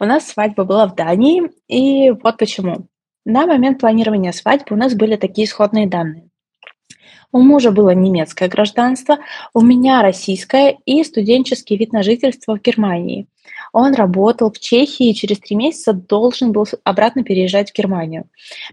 У 0.00 0.04
нас 0.04 0.26
свадьба 0.26 0.64
была 0.64 0.88
в 0.88 0.96
Дании, 0.96 1.52
и 1.68 2.10
вот 2.10 2.36
почему. 2.36 2.88
На 3.24 3.46
момент 3.46 3.78
планирования 3.78 4.32
свадьбы 4.32 4.74
у 4.74 4.76
нас 4.76 4.96
были 4.96 5.14
такие 5.14 5.46
исходные 5.46 5.86
данные. 5.86 6.28
У 7.30 7.38
мужа 7.38 7.70
было 7.70 7.90
немецкое 7.90 8.48
гражданство, 8.48 9.18
у 9.54 9.60
меня 9.60 10.02
российское 10.02 10.78
и 10.84 11.04
студенческий 11.04 11.76
вид 11.76 11.92
на 11.92 12.02
жительство 12.02 12.56
в 12.56 12.60
Германии. 12.60 13.28
Он 13.72 13.94
работал 13.94 14.50
в 14.50 14.58
Чехии 14.58 15.10
и 15.10 15.14
через 15.14 15.38
три 15.38 15.56
месяца 15.56 15.92
должен 15.92 16.52
был 16.52 16.66
обратно 16.84 17.22
переезжать 17.22 17.70
в 17.70 17.74
Германию. 17.74 18.28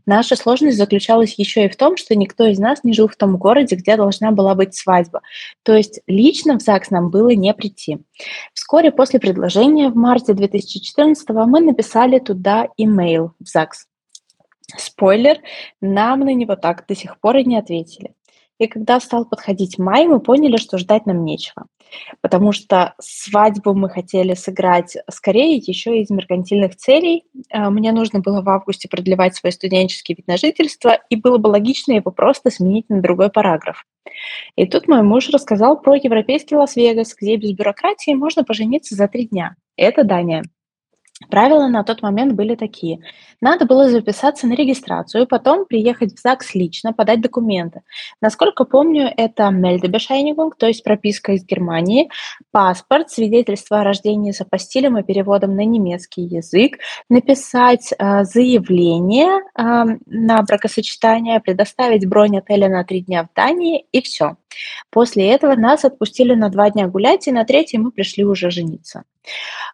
Наша 0.05 0.35
сложность 0.35 0.77
заключалась 0.77 1.35
еще 1.37 1.65
и 1.65 1.69
в 1.69 1.75
том, 1.75 1.97
что 1.97 2.15
никто 2.15 2.45
из 2.45 2.59
нас 2.59 2.83
не 2.83 2.93
жил 2.93 3.07
в 3.07 3.15
том 3.15 3.37
городе, 3.37 3.75
где 3.75 3.97
должна 3.97 4.31
была 4.31 4.55
быть 4.55 4.75
свадьба. 4.75 5.21
То 5.63 5.73
есть 5.73 6.01
лично 6.07 6.57
в 6.57 6.61
ЗАГС 6.61 6.91
нам 6.91 7.09
было 7.09 7.29
не 7.29 7.53
прийти. 7.53 7.99
Вскоре 8.53 8.91
после 8.91 9.19
предложения 9.19 9.89
в 9.89 9.95
марте 9.95 10.33
2014 10.33 11.27
мы 11.29 11.59
написали 11.59 12.19
туда 12.19 12.67
имейл 12.77 13.33
в 13.39 13.47
ЗАГС. 13.47 13.87
Спойлер, 14.77 15.39
нам 15.81 16.21
на 16.21 16.33
него 16.33 16.55
так 16.55 16.85
до 16.87 16.95
сих 16.95 17.19
пор 17.19 17.37
и 17.37 17.45
не 17.45 17.57
ответили. 17.57 18.13
И 18.57 18.67
когда 18.67 18.99
стал 18.99 19.25
подходить 19.25 19.77
май, 19.77 20.07
мы 20.07 20.19
поняли, 20.19 20.57
что 20.57 20.77
ждать 20.77 21.05
нам 21.05 21.25
нечего. 21.25 21.65
Потому 22.21 22.51
что 22.51 22.93
свадьбу 22.99 23.73
мы 23.73 23.89
хотели 23.89 24.33
сыграть 24.33 24.97
скорее 25.09 25.55
еще 25.55 25.99
из 25.99 26.09
меркантильных 26.09 26.75
целей. 26.75 27.25
А, 27.51 27.69
мне 27.69 27.91
нужно 27.91 28.19
было 28.19 28.41
в 28.41 28.49
августе 28.49 28.88
продлевать 28.89 29.36
свой 29.36 29.51
студенческий 29.51 30.15
вид 30.15 30.27
на 30.27 30.38
жительство, 30.38 30.99
и 31.09 31.15
было 31.15 31.38
бы 31.38 31.47
логично 31.47 31.93
его 31.93 32.11
просто 32.11 32.49
сменить 32.49 32.89
на 32.89 33.01
другой 33.01 33.29
параграф. 33.29 33.86
И 34.55 34.65
тут 34.65 34.88
мой 34.88 35.01
муж 35.03 35.29
рассказал 35.29 35.79
про 35.79 35.95
европейский 35.95 36.55
Лас-Вегас, 36.55 37.15
где 37.19 37.36
без 37.36 37.51
бюрократии 37.53 38.13
можно 38.13 38.43
пожениться 38.43 38.95
за 38.95 39.07
три 39.07 39.27
дня. 39.27 39.55
Это 39.77 40.03
Дания. 40.03 40.43
Правила 41.30 41.68
на 41.68 41.84
тот 41.84 42.01
момент 42.01 42.34
были 42.34 42.55
такие. 42.55 42.99
Надо 43.39 43.66
было 43.66 43.89
записаться 43.89 44.47
на 44.47 44.53
регистрацию, 44.53 45.26
потом 45.26 45.66
приехать 45.66 46.13
в 46.13 46.20
ЗАГС 46.20 46.55
лично, 46.55 46.91
подать 46.91 47.22
документы. 47.22 47.84
Насколько 48.20 48.66
помню, 48.66 49.09
это 49.16 49.43
Meldebesheiниgung, 49.43 50.51
то 50.57 50.68
есть 50.68 50.84
прописка 50.84 51.32
из 51.32 51.45
Германии, 51.45 52.09
паспорт, 52.51 53.11
свидетельство 53.11 53.80
о 53.80 53.84
рождении 53.86 54.34
с 54.34 54.41
апостилем 54.41 54.97
и 54.97 55.03
переводом 55.03 55.55
на 55.55 55.63
немецкий 55.63 56.24
язык, 56.24 56.80
написать 57.09 57.93
э, 57.97 58.26
заявление 58.26 59.39
э, 59.57 59.97
на 60.05 60.41
бракосочетание, 60.43 61.39
предоставить 61.39 62.05
бронь 62.09 62.38
отеля 62.38 62.68
на 62.68 62.84
три 62.84 63.01
дня 63.01 63.24
в 63.24 63.34
Дании 63.34 63.86
и 63.93 64.01
все. 64.01 64.36
После 64.89 65.29
этого 65.29 65.55
нас 65.55 65.85
отпустили 65.85 66.33
на 66.33 66.49
два 66.49 66.69
дня 66.69 66.87
гулять, 66.87 67.27
и 67.27 67.31
на 67.31 67.45
третий 67.45 67.77
мы 67.77 67.91
пришли 67.91 68.23
уже 68.23 68.51
жениться. 68.51 69.03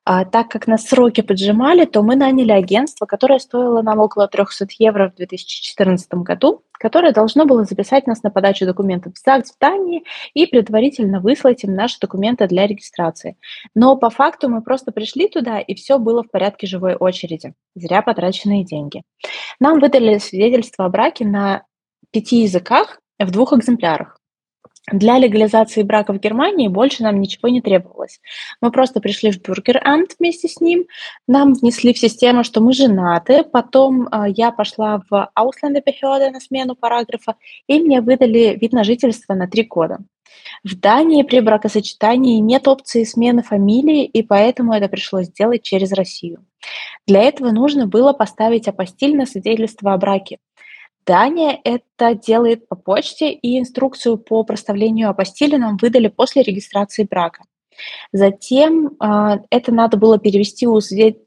А, 0.03 0.25
так 0.25 0.49
как 0.49 0.67
нас 0.67 0.87
сроки 0.87 1.21
поджимали, 1.21 1.85
то 1.85 2.01
мы 2.01 2.15
наняли 2.15 2.51
агентство, 2.51 3.05
которое 3.05 3.39
стоило 3.39 3.81
нам 3.81 3.99
около 3.99 4.27
300 4.27 4.67
евро 4.79 5.09
в 5.09 5.15
2014 5.15 6.13
году, 6.15 6.63
которое 6.71 7.13
должно 7.13 7.45
было 7.45 7.63
записать 7.65 8.07
нас 8.07 8.23
на 8.23 8.31
подачу 8.31 8.65
документов 8.65 9.13
в 9.13 9.19
ЗАГС 9.19 9.51
в 9.51 9.59
Дании 9.59 10.03
и 10.33 10.47
предварительно 10.47 11.19
выслать 11.19 11.63
им 11.63 11.75
наши 11.75 11.99
документы 11.99 12.47
для 12.47 12.65
регистрации. 12.65 13.37
Но 13.75 13.95
по 13.97 14.09
факту 14.09 14.49
мы 14.49 14.61
просто 14.63 14.91
пришли 14.91 15.27
туда, 15.27 15.59
и 15.59 15.75
все 15.75 15.99
было 15.99 16.23
в 16.23 16.31
порядке 16.31 16.65
живой 16.65 16.95
очереди. 16.95 17.53
Зря 17.75 18.01
потраченные 18.01 18.63
деньги. 18.63 19.03
Нам 19.59 19.79
выдали 19.79 20.17
свидетельство 20.17 20.85
о 20.85 20.89
браке 20.89 21.25
на 21.25 21.63
пяти 22.11 22.41
языках 22.41 22.99
в 23.19 23.29
двух 23.29 23.53
экземплярах. 23.53 24.20
Для 24.91 25.19
легализации 25.19 25.83
брака 25.83 26.11
в 26.11 26.19
Германии 26.19 26.67
больше 26.67 27.03
нам 27.03 27.21
ничего 27.21 27.49
не 27.49 27.61
требовалось. 27.61 28.19
Мы 28.61 28.71
просто 28.71 28.99
пришли 28.99 29.31
в 29.31 29.39
Бюргерамт 29.39 30.15
вместе 30.17 30.47
с 30.47 30.59
ним, 30.59 30.85
нам 31.27 31.53
внесли 31.53 31.93
в 31.93 31.99
систему, 31.99 32.43
что 32.43 32.61
мы 32.61 32.73
женаты, 32.73 33.43
потом 33.43 34.07
э, 34.07 34.25
я 34.35 34.51
пошла 34.51 35.03
в 35.09 35.31
Ausländerbehörde 35.37 36.31
на 36.31 36.39
смену 36.39 36.75
параграфа, 36.75 37.35
и 37.67 37.79
мне 37.79 38.01
выдали 38.01 38.57
вид 38.59 38.73
на 38.73 38.83
жительство 38.83 39.35
на 39.35 39.47
три 39.47 39.63
года. 39.63 39.99
В 40.63 40.75
Дании 40.79 41.23
при 41.23 41.41
бракосочетании 41.41 42.39
нет 42.39 42.67
опции 42.67 43.03
смены 43.03 43.43
фамилии, 43.43 44.05
и 44.05 44.23
поэтому 44.23 44.73
это 44.73 44.87
пришлось 44.87 45.27
сделать 45.27 45.61
через 45.61 45.91
Россию. 45.91 46.45
Для 47.05 47.21
этого 47.21 47.51
нужно 47.51 47.87
было 47.87 48.13
поставить 48.13 48.67
апостиль 48.67 49.15
на 49.15 49.25
свидетельство 49.25 49.93
о 49.93 49.97
браке. 49.97 50.37
Дания 51.05 51.59
это 51.63 52.15
делает 52.15 52.67
по 52.67 52.75
почте, 52.75 53.31
и 53.31 53.59
инструкцию 53.59 54.17
по 54.17 54.43
проставлению 54.43 55.09
апостили 55.09 55.55
нам 55.55 55.77
выдали 55.77 56.07
после 56.07 56.43
регистрации 56.43 57.07
брака. 57.09 57.43
Затем 58.11 58.97
э, 58.99 59.39
это 59.49 59.71
надо 59.71 59.97
было 59.97 60.19
перевести 60.19 60.67
у, 60.67 60.79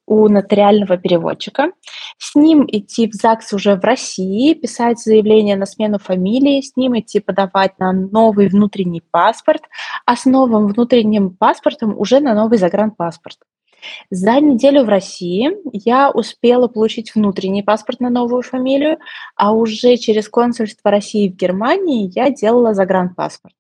у 0.06 0.28
нотариального 0.28 0.96
переводчика. 0.96 1.72
С 2.18 2.34
ним 2.34 2.66
идти 2.68 3.08
в 3.10 3.14
ЗАГС 3.14 3.54
уже 3.54 3.76
в 3.76 3.84
России, 3.84 4.54
писать 4.54 5.00
заявление 5.00 5.56
на 5.56 5.66
смену 5.66 5.98
фамилии, 5.98 6.60
с 6.60 6.76
ним 6.76 6.98
идти 6.98 7.20
подавать 7.20 7.78
на 7.78 7.92
новый 7.92 8.48
внутренний 8.48 9.02
паспорт, 9.10 9.62
а 10.06 10.16
с 10.16 10.24
новым 10.26 10.68
внутренним 10.68 11.30
паспортом 11.30 11.98
уже 11.98 12.20
на 12.20 12.34
новый 12.34 12.58
загранпаспорт. 12.58 13.38
За 14.10 14.40
неделю 14.40 14.84
в 14.84 14.88
России 14.88 15.50
я 15.72 16.10
успела 16.10 16.68
получить 16.68 17.14
внутренний 17.14 17.62
паспорт 17.62 18.00
на 18.00 18.10
новую 18.10 18.42
фамилию, 18.42 18.98
а 19.36 19.52
уже 19.52 19.96
через 19.96 20.28
консульство 20.28 20.90
России 20.90 21.28
в 21.28 21.36
Германии 21.36 22.10
я 22.14 22.30
делала 22.30 22.74
загранпаспорт. 22.74 23.54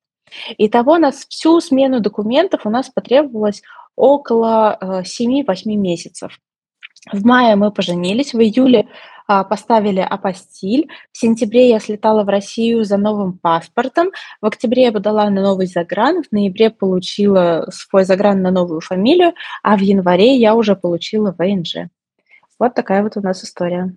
Итого 0.58 0.98
на 0.98 1.12
всю 1.12 1.60
смену 1.60 2.00
документов 2.00 2.62
у 2.64 2.70
нас 2.70 2.88
потребовалось 2.88 3.62
около 3.96 4.78
7-8 4.82 5.44
э, 5.64 5.76
месяцев. 5.76 6.38
В 7.12 7.24
мае 7.24 7.54
мы 7.56 7.70
поженились, 7.70 8.32
в 8.32 8.40
июле 8.40 8.88
поставили 9.26 10.00
апостиль. 10.00 10.88
В 11.12 11.18
сентябре 11.18 11.68
я 11.70 11.80
слетала 11.80 12.24
в 12.24 12.28
Россию 12.28 12.84
за 12.84 12.96
новым 12.96 13.38
паспортом. 13.38 14.10
В 14.40 14.46
октябре 14.46 14.84
я 14.84 14.92
подала 14.92 15.28
на 15.30 15.42
новый 15.42 15.66
загран. 15.66 16.22
В 16.22 16.32
ноябре 16.32 16.70
получила 16.70 17.66
свой 17.70 18.04
загран 18.04 18.42
на 18.42 18.50
новую 18.50 18.80
фамилию. 18.80 19.32
А 19.62 19.76
в 19.76 19.80
январе 19.80 20.36
я 20.36 20.54
уже 20.54 20.76
получила 20.76 21.34
ВНЖ. 21.36 21.88
Вот 22.58 22.74
такая 22.74 23.02
вот 23.02 23.16
у 23.16 23.20
нас 23.20 23.42
история. 23.42 23.94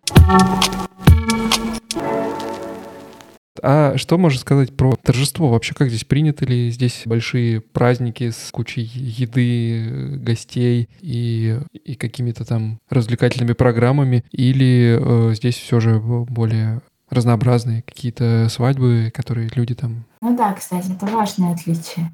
А 3.62 3.98
что 3.98 4.18
можно 4.18 4.40
сказать 4.40 4.76
про 4.76 4.96
торжество? 4.96 5.50
Вообще, 5.50 5.74
как 5.74 5.90
здесь 5.90 6.04
принято 6.04 6.46
ли 6.46 6.70
здесь 6.72 7.04
большие 7.06 7.62
праздники 7.62 8.30
с 8.30 8.50
кучей 8.52 8.84
еды, 8.84 10.18
гостей 10.18 10.90
и, 11.02 11.60
и 11.74 11.96
какими-то 11.96 12.46
там 12.46 12.80
развлекательными 12.90 13.54
программами? 13.54 14.24
Или 14.32 14.98
э, 15.00 15.34
здесь 15.36 15.56
все 15.56 15.80
же 15.80 16.00
более 16.00 16.82
разнообразные 17.10 17.84
какие-то 17.84 18.48
свадьбы, 18.50 19.12
которые 19.14 19.50
люди 19.56 19.76
там... 19.76 20.06
Ну 20.22 20.36
да, 20.36 20.54
кстати, 20.54 20.92
это 20.92 21.06
важное 21.06 21.54
отличие. 21.54 22.12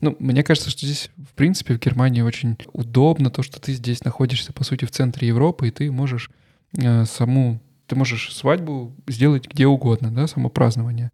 Ну, 0.00 0.16
мне 0.18 0.42
кажется, 0.42 0.70
что 0.70 0.86
здесь, 0.86 1.10
в 1.30 1.34
принципе, 1.34 1.74
в 1.74 1.78
Германии 1.78 2.22
очень 2.22 2.56
удобно 2.72 3.30
то, 3.30 3.42
что 3.42 3.60
ты 3.60 3.74
здесь 3.74 4.02
находишься, 4.02 4.52
по 4.52 4.64
сути, 4.64 4.86
в 4.86 4.90
центре 4.90 5.28
Европы, 5.28 5.68
и 5.68 5.70
ты 5.70 5.92
можешь 5.92 6.30
э, 6.78 7.04
саму 7.04 7.60
ты 7.90 7.96
можешь 7.96 8.32
свадьбу 8.32 8.94
сделать 9.08 9.48
где 9.48 9.66
угодно, 9.66 10.12
да, 10.12 10.28
само 10.28 10.48
празднование. 10.48 11.10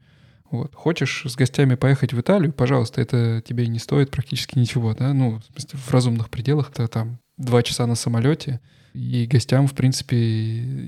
Вот. 0.50 0.74
Хочешь 0.74 1.22
с 1.24 1.34
гостями 1.34 1.74
поехать 1.74 2.12
в 2.12 2.20
Италию, 2.20 2.52
пожалуйста, 2.52 3.00
это 3.00 3.42
тебе 3.44 3.66
не 3.66 3.78
стоит 3.78 4.10
практически 4.10 4.58
ничего, 4.58 4.94
да, 4.94 5.14
ну, 5.14 5.40
в, 5.40 5.44
смысле, 5.44 5.78
в 5.78 5.90
разумных 5.90 6.28
пределах, 6.28 6.70
это 6.70 6.86
там 6.86 7.18
два 7.38 7.62
часа 7.62 7.86
на 7.86 7.94
самолете, 7.94 8.60
и 8.92 9.26
гостям, 9.26 9.66
в 9.66 9.72
принципе, 9.72 10.16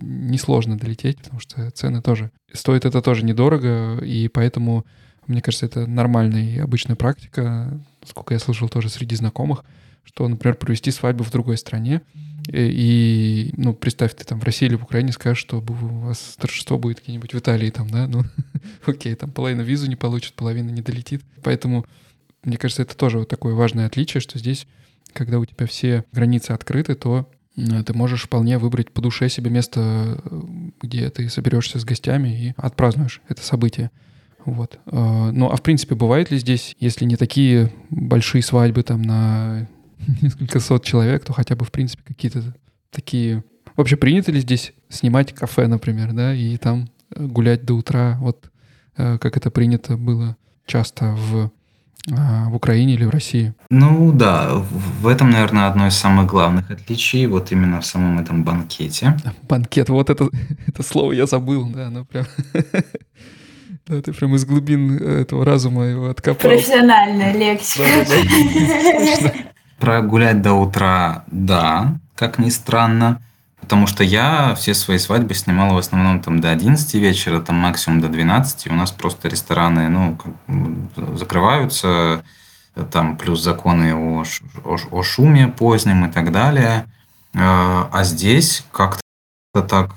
несложно 0.02 0.78
долететь, 0.78 1.18
потому 1.18 1.40
что 1.40 1.70
цены 1.70 2.02
тоже... 2.02 2.30
Стоит 2.52 2.84
это 2.84 3.00
тоже 3.00 3.24
недорого, 3.24 3.98
и 4.04 4.28
поэтому, 4.28 4.84
мне 5.26 5.40
кажется, 5.40 5.64
это 5.64 5.86
нормальная 5.86 6.54
и 6.54 6.58
обычная 6.58 6.96
практика, 6.96 7.82
сколько 8.04 8.34
я 8.34 8.40
слышал 8.40 8.68
тоже 8.68 8.90
среди 8.90 9.16
знакомых, 9.16 9.64
что, 10.04 10.28
например, 10.28 10.56
провести 10.56 10.90
свадьбу 10.90 11.24
в 11.24 11.30
другой 11.30 11.56
стране, 11.56 12.02
и, 12.52 13.52
ну, 13.56 13.74
представь, 13.74 14.14
ты 14.14 14.24
там 14.24 14.40
в 14.40 14.44
России 14.44 14.66
или 14.66 14.76
в 14.76 14.82
Украине 14.82 15.12
скажешь, 15.12 15.38
что 15.38 15.58
у 15.58 15.62
вас 15.62 16.36
торжество 16.38 16.78
будет 16.78 17.02
где-нибудь 17.02 17.34
в 17.34 17.38
Италии, 17.38 17.70
там, 17.70 17.88
да, 17.90 18.06
ну, 18.06 18.24
окей, 18.86 19.14
там 19.14 19.30
половина 19.30 19.60
визу 19.60 19.88
не 19.88 19.96
получит, 19.96 20.34
половина 20.34 20.70
не 20.70 20.82
долетит. 20.82 21.22
Поэтому, 21.42 21.84
мне 22.42 22.56
кажется, 22.56 22.82
это 22.82 22.96
тоже 22.96 23.18
вот 23.18 23.28
такое 23.28 23.54
важное 23.54 23.86
отличие, 23.86 24.20
что 24.20 24.38
здесь, 24.38 24.66
когда 25.12 25.38
у 25.38 25.44
тебя 25.44 25.66
все 25.66 26.04
границы 26.12 26.52
открыты, 26.52 26.94
то 26.94 27.28
ты 27.56 27.92
можешь 27.92 28.22
вполне 28.22 28.56
выбрать 28.58 28.92
по 28.92 29.02
душе 29.02 29.28
себе 29.28 29.50
место, 29.50 30.22
где 30.80 31.10
ты 31.10 31.28
соберешься 31.28 31.80
с 31.80 31.84
гостями 31.84 32.28
и 32.28 32.54
отпразднуешь 32.56 33.20
это 33.28 33.42
событие. 33.42 33.90
Вот. 34.44 34.78
А, 34.86 35.32
ну, 35.32 35.50
а 35.50 35.56
в 35.56 35.62
принципе, 35.62 35.94
бывает 35.94 36.30
ли 36.30 36.38
здесь, 36.38 36.76
если 36.78 37.04
не 37.04 37.16
такие 37.16 37.72
большие 37.90 38.42
свадьбы 38.42 38.82
там 38.82 39.02
на 39.02 39.68
несколько 40.22 40.60
сот 40.60 40.84
человек, 40.84 41.24
то 41.24 41.32
хотя 41.32 41.56
бы, 41.56 41.64
в 41.64 41.70
принципе, 41.70 42.02
какие-то 42.06 42.42
такие... 42.90 43.44
Вообще 43.76 43.96
принято 43.96 44.32
ли 44.32 44.40
здесь 44.40 44.72
снимать 44.88 45.34
кафе, 45.34 45.66
например, 45.66 46.12
да, 46.12 46.34
и 46.34 46.56
там 46.56 46.88
э, 47.14 47.24
гулять 47.24 47.64
до 47.64 47.74
утра, 47.74 48.16
вот 48.20 48.50
э, 48.96 49.18
как 49.18 49.36
это 49.36 49.50
принято 49.50 49.96
было 49.96 50.36
часто 50.66 51.12
в 51.12 51.50
а, 52.10 52.48
в 52.48 52.54
Украине 52.54 52.94
или 52.94 53.04
в 53.04 53.10
России? 53.10 53.54
Ну 53.70 54.12
да, 54.12 54.54
в 55.00 55.06
этом, 55.06 55.30
наверное, 55.30 55.68
одно 55.68 55.88
из 55.88 55.94
самых 55.94 56.26
главных 56.26 56.70
отличий, 56.70 57.26
вот 57.26 57.52
именно 57.52 57.80
в 57.80 57.86
самом 57.86 58.18
этом 58.18 58.44
банкете. 58.44 59.16
Банкет, 59.42 59.88
вот 59.88 60.08
это, 60.08 60.28
это 60.66 60.82
слово 60.82 61.12
я 61.12 61.26
забыл, 61.26 61.68
да, 61.68 61.90
ну 61.90 62.04
прям... 62.04 62.26
Да, 63.86 64.02
ты 64.02 64.12
прям 64.12 64.34
из 64.34 64.44
глубин 64.44 64.98
э, 64.98 65.22
этого 65.22 65.44
разума 65.44 65.84
его 65.84 66.08
откопал. 66.10 66.50
Профессиональная 66.50 67.32
лексика. 67.32 67.84
Прогулять 69.78 70.42
до 70.42 70.54
утра, 70.54 71.24
да, 71.28 71.98
как 72.14 72.38
ни 72.38 72.50
странно. 72.50 73.20
Потому 73.60 73.86
что 73.86 74.04
я 74.04 74.54
все 74.54 74.72
свои 74.72 74.98
свадьбы 74.98 75.34
снимал 75.34 75.74
в 75.74 75.78
основном 75.78 76.22
там 76.22 76.40
до 76.40 76.50
11 76.50 76.94
вечера, 76.94 77.40
там 77.40 77.56
максимум 77.56 78.00
до 78.00 78.08
12. 78.08 78.68
У 78.68 78.74
нас 78.74 78.92
просто 78.92 79.28
рестораны 79.28 79.88
ну, 79.88 80.18
закрываются, 81.16 82.22
там 82.90 83.16
плюс 83.16 83.42
законы 83.42 83.94
о, 83.94 84.24
о, 84.64 84.76
о 84.90 85.02
шуме 85.02 85.48
позднем 85.48 86.06
и 86.06 86.12
так 86.12 86.32
далее. 86.32 86.86
А, 87.34 87.88
а 87.92 88.04
здесь 88.04 88.64
как-то 88.72 89.02
так 89.62 89.94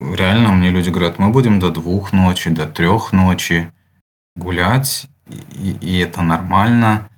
реально 0.00 0.52
мне 0.52 0.70
люди 0.70 0.90
говорят, 0.90 1.18
мы 1.18 1.30
будем 1.30 1.60
до 1.60 1.70
двух 1.70 2.12
ночи, 2.12 2.50
до 2.50 2.66
трех 2.66 3.12
ночи 3.12 3.70
гулять, 4.36 5.06
и, 5.28 5.76
и 5.80 5.98
это 5.98 6.22
нормально. 6.22 7.09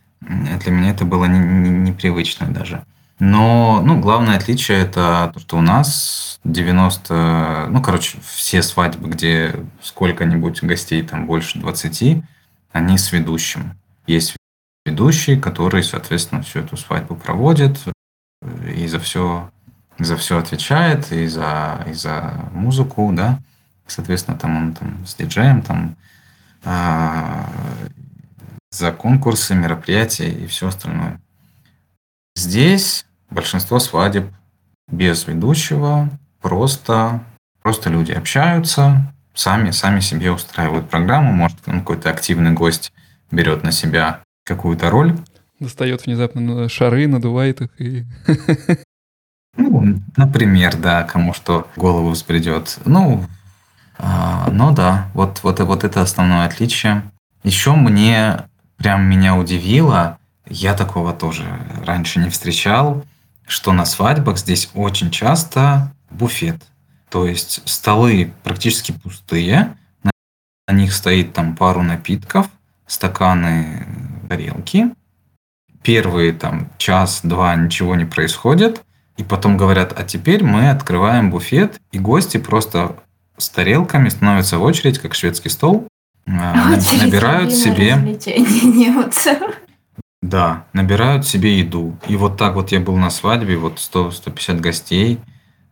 Для 0.61 0.73
меня 0.73 0.91
это 0.91 1.05
было 1.05 1.27
непривычно 1.27 2.49
даже. 2.49 2.85
Но, 3.19 3.81
ну, 3.85 4.01
главное 4.01 4.37
отличие 4.37 4.81
это 4.81 5.31
то, 5.33 5.39
что 5.39 5.59
у 5.59 5.61
нас 5.61 6.41
90, 6.45 7.69
ну, 7.71 7.81
короче, 7.83 8.19
все 8.25 8.63
свадьбы, 8.63 9.09
где 9.09 9.55
сколько-нибудь 9.81 10.63
гостей, 10.63 11.03
там 11.03 11.27
больше 11.27 11.61
20, 11.61 12.25
они 12.73 12.99
с 12.99 13.13
ведущим. 13.13 13.79
Есть 14.07 14.37
ведущий, 14.85 15.39
который, 15.39 15.85
соответственно, 15.85 16.43
всю 16.43 16.61
эту 16.61 16.77
свадьбу 16.77 17.15
проводит 17.15 17.79
и 18.75 18.89
за 18.89 18.99
все, 18.99 19.51
за 19.99 20.17
все 20.17 20.39
отвечает, 20.39 21.13
и 21.13 21.27
за, 21.29 21.87
и 21.89 21.93
за 21.93 22.35
музыку, 22.53 23.13
да. 23.13 23.39
Соответственно, 23.87 24.37
там 24.37 24.57
он 24.57 24.75
там 24.75 25.07
с 25.07 25.15
диджеем, 25.15 25.63
там 25.63 25.97
а, 26.65 27.49
за 28.73 28.91
конкурсы, 28.91 29.55
мероприятия 29.55 30.31
и 30.31 30.47
все 30.47 30.69
остальное. 30.69 31.21
Здесь 32.35 33.05
большинство 33.31 33.79
свадеб 33.79 34.33
без 34.91 35.27
ведущего, 35.27 36.09
просто, 36.41 37.23
просто 37.63 37.91
люди 37.91 38.13
общаются, 38.13 39.15
сами, 39.35 39.71
сами 39.71 40.01
себе 40.01 40.33
устраивают 40.33 40.89
программу, 40.89 41.33
может, 41.33 41.61
какой-то 41.61 42.11
активный 42.11 42.53
гость 42.53 42.93
берет 43.31 43.63
на 43.63 43.73
себя 43.73 44.23
какую-то 44.45 44.91
роль. 44.91 45.17
Достает 45.61 46.07
внезапно 46.07 46.69
шары, 46.69 47.07
надувает 47.07 47.61
их 47.61 47.71
и... 47.79 48.05
Ну, 49.55 50.01
например, 50.17 50.77
да, 50.79 51.03
кому 51.03 51.35
что 51.35 51.69
голову 51.77 52.09
взбредет. 52.09 52.79
Ну, 52.87 53.27
а, 53.99 54.49
ну 54.51 54.73
да, 54.73 55.11
вот, 55.13 55.41
вот, 55.43 55.61
вот 55.61 55.85
это 55.85 56.01
основное 56.01 56.47
отличие. 56.47 57.03
Еще 57.45 57.75
мне 57.75 58.45
прям 58.83 59.05
меня 59.05 59.37
удивило, 59.37 60.19
я 60.47 60.75
такого 60.75 61.13
тоже 61.13 61.45
раньше 61.87 62.19
не 62.19 62.31
встречал, 62.31 63.05
что 63.47 63.73
на 63.73 63.85
свадьбах 63.85 64.39
здесь 64.39 64.71
очень 64.75 65.11
часто 65.11 65.93
буфет. 66.11 66.61
То 67.09 67.27
есть 67.27 67.63
столы 67.65 68.33
практически 68.43 68.93
пустые, 68.93 69.77
на 70.67 70.75
них 70.75 70.93
стоит 70.93 71.33
там 71.33 71.55
пару 71.55 71.83
напитков, 71.83 72.49
стаканы, 72.87 73.87
тарелки. 74.29 74.91
Первые 75.83 76.33
там 76.33 76.71
час-два 76.79 77.55
ничего 77.55 77.95
не 77.95 78.05
происходит, 78.05 78.83
и 79.17 79.23
потом 79.23 79.57
говорят, 79.57 79.93
а 79.97 80.05
теперь 80.05 80.43
мы 80.43 80.71
открываем 80.71 81.31
буфет, 81.31 81.81
и 81.93 81.99
гости 81.99 82.39
просто 82.39 82.97
с 83.37 83.49
тарелками 83.49 84.09
становятся 84.09 84.59
в 84.59 84.63
очередь, 84.63 84.99
как 84.99 85.15
шведский 85.15 85.51
стол, 85.51 85.89
а, 86.27 86.77
набирают 87.01 87.53
себе... 87.53 87.97
Да, 90.23 90.67
набирают 90.73 91.27
себе 91.27 91.59
еду. 91.59 91.99
И 92.07 92.15
вот 92.15 92.37
так 92.37 92.55
вот 92.55 92.71
я 92.71 92.79
был 92.79 92.97
на 92.97 93.11
свадьбе, 93.11 93.57
вот 93.57 93.79
100-150 93.79 94.61
гостей. 94.61 95.19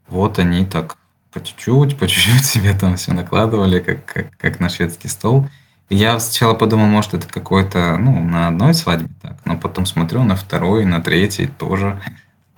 Вот 0.09 0.40
они 0.40 0.66
так 0.66 0.96
по 1.32 1.40
чуть-чуть, 1.40 1.96
по 1.96 2.09
чуть-чуть 2.09 2.44
себе 2.44 2.74
там 2.74 2.96
все 2.96 3.12
накладывали, 3.12 3.78
как, 3.78 4.05
как, 4.05 4.36
как 4.36 4.61
на 4.61 4.68
шведский 4.68 5.09
стол. 5.09 5.48
И 5.88 5.96
я 5.96 6.18
сначала 6.20 6.55
подумал, 6.55 6.86
может, 6.86 7.14
это 7.14 7.28
какой-то, 7.28 7.96
ну, 7.96 8.22
на 8.22 8.48
одной 8.48 8.74
свадьбе 8.74 9.11
так. 9.22 9.38
Но 9.44 9.57
потом 9.57 9.86
смотрю 9.86 10.22
на 10.24 10.36
второй, 10.36 10.84
на 10.84 11.01
третьей 11.01 11.46
тоже, 11.46 12.01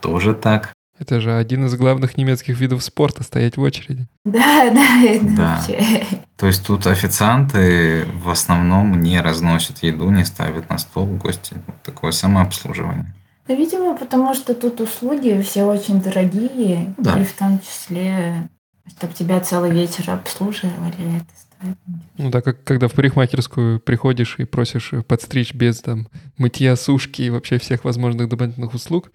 тоже 0.01 0.34
так. 0.34 0.72
Это 1.03 1.20
же 1.20 1.36
один 1.36 1.66
из 1.66 1.74
главных 1.74 2.16
немецких 2.16 2.61
видов 2.61 2.84
спорта, 2.84 3.24
стоять 3.24 3.57
в 3.57 3.61
очереди. 3.61 4.07
Да, 4.24 4.70
да, 4.70 5.03
это 5.03 5.26
да. 5.36 5.57
вообще. 5.57 6.07
То 6.36 6.46
есть 6.46 6.64
тут 6.64 6.86
официанты 6.86 8.07
в 8.14 8.30
основном 8.30 9.00
не 9.00 9.20
разносят 9.20 9.82
еду, 9.82 10.09
не 10.11 10.24
ставят 10.24 10.70
на 10.70 10.78
стол 10.78 11.07
гости. 11.07 11.57
Вот 11.66 11.82
такое 11.82 12.12
самообслуживание. 12.12 13.12
Да, 13.48 13.55
видимо, 13.55 13.96
потому 13.96 14.32
что 14.34 14.55
тут 14.55 14.80
услуги 14.80 15.42
все 15.42 15.64
очень 15.64 16.00
дорогие, 16.00 16.94
да. 16.98 17.18
и 17.20 17.24
в 17.24 17.32
том 17.32 17.59
числе, 17.59 18.48
чтобы 18.86 19.12
тебя 19.14 19.40
целый 19.40 19.72
вечер 19.72 20.09
обслуживали, 20.09 21.16
это 21.16 21.26
стоит. 21.34 21.76
Ну 22.16 22.30
да, 22.30 22.42
как 22.42 22.62
когда 22.62 22.86
в 22.86 22.92
парикмахерскую 22.92 23.80
приходишь 23.80 24.36
и 24.38 24.44
просишь 24.44 24.92
подстричь 25.09 25.53
без 25.53 25.80
там 25.80 26.07
мытья, 26.38 26.76
сушки 26.76 27.22
и 27.22 27.30
вообще 27.30 27.59
всех 27.59 27.82
возможных 27.84 28.28
дополнительных 28.28 28.72
услуг, 28.72 29.11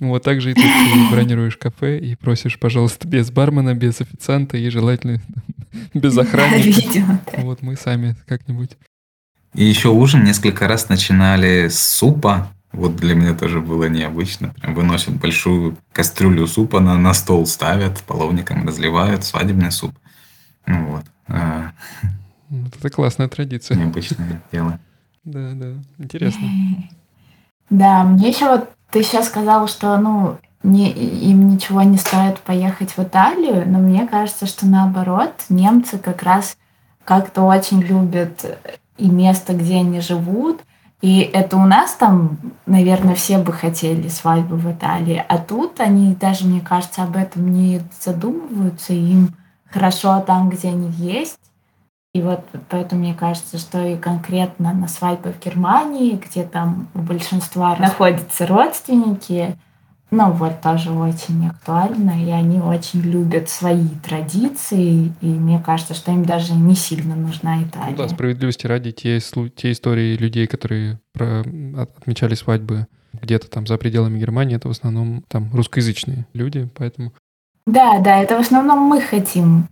вот 0.00 0.22
так 0.22 0.40
же 0.40 0.52
и 0.52 0.54
ты 0.54 0.62
бронируешь 1.10 1.56
кафе 1.56 1.98
и 1.98 2.14
просишь, 2.14 2.58
пожалуйста, 2.58 3.06
без 3.08 3.30
бармена, 3.30 3.74
без 3.74 4.00
официанта 4.00 4.56
и 4.56 4.68
желательно 4.68 5.20
без 5.94 6.16
охранника. 6.16 7.20
Вот 7.38 7.62
мы 7.62 7.76
сами 7.76 8.16
как-нибудь. 8.26 8.76
И 9.54 9.64
еще 9.64 9.90
ужин 9.90 10.24
несколько 10.24 10.66
раз 10.66 10.88
начинали 10.88 11.68
с 11.68 11.78
супа. 11.78 12.48
Вот 12.72 12.96
для 12.96 13.14
меня 13.14 13.34
тоже 13.34 13.60
было 13.60 13.84
необычно. 13.84 14.54
Прям 14.60 14.74
выносят 14.74 15.14
большую 15.16 15.76
кастрюлю 15.92 16.46
супа 16.46 16.80
на, 16.80 16.96
на 16.96 17.12
стол, 17.12 17.44
ставят, 17.46 18.00
половником 18.02 18.66
разливают 18.66 19.24
свадебный 19.24 19.70
суп. 19.70 19.94
Ну 20.66 20.86
вот. 20.86 21.04
А, 21.28 21.72
это 22.50 22.88
классная 22.88 23.28
традиция. 23.28 23.76
Необычное 23.76 24.42
дело. 24.50 24.80
Да, 25.24 25.52
да, 25.52 25.74
интересно. 25.98 26.42
Да, 27.70 28.04
мне 28.04 28.28
еще 28.28 28.50
вот 28.50 28.68
ты 28.92 29.02
сейчас 29.02 29.26
сказал, 29.26 29.66
что 29.68 29.96
ну, 29.96 30.36
не, 30.62 30.90
им 30.90 31.48
ничего 31.48 31.82
не 31.82 31.96
стоит 31.96 32.38
поехать 32.40 32.92
в 32.96 32.98
Италию, 33.00 33.64
но 33.66 33.78
мне 33.78 34.06
кажется, 34.06 34.46
что 34.46 34.66
наоборот, 34.66 35.32
немцы 35.48 35.98
как 35.98 36.22
раз 36.22 36.56
как-то 37.04 37.42
очень 37.42 37.80
любят 37.80 38.58
и 38.98 39.08
место, 39.08 39.54
где 39.54 39.76
они 39.76 40.00
живут. 40.00 40.60
И 41.00 41.20
это 41.20 41.56
у 41.56 41.64
нас 41.66 41.94
там, 41.94 42.38
наверное, 42.66 43.16
все 43.16 43.38
бы 43.38 43.52
хотели 43.52 44.06
свадьбу 44.06 44.54
в 44.54 44.70
Италии, 44.70 45.24
а 45.26 45.38
тут 45.38 45.80
они 45.80 46.14
даже, 46.14 46.46
мне 46.46 46.60
кажется, 46.60 47.02
об 47.02 47.16
этом 47.16 47.50
не 47.50 47.80
задумываются, 48.00 48.92
им 48.92 49.34
хорошо 49.68 50.20
там, 50.20 50.48
где 50.48 50.68
они 50.68 50.90
есть. 50.90 51.38
И 52.14 52.20
вот 52.20 52.44
поэтому 52.68 53.00
мне 53.00 53.14
кажется, 53.14 53.56
что 53.56 53.82
и 53.82 53.96
конкретно 53.96 54.74
на 54.74 54.86
свадьбе 54.86 55.32
в 55.32 55.42
Германии, 55.42 56.20
где 56.22 56.44
там 56.44 56.88
у 56.94 56.98
большинства 56.98 57.74
находятся 57.76 58.46
родственники, 58.46 59.56
ну 60.10 60.30
вот 60.30 60.60
тоже 60.60 60.90
очень 60.90 61.48
актуально, 61.48 62.22
и 62.22 62.30
они 62.30 62.60
очень 62.60 63.00
любят 63.00 63.48
свои 63.48 63.88
традиции, 64.04 65.10
и 65.22 65.26
мне 65.26 65.58
кажется, 65.58 65.94
что 65.94 66.12
им 66.12 66.26
даже 66.26 66.52
не 66.52 66.74
сильно 66.74 67.16
нужна 67.16 67.62
Италия. 67.62 67.92
Ну 67.92 67.96
да, 67.96 68.08
справедливости 68.08 68.66
ради, 68.66 68.90
те, 68.90 69.18
те 69.18 69.72
истории 69.72 70.14
людей, 70.14 70.46
которые 70.46 71.00
про, 71.14 71.40
отмечали 71.40 72.34
свадьбы 72.34 72.88
где-то 73.14 73.48
там 73.48 73.66
за 73.66 73.78
пределами 73.78 74.18
Германии, 74.18 74.56
это 74.56 74.68
в 74.68 74.72
основном 74.72 75.24
там 75.28 75.48
русскоязычные 75.54 76.26
люди, 76.34 76.68
поэтому... 76.76 77.14
Да, 77.66 78.00
да, 78.00 78.18
это 78.18 78.36
в 78.36 78.40
основном 78.40 78.80
мы 78.80 79.00
хотим 79.00 79.68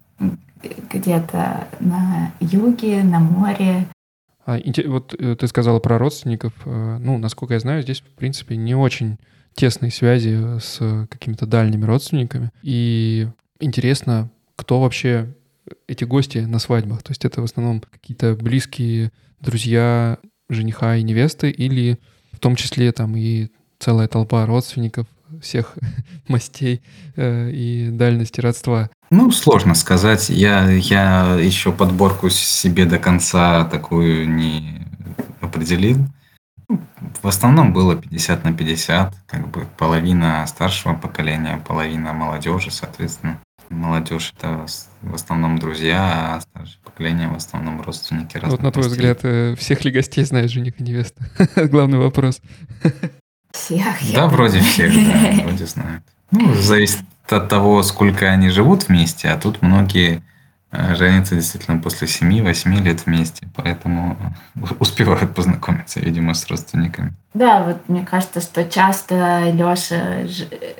где-то 0.63 1.69
на 1.81 2.33
юге, 2.41 3.03
на 3.03 3.21
море. 3.21 3.87
А, 4.47 4.59
вот 4.87 5.15
э, 5.19 5.37
ты 5.37 5.47
сказала 5.47 5.79
про 5.79 5.99
родственников. 5.99 6.53
Э, 6.65 6.99
ну, 6.99 7.19
насколько 7.19 7.55
я 7.55 7.61
знаю, 7.61 7.83
здесь, 7.83 8.01
в 8.01 8.17
принципе, 8.17 8.57
не 8.57 8.75
очень 8.75 9.19
тесные 9.55 9.91
связи 9.91 10.59
с 10.59 11.07
какими-то 11.11 11.47
дальними 11.47 11.85
родственниками. 11.85 12.51
И 12.63 13.29
интересно, 13.59 14.31
кто 14.57 14.81
вообще 14.81 15.35
эти 15.87 16.05
гости 16.05 16.39
на 16.39 16.59
свадьбах? 16.59 17.03
То 17.03 17.13
есть 17.13 17.25
это 17.25 17.41
в 17.41 17.45
основном 17.45 17.81
какие-то 17.81 18.35
близкие 18.35 19.13
друзья 19.41 20.19
жениха 20.49 20.97
и 20.97 21.03
невесты 21.03 21.51
или 21.51 21.99
в 22.33 22.39
том 22.39 22.57
числе 22.57 22.93
там 22.93 23.17
и 23.17 23.49
целая 23.79 24.09
толпа 24.09 24.47
родственников 24.47 25.07
всех 25.41 25.77
мастей 26.29 26.83
э, 27.17 27.51
и 27.51 27.91
дальности 27.91 28.41
родства. 28.41 28.91
Ну, 29.11 29.33
сложно 29.33 29.75
сказать. 29.75 30.29
Я, 30.29 30.71
я 30.71 31.35
еще 31.35 31.73
подборку 31.73 32.31
себе 32.31 32.85
до 32.85 32.99
конца 32.99 33.65
такую 33.65 34.29
не 34.29 34.87
определил. 35.41 35.99
В 36.69 37.27
основном 37.27 37.73
было 37.73 37.97
50 37.97 38.45
на 38.45 38.53
50, 38.53 39.15
как 39.27 39.49
бы 39.49 39.67
половина 39.77 40.47
старшего 40.47 40.95
поколения, 40.95 41.61
половина 41.67 42.13
молодежи, 42.13 42.71
соответственно. 42.71 43.41
Молодежь 43.69 44.33
это 44.37 44.67
в 45.03 45.15
основном 45.15 45.59
друзья, 45.59 46.37
а 46.37 46.41
старшее 46.41 46.79
поколение 46.85 47.29
в 47.29 47.37
основном 47.37 47.83
родственники. 47.83 48.39
Вот 48.43 48.63
на 48.63 48.73
твой 48.73 48.85
гостей. 48.85 48.91
взгляд, 48.91 49.21
э, 49.23 49.55
всех 49.57 49.85
ли 49.85 49.91
гостей 49.91 50.25
знает 50.25 50.51
жених 50.51 50.81
и 50.81 50.83
невеста? 50.83 51.25
Главный 51.57 51.99
вопрос. 51.99 52.41
Всех. 53.53 53.85
Да, 54.15 54.29
вроде 54.29 54.61
всех, 54.61 54.93
да, 54.93 55.43
вроде 55.45 55.67
знают. 55.67 56.05
Ну, 56.31 56.55
зависит 56.55 57.01
от 57.29 57.49
того, 57.49 57.83
сколько 57.83 58.29
они 58.29 58.51
живут 58.51 58.89
вместе, 58.89 59.29
а 59.29 59.39
тут 59.39 59.63
многие 59.63 60.23
э, 60.73 60.95
женятся 60.97 61.35
действительно 61.35 61.79
после 61.79 62.07
7-8 62.07 62.83
лет 62.83 63.07
вместе, 63.07 63.49
поэтому 63.55 64.17
успевают 64.81 65.35
познакомиться, 65.35 66.01
видимо, 66.01 66.35
с 66.35 66.47
родственниками. 66.49 67.15
Да, 67.35 67.63
вот 67.63 67.89
мне 67.89 68.05
кажется, 68.05 68.41
что 68.41 68.69
часто 68.69 69.51
Леша 69.51 70.27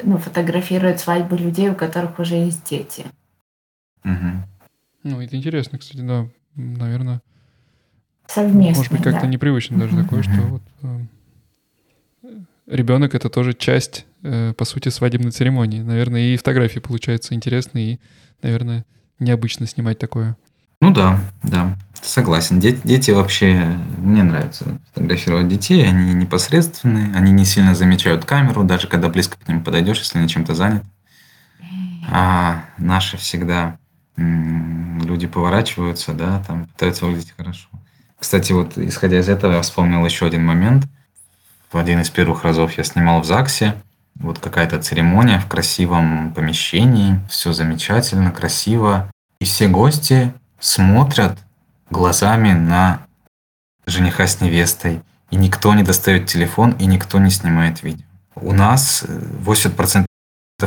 ну, 0.03 0.19
фотографирует 0.19 1.01
свадьбы 1.01 1.37
людей, 1.37 1.71
у 1.71 1.75
которых 1.75 2.19
уже 2.19 2.37
есть 2.37 2.69
дети. 2.69 3.07
Угу. 4.05 4.43
Ну, 5.05 5.21
это 5.21 5.37
интересно, 5.37 5.79
кстати, 5.79 6.01
да, 6.01 6.27
наверное. 6.55 7.23
Совместно, 8.27 8.79
Может 8.79 8.93
быть, 8.93 9.03
как-то 9.03 9.23
да. 9.23 9.27
непривычно 9.27 9.79
даже 9.79 9.95
угу. 9.95 10.03
такое, 10.05 10.23
что 10.23 10.41
вот 10.43 10.63
э, 10.83 11.01
ребенок— 12.67 13.15
это 13.17 13.29
тоже 13.29 13.55
часть, 13.55 14.07
э, 14.07 14.10
по 14.23 14.65
сути, 14.65 14.89
свадебной 14.89 15.31
церемонии. 15.31 15.83
Наверное, 15.83 16.21
и 16.21 16.37
фотографии 16.37 16.79
получаются 16.79 17.35
интересные, 17.35 17.95
и, 17.95 18.01
наверное, 18.43 18.85
необычно 19.19 19.67
снимать 19.67 19.99
такое. 19.99 20.37
Ну 20.81 20.93
да, 20.93 21.21
да, 21.43 21.77
согласен. 22.03 22.59
Дети, 22.59 22.81
дети 22.85 23.11
вообще, 23.11 23.77
мне 23.99 24.23
нравится 24.23 24.81
фотографировать 24.89 25.49
детей, 25.49 25.87
они 25.87 26.15
непосредственные, 26.15 27.15
они 27.15 27.33
не 27.33 27.45
сильно 27.45 27.75
замечают 27.75 28.25
камеру, 28.25 28.65
даже 28.65 28.87
когда 28.89 29.09
близко 29.11 29.37
к 29.39 29.47
ним 29.47 29.63
подойдешь, 29.63 29.99
если 29.99 30.19
они 30.19 30.29
чем-то 30.29 30.55
заняты. 30.55 30.87
А 32.11 32.65
наши 32.79 33.19
всегда 33.19 33.79
люди 34.17 35.27
поворачиваются, 35.27 36.13
да, 36.15 36.43
там 36.47 36.67
пытаются 36.67 37.05
выглядеть 37.05 37.35
хорошо. 37.37 37.69
Кстати, 38.19 38.53
вот 38.53 38.77
исходя 38.77 39.19
из 39.19 39.29
этого, 39.29 39.53
я 39.53 39.63
вспомнил 39.63 40.05
еще 40.05 40.27
один 40.27 40.45
момент– 40.45 40.87
в 41.71 41.79
один 41.79 42.01
из 42.01 42.11
первых 42.11 42.43
разов 42.43 42.77
я 42.79 42.83
снимал 42.85 43.21
в 43.21 43.27
ЗАГСе. 43.27 43.77
Вот 44.21 44.39
какая-то 44.39 44.81
церемония 44.83 45.39
в 45.39 45.49
красивом 45.49 46.35
помещении. 46.35 47.19
Все 47.29 47.53
замечательно, 47.53 48.31
красиво. 48.31 49.11
И 49.41 49.47
все 49.47 49.67
гости 49.67 50.35
смотрят 50.61 51.39
глазами 51.89 52.53
на 52.53 53.07
жениха 53.87 54.27
с 54.27 54.43
невестой. 54.43 55.01
И 55.31 55.37
никто 55.37 55.75
не 55.75 55.83
достает 55.83 56.27
телефон, 56.27 56.73
и 56.73 56.85
никто 56.85 57.19
не 57.19 57.31
снимает 57.31 57.83
видео. 57.83 58.05
У 58.35 58.53
нас 58.53 59.05
80% 59.05 60.05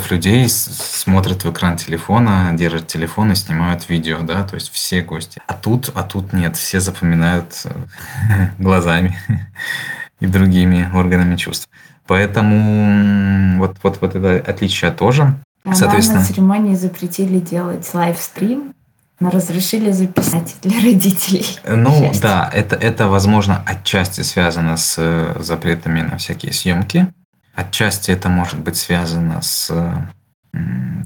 людей 0.10 0.50
смотрят 0.50 1.44
в 1.44 1.52
экран 1.52 1.78
телефона, 1.78 2.52
держат 2.54 2.88
телефон 2.88 3.34
и 3.34 3.36
снимают 3.36 3.88
видео, 3.88 4.22
да, 4.22 4.44
то 4.44 4.56
есть 4.56 4.72
все 4.72 5.02
гости. 5.02 5.42
А 5.48 5.54
тут, 5.54 5.92
а 5.94 6.02
тут 6.02 6.34
нет, 6.34 6.58
все 6.58 6.80
запоминают 6.80 7.68
глазами 8.58 9.18
и 10.20 10.26
другими 10.26 10.90
органами 10.94 11.36
чувств. 11.36 11.70
Поэтому 12.08 13.60
вот, 13.60 13.78
вот, 13.84 14.00
вот 14.02 14.16
это 14.16 14.44
отличие 14.50 14.92
тоже. 14.92 15.36
А 15.66 15.74
Соответственно, 15.74 16.20
нам 16.20 16.28
на 16.28 16.34
церемонии 16.34 16.76
запретили 16.76 17.40
делать 17.40 17.90
лайвстрим, 17.94 18.74
но 19.20 19.30
разрешили 19.30 19.92
записать 19.92 20.56
для 20.62 20.82
родителей. 20.82 21.46
Ну 21.66 22.12
да, 22.22 22.50
это, 22.54 22.76
это 22.76 23.08
возможно 23.08 23.64
отчасти 23.66 24.22
связано 24.22 24.76
с 24.76 24.96
э, 24.98 25.36
запретами 25.40 26.02
на 26.02 26.18
всякие 26.18 26.52
съемки. 26.52 27.08
Отчасти 27.56 28.12
это 28.12 28.28
может 28.30 28.60
быть 28.60 28.76
связано 28.76 29.42
с 29.42 29.72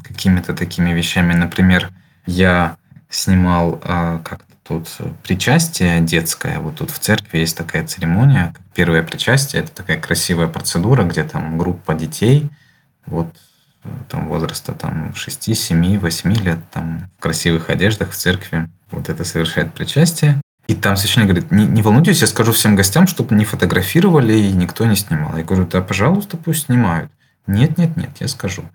какими-то 0.04 0.54
такими 0.54 0.92
вещами. 0.92 1.34
Например, 1.34 1.90
я 2.26 2.78
снимал 3.10 3.74
как 4.24 4.47
Тут 4.68 4.90
причастие 5.24 6.02
детское, 6.02 6.60
вот 6.60 6.76
тут 6.76 6.92
в 6.92 7.00
церкви 7.00 7.40
есть 7.40 7.56
такая 7.56 7.88
церемония, 7.88 8.54
первое 8.76 9.02
причастие, 9.02 9.64
это 9.64 9.72
такая 9.72 9.98
красивая 9.98 10.48
процедура, 10.48 11.04
где 11.04 11.24
там 11.24 11.58
группа 11.58 11.94
детей, 11.94 12.50
вот 13.06 13.34
там 14.10 14.28
возраста 14.28 14.74
там 14.74 15.16
6, 15.16 15.56
7, 15.56 16.00
8 16.00 16.34
лет, 16.44 16.60
там 16.72 17.10
в 17.18 17.22
красивых 17.22 17.70
одеждах 17.70 18.12
в 18.12 18.16
церкви, 18.16 18.70
вот 18.92 19.08
это 19.08 19.24
совершает 19.24 19.74
причастие. 19.74 20.42
И 20.68 20.76
там 20.76 20.98
священник 20.98 21.30
говорит, 21.30 21.50
не, 21.50 21.66
не 21.66 21.82
волнуйтесь, 21.82 22.20
я 22.20 22.28
скажу 22.28 22.52
всем 22.52 22.76
гостям, 22.76 23.08
чтобы 23.08 23.36
не 23.36 23.46
фотографировали 23.46 24.34
и 24.34 24.52
никто 24.52 24.86
не 24.86 24.98
снимал. 24.98 25.38
Я 25.38 25.46
говорю, 25.46 25.66
да, 25.66 25.82
пожалуйста, 25.82 26.36
пусть 26.36 26.66
снимают. 26.66 27.10
Нет, 27.46 27.78
нет, 27.78 27.96
нет, 27.96 28.10
я 28.20 28.28
скажу. 28.28 28.66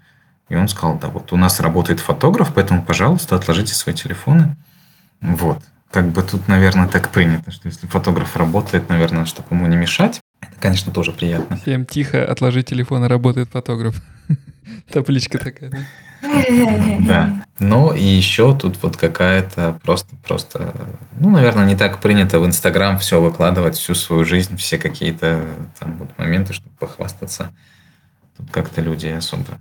И 0.49 0.55
он 0.55 0.69
сказал, 0.69 0.99
да, 0.99 1.09
вот 1.09 1.35
у 1.35 1.37
нас 1.37 1.61
работает 1.61 2.01
фотограф, 2.01 2.55
поэтому, 2.55 2.83
пожалуйста, 2.83 3.37
отложите 3.37 3.75
свои 3.75 3.95
телефоны. 3.95 4.57
Вот 5.21 5.63
как 5.93 6.09
бы 6.09 6.23
тут, 6.23 6.49
наверное, 6.49 6.89
так 6.89 7.11
принято, 7.11 7.51
что 7.51 7.69
если 7.69 7.87
фотограф 7.87 8.37
работает, 8.37 8.89
наверное, 8.89 9.27
чтобы 9.27 9.49
ему 9.51 9.67
не 9.67 9.77
мешать, 9.77 10.21
это, 10.41 10.53
конечно, 10.59 10.91
тоже 10.91 11.13
приятно. 11.13 11.57
Всем 11.59 11.85
тихо, 11.87 12.25
отложи 12.25 12.63
телефон, 12.63 13.05
работает 13.05 13.51
фотограф. 13.53 14.03
Табличка 14.93 15.39
такая, 15.39 15.71
да? 15.71 15.79
Да. 17.01 17.45
Ну 17.59 17.93
и 17.93 18.03
еще 18.03 18.57
тут 18.57 18.83
вот 18.83 18.97
какая-то 18.97 19.79
просто, 19.83 20.17
просто, 20.17 20.75
ну, 21.19 21.31
наверное, 21.31 21.67
не 21.67 21.77
так 21.77 22.01
принято 22.01 22.41
в 22.41 22.47
Инстаграм 22.47 22.99
все 22.99 23.21
выкладывать, 23.21 23.77
всю 23.77 23.95
свою 23.95 24.25
жизнь, 24.25 24.57
все 24.57 24.79
какие-то 24.79 25.45
там 25.79 25.99
вот 25.99 26.17
моменты, 26.17 26.55
чтобы 26.55 26.75
похвастаться. 26.79 27.53
Тут 28.37 28.51
как-то 28.51 28.81
люди 28.81 29.09
особо 29.09 29.59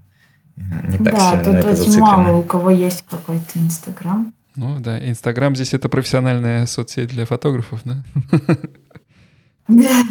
не 0.56 0.98
так 0.98 1.16
да, 1.16 1.30
сильно 1.32 1.44
тут 1.44 1.54
на 1.54 1.58
это 1.58 1.82
очень 1.82 2.00
мало 2.00 2.38
у 2.38 2.44
кого 2.44 2.70
есть 2.70 3.04
какой-то 3.10 3.60
Инстаграм. 3.60 4.34
Ну 4.56 4.80
да, 4.80 5.00
Инстаграм 5.08 5.56
здесь 5.56 5.74
это 5.74 5.90
профессиональная 5.90 6.66
соцсеть 6.66 7.10
для 7.10 7.26
фотографов, 7.26 7.82
да? 7.86 8.04
Да. 9.68 10.04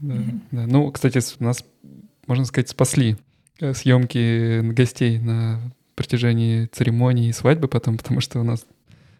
Да. 0.00 0.66
Ну, 0.66 0.90
кстати, 0.90 1.20
нас, 1.40 1.64
можно 2.26 2.44
сказать, 2.44 2.68
спасли 2.68 3.16
э, 3.60 3.72
съемки 3.72 4.60
гостей 4.72 5.18
на 5.18 5.60
протяжении 5.94 6.66
церемонии 6.66 7.28
и 7.28 7.32
свадьбы 7.32 7.68
потом, 7.68 7.98
потому 7.98 8.20
что 8.20 8.40
у 8.40 8.42
нас, 8.42 8.66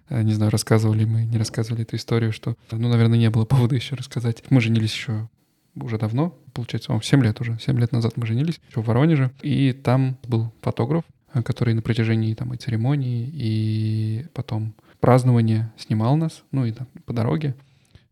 э, 0.08 0.22
не 0.22 0.32
знаю, 0.32 0.50
рассказывали 0.50 1.04
мы, 1.04 1.24
не 1.24 1.38
рассказывали 1.38 1.82
эту 1.82 1.96
историю, 1.96 2.32
что, 2.32 2.56
ну, 2.70 2.88
наверное, 2.88 3.18
не 3.18 3.30
было 3.30 3.44
повода 3.44 3.76
еще 3.76 3.94
рассказать. 3.94 4.42
Мы 4.50 4.60
женились 4.60 4.92
еще 4.92 5.28
уже 5.74 5.98
давно, 5.98 6.36
получается, 6.52 6.98
7 7.00 7.22
лет 7.22 7.40
уже, 7.40 7.58
7 7.60 7.78
лет 7.78 7.92
назад 7.92 8.16
мы 8.16 8.26
женились, 8.26 8.60
еще 8.68 8.82
в 8.82 8.86
Воронеже, 8.86 9.30
и 9.40 9.72
там 9.72 10.18
был 10.26 10.52
фотограф, 10.60 11.04
который 11.44 11.74
на 11.74 11.82
протяжении 11.82 12.34
там 12.34 12.52
и 12.52 12.56
церемонии, 12.56 13.30
и 13.32 14.26
потом 14.34 14.74
празднования 15.00 15.72
снимал 15.78 16.16
нас, 16.16 16.42
ну 16.52 16.64
и 16.64 16.72
там, 16.72 16.86
по 17.06 17.12
дороге. 17.12 17.54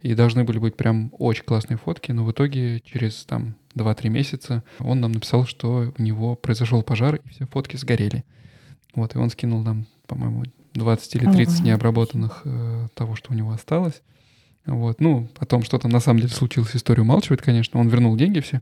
И 0.00 0.14
должны 0.14 0.44
были 0.44 0.58
быть 0.58 0.76
прям 0.76 1.12
очень 1.18 1.44
классные 1.44 1.76
фотки, 1.76 2.10
но 2.12 2.24
в 2.24 2.32
итоге 2.32 2.80
через 2.80 3.24
там 3.24 3.54
2-3 3.74 4.08
месяца 4.08 4.64
он 4.78 5.00
нам 5.00 5.12
написал, 5.12 5.44
что 5.44 5.92
у 5.96 6.02
него 6.02 6.36
произошел 6.36 6.82
пожар, 6.82 7.16
и 7.16 7.28
все 7.28 7.46
фотки 7.46 7.76
сгорели. 7.76 8.24
Вот, 8.94 9.14
и 9.14 9.18
он 9.18 9.30
скинул 9.30 9.62
нам, 9.62 9.86
по-моему, 10.06 10.44
20 10.74 11.16
или 11.16 11.30
30 11.30 11.60
необработанных 11.60 12.42
э, 12.44 12.88
того, 12.94 13.14
что 13.14 13.32
у 13.32 13.36
него 13.36 13.52
осталось. 13.52 14.02
Вот, 14.66 15.00
ну, 15.00 15.28
о 15.38 15.46
том, 15.46 15.62
что 15.62 15.78
там 15.78 15.90
на 15.90 16.00
самом 16.00 16.20
деле 16.20 16.32
случилось, 16.32 16.74
история 16.74 17.04
умалчивает, 17.04 17.42
конечно. 17.42 17.80
Он 17.80 17.88
вернул 17.88 18.16
деньги 18.16 18.40
все. 18.40 18.60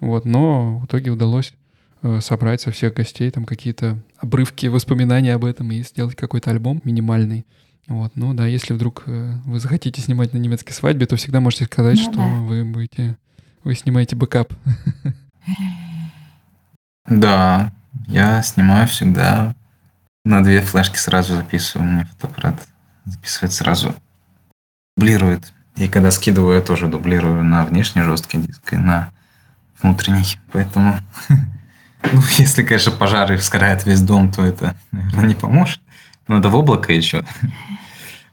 Вот, 0.00 0.24
но 0.24 0.78
в 0.78 0.86
итоге 0.86 1.10
удалось 1.10 1.52
э, 1.52 1.56
собрать 2.20 2.60
со 2.60 2.70
всех 2.70 2.94
гостей 2.94 3.30
там 3.30 3.44
какие-то 3.44 3.98
обрывки 4.18 4.66
воспоминаний 4.66 5.30
об 5.30 5.44
этом 5.44 5.70
и 5.72 5.82
сделать 5.82 6.16
какой-то 6.16 6.50
альбом 6.50 6.80
минимальный. 6.84 7.46
Вот, 7.88 8.12
ну 8.16 8.34
да, 8.34 8.46
если 8.46 8.74
вдруг 8.74 9.04
э, 9.06 9.32
вы 9.46 9.60
захотите 9.60 10.02
снимать 10.02 10.34
на 10.34 10.38
немецкой 10.38 10.72
свадьбе, 10.72 11.06
то 11.06 11.16
всегда 11.16 11.40
можете 11.40 11.64
сказать, 11.64 11.96
ну, 11.96 12.02
что 12.02 12.18
да. 12.18 12.26
вы 12.26 12.64
будете, 12.64 13.16
вы 13.64 13.74
снимаете 13.74 14.14
бэкап. 14.14 14.52
Да, 17.06 17.72
я 18.06 18.42
снимаю 18.42 18.86
всегда 18.86 19.54
на 20.24 20.44
две 20.44 20.60
флешки 20.60 20.96
сразу 20.96 21.36
записываю. 21.36 21.88
У 21.88 21.92
меня 21.92 22.04
фотоаппарат 22.04 22.68
записывает 23.06 23.52
сразу, 23.54 23.94
дублирует. 24.96 25.52
И 25.76 25.88
когда 25.88 26.10
скидываю, 26.10 26.56
я 26.56 26.60
тоже 26.60 26.86
дублирую 26.86 27.42
на 27.44 27.64
внешний 27.64 28.02
жесткий 28.02 28.38
диск 28.38 28.74
и 28.74 28.76
на 28.76 29.10
внутренний. 29.80 30.38
Поэтому, 30.52 30.98
ну, 32.12 32.22
если, 32.38 32.62
конечно, 32.62 32.92
пожары 32.92 33.38
сгорает 33.38 33.86
весь 33.86 34.00
дом, 34.00 34.30
то 34.30 34.44
это, 34.44 34.76
наверное, 34.92 35.28
не 35.28 35.34
поможет. 35.34 35.80
Надо 36.26 36.48
в 36.48 36.56
облако 36.56 36.92
еще. 36.92 37.24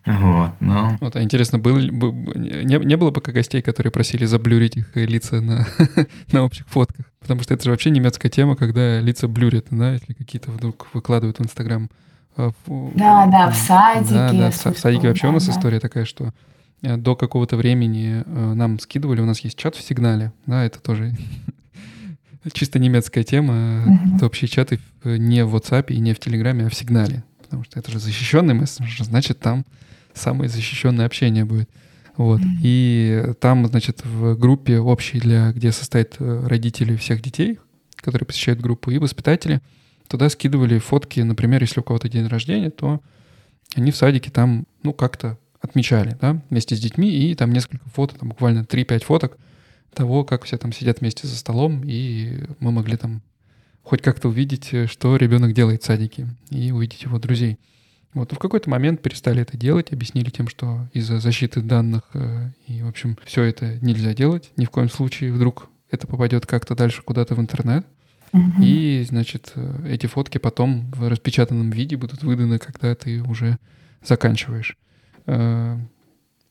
Вот, 0.05 0.51
но... 0.59 0.97
Вот, 1.01 1.15
а 1.15 1.23
интересно, 1.23 1.57
был, 1.57 1.79
не, 1.79 2.77
не 2.77 2.95
было 2.95 3.09
пока 3.09 3.31
гостей, 3.31 3.63
которые 3.63 3.91
просили 3.91 4.25
заблюрить 4.25 4.77
их 4.77 4.95
лица 4.95 5.41
на, 5.41 5.65
на 6.31 6.43
общих 6.43 6.67
фотках? 6.67 7.07
Потому 7.21 7.41
что 7.41 7.55
это 7.55 7.63
же 7.63 7.71
вообще 7.71 7.89
немецкая 7.89 8.29
тема, 8.29 8.55
когда 8.55 8.99
лица 8.99 9.27
блюрят, 9.27 9.65
да, 9.71 9.93
если 9.93 10.13
какие-то 10.13 10.51
вдруг 10.51 10.85
выкладывают 10.93 11.39
в 11.39 11.41
Инстаграм. 11.41 11.89
А, 12.37 12.51
да, 12.67 13.25
да, 13.25 13.49
в 13.49 13.55
садике. 13.55 14.13
Да, 14.13 14.31
да, 14.31 14.51
в, 14.51 14.65
в 14.75 14.77
садике 14.77 15.07
вообще 15.07 15.23
да, 15.23 15.29
у 15.29 15.31
нас 15.31 15.47
да. 15.47 15.53
история 15.53 15.79
такая, 15.79 16.05
что 16.05 16.33
э, 16.83 16.97
до 16.97 17.15
какого-то 17.15 17.57
времени 17.57 18.21
э, 18.23 18.53
нам 18.53 18.77
скидывали, 18.77 19.21
у 19.21 19.25
нас 19.25 19.39
есть 19.39 19.57
чат 19.57 19.75
в 19.75 19.81
сигнале, 19.81 20.33
да, 20.45 20.65
это 20.65 20.79
тоже 20.79 21.15
чисто 22.53 22.79
немецкая 22.79 23.23
тема, 23.23 23.85
это 24.15 24.25
общие 24.25 24.47
чаты 24.47 24.79
не 25.03 25.43
в 25.45 25.55
WhatsApp 25.55 25.87
и 25.87 25.99
не 25.99 26.13
в 26.13 26.19
Телеграме, 26.19 26.65
а 26.65 26.69
в 26.69 26.75
сигнале, 26.75 27.23
потому 27.41 27.63
что 27.63 27.79
это 27.79 27.91
же 27.91 27.99
защищенный 27.99 28.53
мессенджер, 28.53 29.05
значит, 29.05 29.39
там 29.39 29.65
самое 30.13 30.49
защищенное 30.49 31.05
общение 31.05 31.45
будет. 31.45 31.69
Вот. 32.17 32.39
Mm-hmm. 32.39 32.59
И 32.63 33.33
там, 33.41 33.65
значит, 33.67 34.05
в 34.05 34.35
группе 34.35 34.79
общей, 34.79 35.19
для, 35.19 35.51
где 35.51 35.71
состоят 35.71 36.15
э, 36.19 36.47
родители 36.47 36.95
всех 36.95 37.21
детей, 37.21 37.59
которые 37.97 38.25
посещают 38.25 38.61
группу, 38.61 38.89
и 38.91 38.97
воспитатели, 38.97 39.61
туда 40.07 40.29
скидывали 40.29 40.79
фотки, 40.79 41.19
например, 41.19 41.61
если 41.61 41.81
у 41.81 41.83
кого-то 41.83 42.07
день 42.07 42.27
рождения, 42.27 42.69
то 42.69 43.01
они 43.75 43.91
в 43.91 43.97
садике 43.97 44.31
там, 44.31 44.65
ну, 44.83 44.93
как-то 44.93 45.37
отмечали, 45.59 46.15
да, 46.21 46.41
вместе 46.49 46.75
с 46.75 46.79
детьми, 46.79 47.09
и 47.09 47.35
там 47.35 47.51
несколько 47.51 47.89
фото, 47.89 48.15
там 48.17 48.29
буквально 48.29 48.59
3-5 48.59 49.03
фоток 49.03 49.37
того, 49.95 50.23
как 50.23 50.43
все 50.43 50.57
там 50.57 50.71
сидят 50.71 50.99
вместе 50.99 51.27
за 51.27 51.35
столом, 51.35 51.81
и 51.85 52.43
мы 52.59 52.71
могли 52.71 52.97
там 52.97 53.21
хоть 53.83 54.01
как-то 54.01 54.29
увидеть, 54.29 54.73
э, 54.73 54.87
что 54.87 55.15
ребенок 55.15 55.53
делает 55.53 55.83
в 55.83 55.85
садике, 55.85 56.27
и 56.49 56.71
увидеть 56.71 57.03
его 57.03 57.19
друзей. 57.19 57.57
Вот 58.13 58.31
в 58.31 58.37
какой-то 58.37 58.69
момент 58.69 59.01
перестали 59.01 59.41
это 59.41 59.57
делать, 59.57 59.91
объяснили 59.91 60.29
тем, 60.29 60.47
что 60.47 60.87
из-за 60.93 61.19
защиты 61.19 61.61
данных 61.61 62.03
э, 62.13 62.51
и, 62.65 62.81
в 62.81 62.87
общем, 62.87 63.17
все 63.25 63.43
это 63.43 63.77
нельзя 63.81 64.13
делать. 64.13 64.51
Ни 64.55 64.65
в 64.65 64.69
коем 64.69 64.89
случае 64.89 65.33
вдруг 65.33 65.69
это 65.91 66.07
попадет 66.07 66.45
как-то 66.45 66.75
дальше 66.75 67.01
куда-то 67.01 67.35
в 67.35 67.39
интернет. 67.39 67.85
Mm-hmm. 68.31 68.63
И, 68.63 69.05
значит, 69.07 69.51
э, 69.55 69.87
эти 69.89 70.07
фотки 70.07 70.37
потом 70.37 70.89
в 70.91 71.09
распечатанном 71.09 71.71
виде 71.71 71.97
будут 71.97 72.23
выданы, 72.23 72.57
когда 72.57 72.95
ты 72.95 73.21
уже 73.21 73.57
заканчиваешь 74.01 74.77
э, 75.25 75.77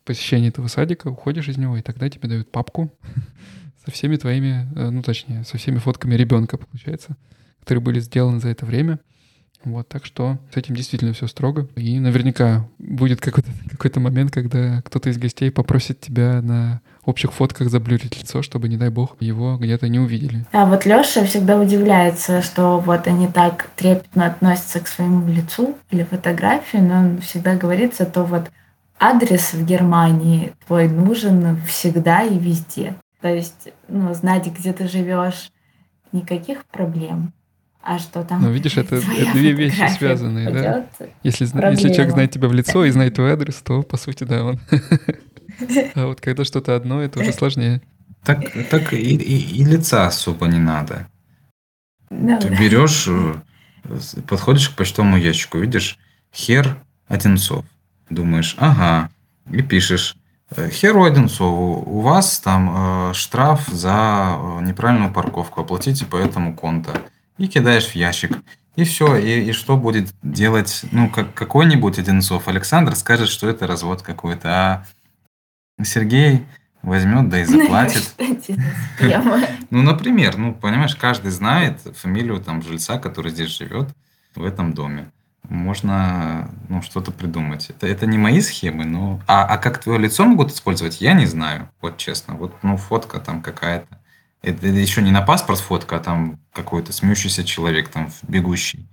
посещение 0.04 0.50
этого 0.50 0.68
садика, 0.68 1.08
уходишь 1.08 1.48
из 1.48 1.56
него, 1.56 1.76
и 1.76 1.82
тогда 1.82 2.08
тебе 2.08 2.28
дают 2.28 2.50
папку 2.50 2.92
со 3.84 3.90
всеми 3.90 4.16
твоими, 4.16 4.68
э, 4.76 4.90
ну, 4.90 5.02
точнее, 5.02 5.44
со 5.44 5.58
всеми 5.58 5.78
фотками 5.78 6.14
ребенка, 6.14 6.58
получается, 6.58 7.16
которые 7.60 7.82
были 7.82 8.00
сделаны 8.00 8.40
за 8.40 8.48
это 8.48 8.66
время. 8.66 9.00
Вот, 9.64 9.88
так 9.88 10.04
что 10.04 10.38
с 10.52 10.56
этим 10.56 10.74
действительно 10.74 11.14
все 11.14 11.26
строго. 11.26 11.66
И 11.76 11.98
наверняка 11.98 12.68
будет 12.78 13.20
какой-то 13.20 13.48
какой 13.78 14.02
момент, 14.02 14.30
когда 14.30 14.82
кто-то 14.82 15.08
из 15.08 15.18
гостей 15.18 15.50
попросит 15.50 16.00
тебя 16.00 16.42
на 16.42 16.80
общих 17.04 17.32
фотках 17.32 17.70
заблюрить 17.70 18.18
лицо, 18.18 18.42
чтобы, 18.42 18.68
не 18.68 18.76
дай 18.76 18.90
бог, 18.90 19.16
его 19.20 19.56
где-то 19.56 19.88
не 19.88 19.98
увидели. 19.98 20.46
А 20.52 20.66
вот 20.66 20.86
Лёша 20.86 21.24
всегда 21.24 21.58
удивляется, 21.58 22.42
что 22.42 22.78
вот 22.78 23.06
они 23.06 23.28
так 23.28 23.70
трепетно 23.76 24.26
относятся 24.26 24.80
к 24.80 24.88
своему 24.88 25.26
лицу 25.28 25.76
или 25.90 26.02
фотографии, 26.02 26.78
но 26.78 26.98
он 26.98 27.20
всегда 27.20 27.56
говорит, 27.56 27.94
то 28.12 28.24
вот 28.24 28.50
адрес 28.98 29.52
в 29.52 29.64
Германии 29.64 30.52
твой 30.66 30.88
нужен 30.88 31.60
всегда 31.66 32.22
и 32.22 32.38
везде. 32.38 32.94
То 33.20 33.28
есть, 33.28 33.68
ну, 33.88 34.12
знать, 34.14 34.46
где 34.46 34.72
ты 34.72 34.88
живешь, 34.88 35.50
никаких 36.12 36.64
проблем 36.66 37.32
а 37.84 37.98
что 37.98 38.24
там? 38.24 38.42
Ну, 38.42 38.50
видишь, 38.50 38.78
это, 38.78 39.00
две 39.32 39.52
вещи 39.52 39.86
связанные, 39.96 40.50
да? 40.50 40.86
Если, 41.22 41.44
если 41.44 41.92
человек 41.92 42.12
знает 42.12 42.30
тебя 42.30 42.48
в 42.48 42.54
лицо 42.54 42.84
и 42.84 42.90
знает 42.90 43.14
твой 43.14 43.32
адрес, 43.32 43.56
то, 43.56 43.82
по 43.82 43.96
сути, 43.96 44.24
да, 44.24 44.44
он. 44.44 44.60
А 45.94 46.06
вот 46.06 46.20
когда 46.20 46.44
что-то 46.44 46.74
одно, 46.74 47.00
это 47.00 47.20
уже 47.20 47.32
сложнее. 47.32 47.80
Так, 48.24 48.40
так 48.70 48.92
и, 48.92 48.96
и, 48.96 49.60
и 49.60 49.64
лица 49.64 50.06
особо 50.06 50.46
не 50.46 50.58
надо. 50.58 51.06
Ну, 52.10 52.40
Ты 52.40 52.48
берешь, 52.48 53.06
э, 53.06 53.34
подходишь 54.26 54.70
к 54.70 54.74
почтовому 54.74 55.16
ящику, 55.16 55.58
видишь 55.58 55.96
Хер 56.34 56.76
Одинцов. 57.06 57.64
Думаешь, 58.10 58.56
ага, 58.58 59.10
и 59.50 59.62
пишешь. 59.62 60.16
«Э, 60.50 60.68
Херу 60.68 61.04
Одинцову, 61.04 61.82
у 61.86 62.00
вас 62.00 62.38
там 62.40 63.10
э, 63.10 63.14
штраф 63.14 63.66
за 63.68 64.36
э, 64.36 64.60
неправильную 64.62 65.12
парковку, 65.12 65.62
оплатите 65.62 66.04
по 66.04 66.16
этому 66.16 66.54
конту 66.54 66.92
и 67.38 67.48
кидаешь 67.48 67.86
в 67.86 67.94
ящик. 67.94 68.38
И 68.76 68.84
все. 68.84 69.16
И, 69.16 69.48
и 69.48 69.52
что 69.52 69.76
будет 69.76 70.12
делать, 70.22 70.84
ну, 70.92 71.08
как, 71.08 71.34
какой-нибудь 71.34 71.98
Одинцов? 71.98 72.48
Александр 72.48 72.94
скажет, 72.96 73.28
что 73.28 73.48
это 73.48 73.66
развод 73.66 74.02
какой-то, 74.02 74.48
а 74.50 74.86
Сергей 75.82 76.44
возьмет, 76.82 77.28
да 77.28 77.40
и 77.40 77.44
заплатит. 77.44 78.14
Ну, 79.70 79.82
например, 79.82 80.36
ну, 80.36 80.54
понимаешь, 80.54 80.94
каждый 80.94 81.32
знает 81.32 81.80
фамилию 81.96 82.40
там 82.40 82.62
жильца, 82.62 82.98
который 82.98 83.32
здесь 83.32 83.56
живет, 83.56 83.88
в 84.36 84.44
этом 84.44 84.72
доме. 84.72 85.10
Можно, 85.48 86.50
ну, 86.68 86.80
что-то 86.80 87.12
придумать. 87.12 87.68
Это, 87.68 87.86
это 87.86 88.06
не 88.06 88.16
мои 88.16 88.40
схемы, 88.40 88.84
но... 88.84 89.20
А, 89.26 89.44
а 89.44 89.58
как 89.58 89.78
твое 89.78 89.98
лицо 89.98 90.24
могут 90.24 90.50
использовать, 90.50 91.00
я 91.00 91.12
не 91.12 91.26
знаю, 91.26 91.68
вот 91.82 91.98
честно. 91.98 92.34
Вот, 92.34 92.54
ну, 92.62 92.76
фотка 92.76 93.20
там 93.20 93.42
какая-то. 93.42 94.00
Это, 94.42 94.66
это 94.66 94.76
еще 94.76 95.02
не 95.02 95.10
на 95.10 95.22
паспорт 95.22 95.60
фотка, 95.60 95.96
а 95.96 96.00
там 96.00 96.40
какой-то 96.52 96.92
смеющийся 96.92 97.44
человек, 97.44 97.88
там 97.88 98.10
бегущий. 98.26 98.88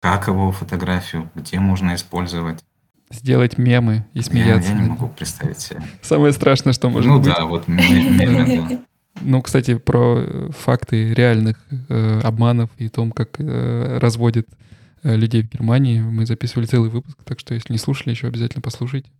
Как 0.00 0.28
его 0.28 0.52
фотографию, 0.52 1.30
где 1.34 1.58
можно 1.58 1.94
использовать? 1.94 2.64
Сделать 3.10 3.58
мемы 3.58 4.06
и 4.14 4.22
смеяться. 4.22 4.70
Я, 4.70 4.76
я 4.76 4.82
не 4.82 4.90
могу 4.90 5.08
представить 5.08 5.60
себе. 5.60 5.82
Самое 6.02 6.32
страшное, 6.32 6.72
что 6.72 6.88
может 6.88 7.08
ну, 7.08 7.18
быть. 7.18 7.28
Ну 7.28 7.34
да, 7.34 7.44
вот 7.44 7.68
мемы, 7.68 8.68
да. 8.68 8.78
Ну, 9.20 9.42
кстати, 9.42 9.76
про 9.76 10.18
э, 10.18 10.48
факты 10.56 11.12
реальных 11.12 11.56
э, 11.88 12.20
обманов 12.22 12.70
и 12.78 12.88
том, 12.88 13.12
как 13.12 13.38
э, 13.38 13.98
разводят 14.00 14.48
э, 14.48 14.54
людей 15.02 15.42
в 15.42 15.50
Германии, 15.50 16.00
мы 16.00 16.26
записывали 16.26 16.66
целый 16.66 16.90
выпуск, 16.90 17.18
так 17.24 17.40
что 17.40 17.54
если 17.54 17.72
не 17.72 17.78
слушали, 17.78 18.10
еще 18.10 18.28
обязательно 18.28 18.62
послушайте. 18.62 19.10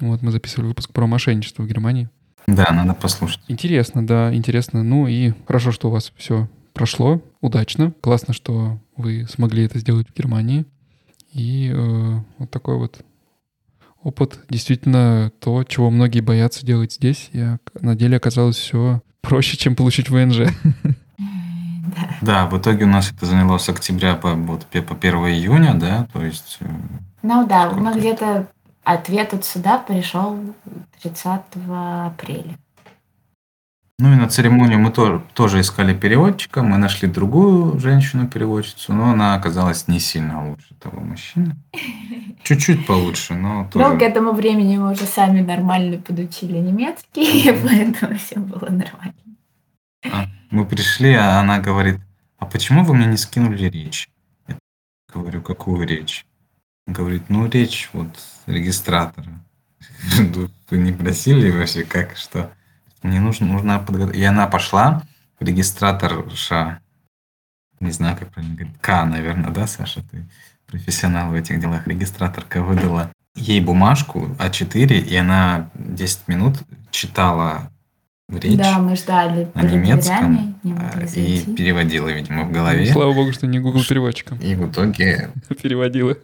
Вот 0.00 0.22
мы 0.22 0.30
записывали 0.30 0.68
выпуск 0.68 0.92
про 0.92 1.06
мошенничество 1.06 1.62
в 1.62 1.66
Германии. 1.66 2.08
Да, 2.46 2.66
надо 2.72 2.94
послушать. 2.94 3.40
Интересно, 3.48 4.06
да, 4.06 4.34
интересно. 4.34 4.82
Ну 4.82 5.06
и 5.06 5.32
хорошо, 5.46 5.72
что 5.72 5.88
у 5.88 5.90
вас 5.90 6.12
все 6.16 6.48
прошло 6.72 7.20
удачно. 7.40 7.92
Классно, 8.00 8.32
что 8.32 8.78
вы 8.96 9.26
смогли 9.28 9.64
это 9.64 9.78
сделать 9.78 10.08
в 10.08 10.16
Германии. 10.16 10.64
И 11.32 11.70
э, 11.74 12.16
вот 12.38 12.50
такой 12.50 12.78
вот 12.78 13.04
опыт. 14.02 14.40
Действительно, 14.48 15.30
то, 15.40 15.64
чего 15.64 15.90
многие 15.90 16.20
боятся 16.20 16.64
делать 16.64 16.92
здесь, 16.94 17.28
и 17.32 17.56
на 17.80 17.94
деле 17.94 18.16
оказалось 18.16 18.56
все 18.56 19.02
проще, 19.20 19.56
чем 19.56 19.76
получить 19.76 20.08
ВНЖ. 20.08 20.52
Да, 22.22 22.46
в 22.46 22.58
итоге 22.58 22.84
у 22.84 22.88
нас 22.88 23.12
это 23.12 23.26
заняло 23.26 23.58
с 23.58 23.68
октября 23.68 24.14
по, 24.14 24.34
вот, 24.34 24.66
по 24.66 24.94
1 24.94 25.14
июня, 25.28 25.74
да, 25.74 26.06
то 26.12 26.24
есть... 26.24 26.58
Э, 26.60 26.66
ну 27.22 27.46
да, 27.46 27.70
мы 27.70 27.94
где-то 27.94 28.48
Ответ 28.88 29.34
от 29.34 29.44
суда 29.44 29.76
пришел 29.76 30.38
30 31.02 31.42
апреля. 31.70 32.56
Ну 33.98 34.14
и 34.14 34.16
на 34.16 34.30
церемонию 34.30 34.78
мы 34.78 34.90
тоже, 34.90 35.22
тоже 35.34 35.60
искали 35.60 35.92
переводчика. 35.92 36.62
Мы 36.62 36.78
нашли 36.78 37.06
другую 37.06 37.78
женщину-переводчицу, 37.78 38.94
но 38.94 39.10
она 39.10 39.34
оказалась 39.34 39.88
не 39.88 40.00
сильно 40.00 40.48
лучше 40.48 40.74
того 40.80 41.00
мужчины. 41.00 41.54
Чуть-чуть 42.44 42.86
получше, 42.86 43.34
но 43.34 43.68
тоже... 43.70 43.86
Ну, 43.86 43.98
к 43.98 44.02
этому 44.02 44.32
времени 44.32 44.78
мы 44.78 44.92
уже 44.92 45.04
сами 45.04 45.42
нормально 45.42 45.98
подучили 45.98 46.56
немецкий, 46.56 47.52
поэтому 47.62 48.16
все 48.16 48.38
было 48.38 48.70
нормально. 48.70 49.12
А, 50.10 50.28
мы 50.50 50.66
пришли, 50.66 51.14
а 51.14 51.40
она 51.40 51.58
говорит, 51.58 52.00
а 52.38 52.46
почему 52.46 52.84
вы 52.84 52.94
мне 52.94 53.06
не 53.06 53.16
скинули 53.16 53.64
речь? 53.64 54.08
Я 54.46 54.56
говорю, 55.12 55.42
какую 55.42 55.86
речь? 55.86 56.26
Говорит, 56.86 57.28
ну 57.28 57.46
речь 57.46 57.90
вот 57.92 58.08
регистратора. 58.46 59.28
Вы 60.70 60.78
не 60.78 60.92
просили 60.92 61.50
вообще 61.50 61.84
как, 61.84 62.16
что? 62.16 62.52
Мне 63.02 63.20
нужно, 63.20 63.46
нужна 63.46 63.78
подготовка. 63.78 64.18
И 64.18 64.22
она 64.22 64.46
пошла, 64.46 65.02
регистраторша 65.38 66.80
не 67.80 67.90
знаю, 67.90 68.16
как 68.16 68.30
правильно 68.30 68.56
говорить, 68.56 68.78
К, 68.80 69.04
наверное, 69.04 69.50
да, 69.50 69.66
Саша, 69.66 70.02
ты 70.10 70.26
профессионал 70.66 71.30
в 71.30 71.34
этих 71.34 71.60
делах, 71.60 71.86
регистраторка 71.86 72.62
выдала 72.62 73.12
ей 73.34 73.60
бумажку 73.60 74.26
А4, 74.38 74.98
и 74.98 75.16
она 75.16 75.70
10 75.74 76.28
минут 76.28 76.58
читала 76.90 77.70
речь 78.30 78.56
Да, 78.58 78.78
мы 78.78 78.96
ждали 78.96 79.48
на 79.54 79.62
немецком 79.62 80.56
а, 80.64 80.68
могли 80.68 81.06
и 81.22 81.54
переводила, 81.54 82.08
видимо, 82.08 82.44
в 82.44 82.48
Ну, 82.48 82.52
голове. 82.52 82.86
Слава 82.92 83.12
богу, 83.14 83.32
что 83.32 83.46
не 83.46 83.58
Google 83.58 83.82
переводчиком 83.88 84.38
И 84.38 84.54
в 84.54 84.70
итоге, 84.70 85.30
переводила. 85.62 86.16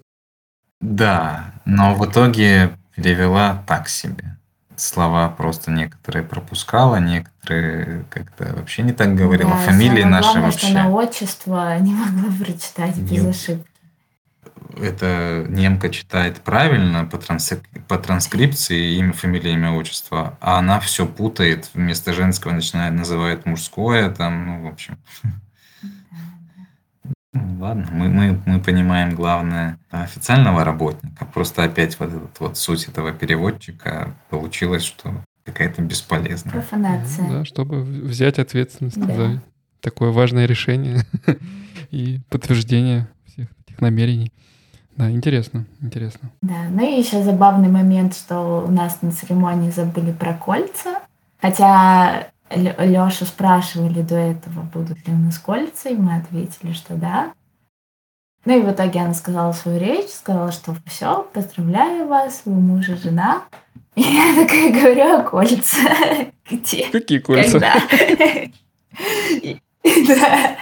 да, 0.80 1.52
но 1.64 1.94
в 1.94 2.04
итоге 2.08 2.70
перевела 2.94 3.62
так 3.66 3.88
себе. 3.88 4.36
Слова 4.76 5.28
просто 5.28 5.70
некоторые 5.70 6.24
пропускала, 6.24 6.96
некоторые 6.96 8.04
как-то 8.10 8.52
вообще 8.56 8.82
не 8.82 8.92
так 8.92 9.14
говорила. 9.14 9.50
Да, 9.52 9.56
Фамилии 9.58 10.00
самое 10.02 10.06
наши 10.06 10.24
главное, 10.32 10.42
вообще. 10.50 10.66
что 10.66 10.74
на 10.74 10.90
отчество 10.90 11.78
не 11.78 11.94
могла 11.94 12.30
прочитать 12.44 12.96
без 12.98 13.10
Не- 13.22 13.28
это 14.76 15.44
немка 15.48 15.88
читает 15.90 16.40
правильно 16.40 17.04
по, 17.04 17.16
транс- 17.18 17.60
по 17.88 17.98
транскрипции 17.98 18.96
имя, 18.96 19.12
фамилия, 19.12 19.52
имя, 19.52 19.72
отчество, 19.72 20.36
а 20.40 20.58
она 20.58 20.80
все 20.80 21.06
путает, 21.06 21.70
вместо 21.74 22.12
женского 22.12 22.52
начинает 22.52 22.94
называть 22.94 23.46
мужское, 23.46 24.10
там, 24.10 24.46
ну, 24.46 24.62
в 24.64 24.66
общем. 24.72 24.98
Ну, 27.32 27.58
Ладно, 27.60 27.88
мы, 27.90 28.08
мы, 28.08 28.42
мы 28.46 28.60
понимаем 28.60 29.14
главное 29.14 29.78
официального 29.90 30.64
работника. 30.64 31.24
Просто 31.24 31.64
опять 31.64 31.98
вот 31.98 32.10
этот 32.10 32.40
вот 32.40 32.56
суть 32.56 32.86
этого 32.86 33.12
переводчика 33.12 34.14
получилось, 34.30 34.84
что 34.84 35.22
какая-то 35.44 35.82
бесполезная. 35.82 36.52
Профанация. 36.52 37.28
Да, 37.28 37.44
чтобы 37.44 37.82
взять 37.82 38.38
ответственность 38.38 39.00
Да. 39.04 39.14
за 39.14 39.42
такое 39.80 40.10
важное 40.12 40.46
решение 40.46 41.04
и 41.90 42.20
подтверждение 42.30 43.08
всех 43.26 43.48
этих 43.66 43.80
намерений. 43.80 44.32
Да, 44.96 45.10
интересно, 45.10 45.66
интересно. 45.80 46.30
Да, 46.40 46.66
ну 46.70 46.86
и 46.86 46.98
еще 46.98 47.22
забавный 47.22 47.68
момент, 47.68 48.14
что 48.14 48.64
у 48.66 48.70
нас 48.70 49.02
на 49.02 49.10
церемонии 49.10 49.70
забыли 49.70 50.12
про 50.12 50.34
кольца. 50.34 51.00
Хотя 51.40 52.28
Лешу 52.50 53.24
спрашивали 53.24 54.02
до 54.02 54.14
этого, 54.14 54.62
будут 54.72 55.06
ли 55.06 55.12
у 55.12 55.18
нас 55.18 55.38
кольца, 55.38 55.88
и 55.88 55.96
мы 55.96 56.16
ответили, 56.16 56.72
что 56.72 56.94
да. 56.94 57.32
Ну 58.44 58.58
и 58.58 58.62
в 58.62 58.70
итоге 58.70 59.00
она 59.00 59.14
сказала 59.14 59.52
свою 59.52 59.80
речь, 59.80 60.10
сказала, 60.10 60.52
что 60.52 60.76
все, 60.86 61.28
поздравляю 61.32 62.06
вас, 62.06 62.42
вы 62.44 62.52
муж 62.52 62.88
и 62.88 62.94
жена. 62.94 63.42
И 63.96 64.02
я 64.02 64.34
такая 64.34 64.70
говорю, 64.72 65.18
а 65.18 65.22
кольца 65.22 65.78
где? 66.50 66.88
Какие 66.90 67.18
кольца? 67.18 67.58
Когда? 67.58 67.74
Да. 70.08 70.56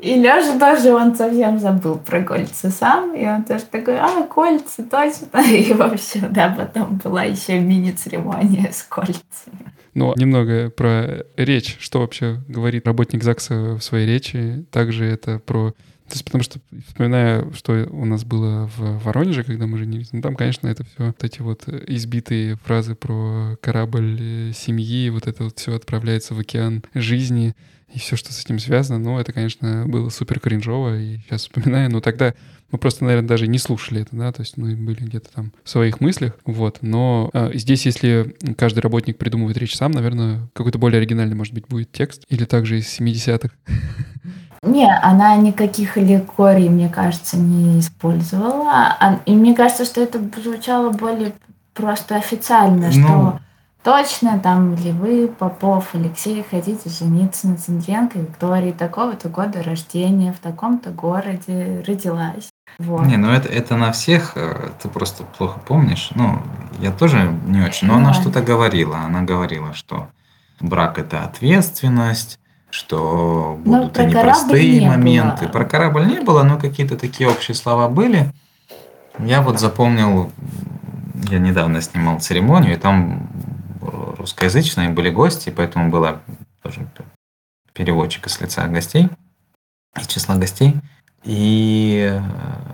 И 0.00 0.14
Леша 0.14 0.58
тоже, 0.58 0.94
он 0.94 1.16
совсем 1.16 1.58
забыл 1.58 1.98
про 1.98 2.22
кольца 2.22 2.70
сам, 2.70 3.14
и 3.14 3.26
он 3.26 3.44
тоже 3.44 3.64
такой, 3.64 3.98
а, 3.98 4.22
кольца, 4.22 4.82
точно. 4.82 5.40
И, 5.50 5.72
в 5.72 5.80
общем, 5.80 6.32
да, 6.32 6.54
потом 6.56 6.96
была 7.02 7.24
еще 7.24 7.58
мини-церемония 7.58 8.70
с 8.72 8.82
кольцами. 8.82 9.72
Ну, 9.94 10.12
немного 10.14 10.68
про 10.68 11.24
речь. 11.38 11.78
Что 11.80 12.00
вообще 12.00 12.42
говорит 12.48 12.86
работник 12.86 13.24
ЗАГСа 13.24 13.76
в 13.76 13.80
своей 13.80 14.06
речи? 14.06 14.66
Также 14.70 15.06
это 15.06 15.38
про... 15.38 15.70
То 15.70 16.12
есть 16.12 16.24
потому 16.26 16.44
что, 16.44 16.60
вспоминая, 16.86 17.50
что 17.52 17.88
у 17.90 18.04
нас 18.04 18.22
было 18.22 18.70
в 18.76 19.02
Воронеже, 19.02 19.42
когда 19.42 19.66
мы 19.66 19.78
женились, 19.78 20.10
ну 20.12 20.20
там, 20.20 20.36
конечно, 20.36 20.68
это 20.68 20.84
все 20.84 21.06
вот 21.06 21.24
эти 21.24 21.40
вот 21.40 21.66
избитые 21.66 22.56
фразы 22.56 22.94
про 22.94 23.56
корабль 23.62 24.18
э, 24.20 24.52
семьи, 24.54 25.08
вот 25.08 25.26
это 25.26 25.44
вот 25.44 25.58
все 25.58 25.74
отправляется 25.74 26.34
в 26.34 26.38
океан 26.38 26.84
жизни 26.94 27.56
и 27.96 27.98
все, 27.98 28.14
что 28.14 28.30
с 28.30 28.44
этим 28.44 28.58
связано, 28.58 28.98
ну, 28.98 29.18
это, 29.18 29.32
конечно, 29.32 29.86
было 29.86 30.10
супер 30.10 30.38
кринжово, 30.38 30.98
и 30.98 31.16
сейчас 31.20 31.42
вспоминаю, 31.42 31.90
но 31.90 32.02
тогда 32.02 32.34
мы 32.70 32.78
просто, 32.78 33.04
наверное, 33.04 33.26
даже 33.26 33.46
не 33.46 33.58
слушали 33.58 34.02
это, 34.02 34.14
да, 34.14 34.32
то 34.32 34.42
есть 34.42 34.58
мы 34.58 34.76
были 34.76 35.00
где-то 35.04 35.32
там 35.32 35.52
в 35.64 35.70
своих 35.70 36.00
мыслях, 36.02 36.34
вот, 36.44 36.78
но 36.82 37.30
а, 37.32 37.50
здесь, 37.54 37.86
если 37.86 38.36
каждый 38.58 38.80
работник 38.80 39.16
придумывает 39.16 39.56
речь 39.56 39.74
сам, 39.74 39.92
наверное, 39.92 40.46
какой-то 40.52 40.78
более 40.78 40.98
оригинальный, 40.98 41.34
может 41.36 41.54
быть, 41.54 41.66
будет 41.68 41.90
текст, 41.90 42.24
или 42.28 42.44
также 42.44 42.78
из 42.80 43.00
70-х. 43.00 43.48
Не, 44.62 44.92
она 45.02 45.36
никаких 45.36 45.96
аллегорий, 45.96 46.68
мне 46.68 46.88
кажется, 46.90 47.38
не 47.38 47.80
использовала. 47.80 48.96
А- 49.00 49.20
И 49.24 49.32
мне 49.32 49.54
кажется, 49.54 49.84
что 49.86 50.02
это 50.02 50.20
звучало 50.42 50.90
более 50.90 51.32
просто 51.72 52.16
официально, 52.16 52.88
Ну. 52.88 52.92
что 52.92 53.40
точно 53.86 54.40
там 54.40 54.74
ли 54.74 54.90
вы, 54.90 55.28
Попов, 55.28 55.90
Алексей, 55.92 56.44
хотите 56.50 56.90
жениться 56.90 57.46
на 57.46 57.56
Центренко 57.56 58.18
Виктории 58.18 58.72
такого-то 58.72 59.28
года 59.28 59.62
рождения, 59.62 60.32
в 60.32 60.40
таком-то 60.40 60.90
городе 60.90 61.84
родилась. 61.86 62.48
Вот. 62.80 63.06
Не, 63.06 63.16
ну 63.16 63.30
это, 63.30 63.48
это 63.48 63.76
на 63.76 63.92
всех, 63.92 64.32
э, 64.34 64.70
ты 64.82 64.88
просто 64.88 65.22
плохо 65.22 65.60
помнишь. 65.64 66.10
Ну, 66.16 66.42
я 66.80 66.90
тоже 66.90 67.32
не 67.46 67.62
очень, 67.62 67.86
но 67.86 67.94
Ну 67.94 68.00
она 68.00 68.12
что-то 68.12 68.42
говорила. 68.42 68.98
Она 68.98 69.22
говорила, 69.22 69.72
что 69.72 70.08
брак 70.58 70.98
это 70.98 71.22
ответственность, 71.22 72.40
что 72.70 73.56
Ну, 73.64 73.78
будут 73.78 73.92
про 73.92 74.02
и 74.02 74.10
корабль 74.12 74.26
непростые 74.26 74.80
не 74.80 74.88
моменты. 74.88 75.44
было. 75.44 75.52
Про 75.52 75.64
корабль 75.64 76.06
не 76.06 76.20
было, 76.22 76.42
но 76.42 76.58
какие-то 76.58 76.98
такие 76.98 77.30
общие 77.30 77.54
слова 77.54 77.88
были. 77.88 78.32
Я 79.20 79.42
вот 79.42 79.60
запомнил, 79.60 80.32
я 81.30 81.38
недавно 81.38 81.80
снимал 81.80 82.18
церемонию, 82.18 82.74
и 82.74 82.76
там 82.76 83.28
русскоязычные 84.18 84.90
были 84.90 85.10
гости, 85.10 85.50
поэтому 85.50 85.90
была 85.90 86.20
тоже 86.62 86.86
переводчик 87.72 88.26
из 88.26 88.40
лица 88.40 88.66
гостей, 88.68 89.08
из 89.98 90.06
числа 90.06 90.36
гостей. 90.36 90.76
И 91.24 92.08
э, 92.08 92.20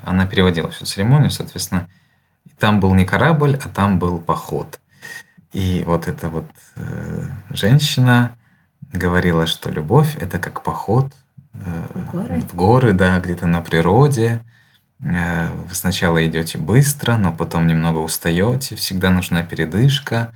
она 0.04 0.26
переводила 0.26 0.70
всю 0.70 0.84
церемонию, 0.84 1.30
соответственно. 1.30 1.88
Там 2.58 2.80
был 2.80 2.94
не 2.94 3.04
корабль, 3.04 3.58
а 3.62 3.68
там 3.68 3.98
был 3.98 4.20
поход. 4.20 4.78
И 5.52 5.82
вот 5.86 6.06
эта 6.08 6.28
вот 6.28 6.46
э, 6.76 7.24
женщина 7.50 8.36
говорила, 8.92 9.46
что 9.46 9.70
любовь 9.70 10.16
это 10.16 10.38
как 10.38 10.62
поход 10.62 11.12
э, 11.54 11.86
В 11.94 12.10
горы? 12.12 12.40
в 12.40 12.54
горы, 12.54 12.92
да, 12.92 13.18
где-то 13.20 13.46
на 13.46 13.62
природе. 13.62 14.42
Э, 15.00 15.48
Вы 15.68 15.74
сначала 15.74 16.24
идете 16.26 16.58
быстро, 16.58 17.16
но 17.16 17.32
потом 17.32 17.66
немного 17.66 17.98
устаете. 17.98 18.76
Всегда 18.76 19.10
нужна 19.10 19.42
передышка, 19.42 20.32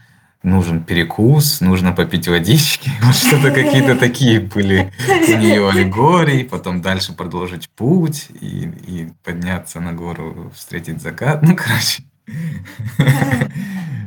нужен 0.47 0.82
перекус, 0.82 1.61
нужно 1.61 1.92
попить 1.92 2.28
водички. 2.28 2.90
Вот 3.03 3.14
что-то 3.14 3.51
какие-то 3.51 3.97
такие 3.97 4.40
были 4.40 4.92
у 5.09 5.36
нее 5.38 5.68
аллегории. 5.68 6.44
Потом 6.44 6.80
дальше 6.80 7.12
продолжить 7.12 7.68
путь 7.70 8.28
и, 8.40 8.70
и 8.86 9.09
подняться 9.24 9.80
на 9.80 9.92
гору, 9.92 10.51
встретить 10.55 11.03
закат. 11.03 11.42
Ну, 11.42 11.57
короче, 11.57 12.05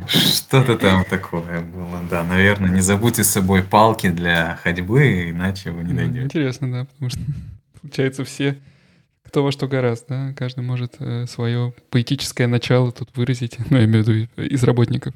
что-то 0.07 0.77
там 0.77 1.05
такое 1.05 1.61
было. 1.61 2.01
Да, 2.09 2.23
наверное, 2.23 2.71
не 2.71 2.81
забудьте 2.81 3.23
с 3.23 3.29
собой 3.29 3.61
палки 3.61 4.09
для 4.09 4.57
ходьбы, 4.63 5.29
иначе 5.29 5.71
вы 5.71 5.83
не 5.83 5.93
дойдете. 5.93 6.23
Интересно, 6.23 6.71
да, 6.71 6.85
потому 6.85 7.09
что, 7.11 7.19
получается, 7.81 8.23
все 8.23 8.57
кто 9.23 9.43
во 9.43 9.51
что 9.51 9.67
гораст, 9.67 10.05
да, 10.09 10.33
каждый 10.35 10.63
может 10.63 10.95
свое 11.27 11.71
поэтическое 11.91 12.47
начало 12.47 12.91
тут 12.91 13.15
выразить, 13.15 13.57
ну, 13.69 13.77
я 13.77 13.85
имею 13.85 14.03
в 14.03 14.07
виду 14.07 14.27
из 14.37 14.63
работников. 14.63 15.13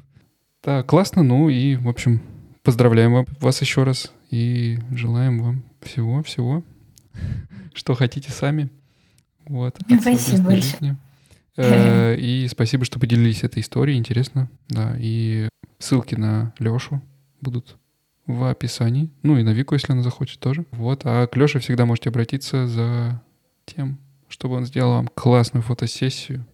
Так, 0.64 0.86
классно, 0.86 1.22
ну 1.22 1.50
и, 1.50 1.76
в 1.76 1.90
общем, 1.90 2.22
поздравляем 2.62 3.26
вас 3.38 3.60
еще 3.60 3.82
раз 3.82 4.10
и 4.30 4.78
желаем 4.92 5.42
вам 5.42 5.64
всего-всего, 5.82 6.64
что 7.74 7.92
хотите 7.92 8.30
сами. 8.30 8.70
Вот, 9.44 9.76
от 9.76 10.00
Спасибо 10.00 10.44
большое. 10.44 10.96
Э, 11.58 12.16
И 12.16 12.48
спасибо, 12.48 12.86
что 12.86 12.98
поделились 12.98 13.44
этой 13.44 13.60
историей, 13.60 13.98
интересно. 13.98 14.48
Да, 14.70 14.96
и 14.98 15.50
ссылки 15.78 16.14
на 16.14 16.54
Лешу 16.58 17.02
будут 17.42 17.76
в 18.26 18.48
описании. 18.48 19.10
Ну 19.22 19.36
и 19.36 19.42
на 19.42 19.50
Вику, 19.50 19.74
если 19.74 19.92
она 19.92 20.02
захочет 20.02 20.40
тоже. 20.40 20.64
Вот. 20.70 21.02
А 21.04 21.26
к 21.26 21.36
Леше 21.36 21.58
всегда 21.58 21.84
можете 21.84 22.08
обратиться 22.08 22.66
за 22.66 23.22
тем, 23.66 23.98
чтобы 24.28 24.54
он 24.54 24.64
сделал 24.64 24.94
вам 24.94 25.08
классную 25.08 25.62
фотосессию. 25.62 26.46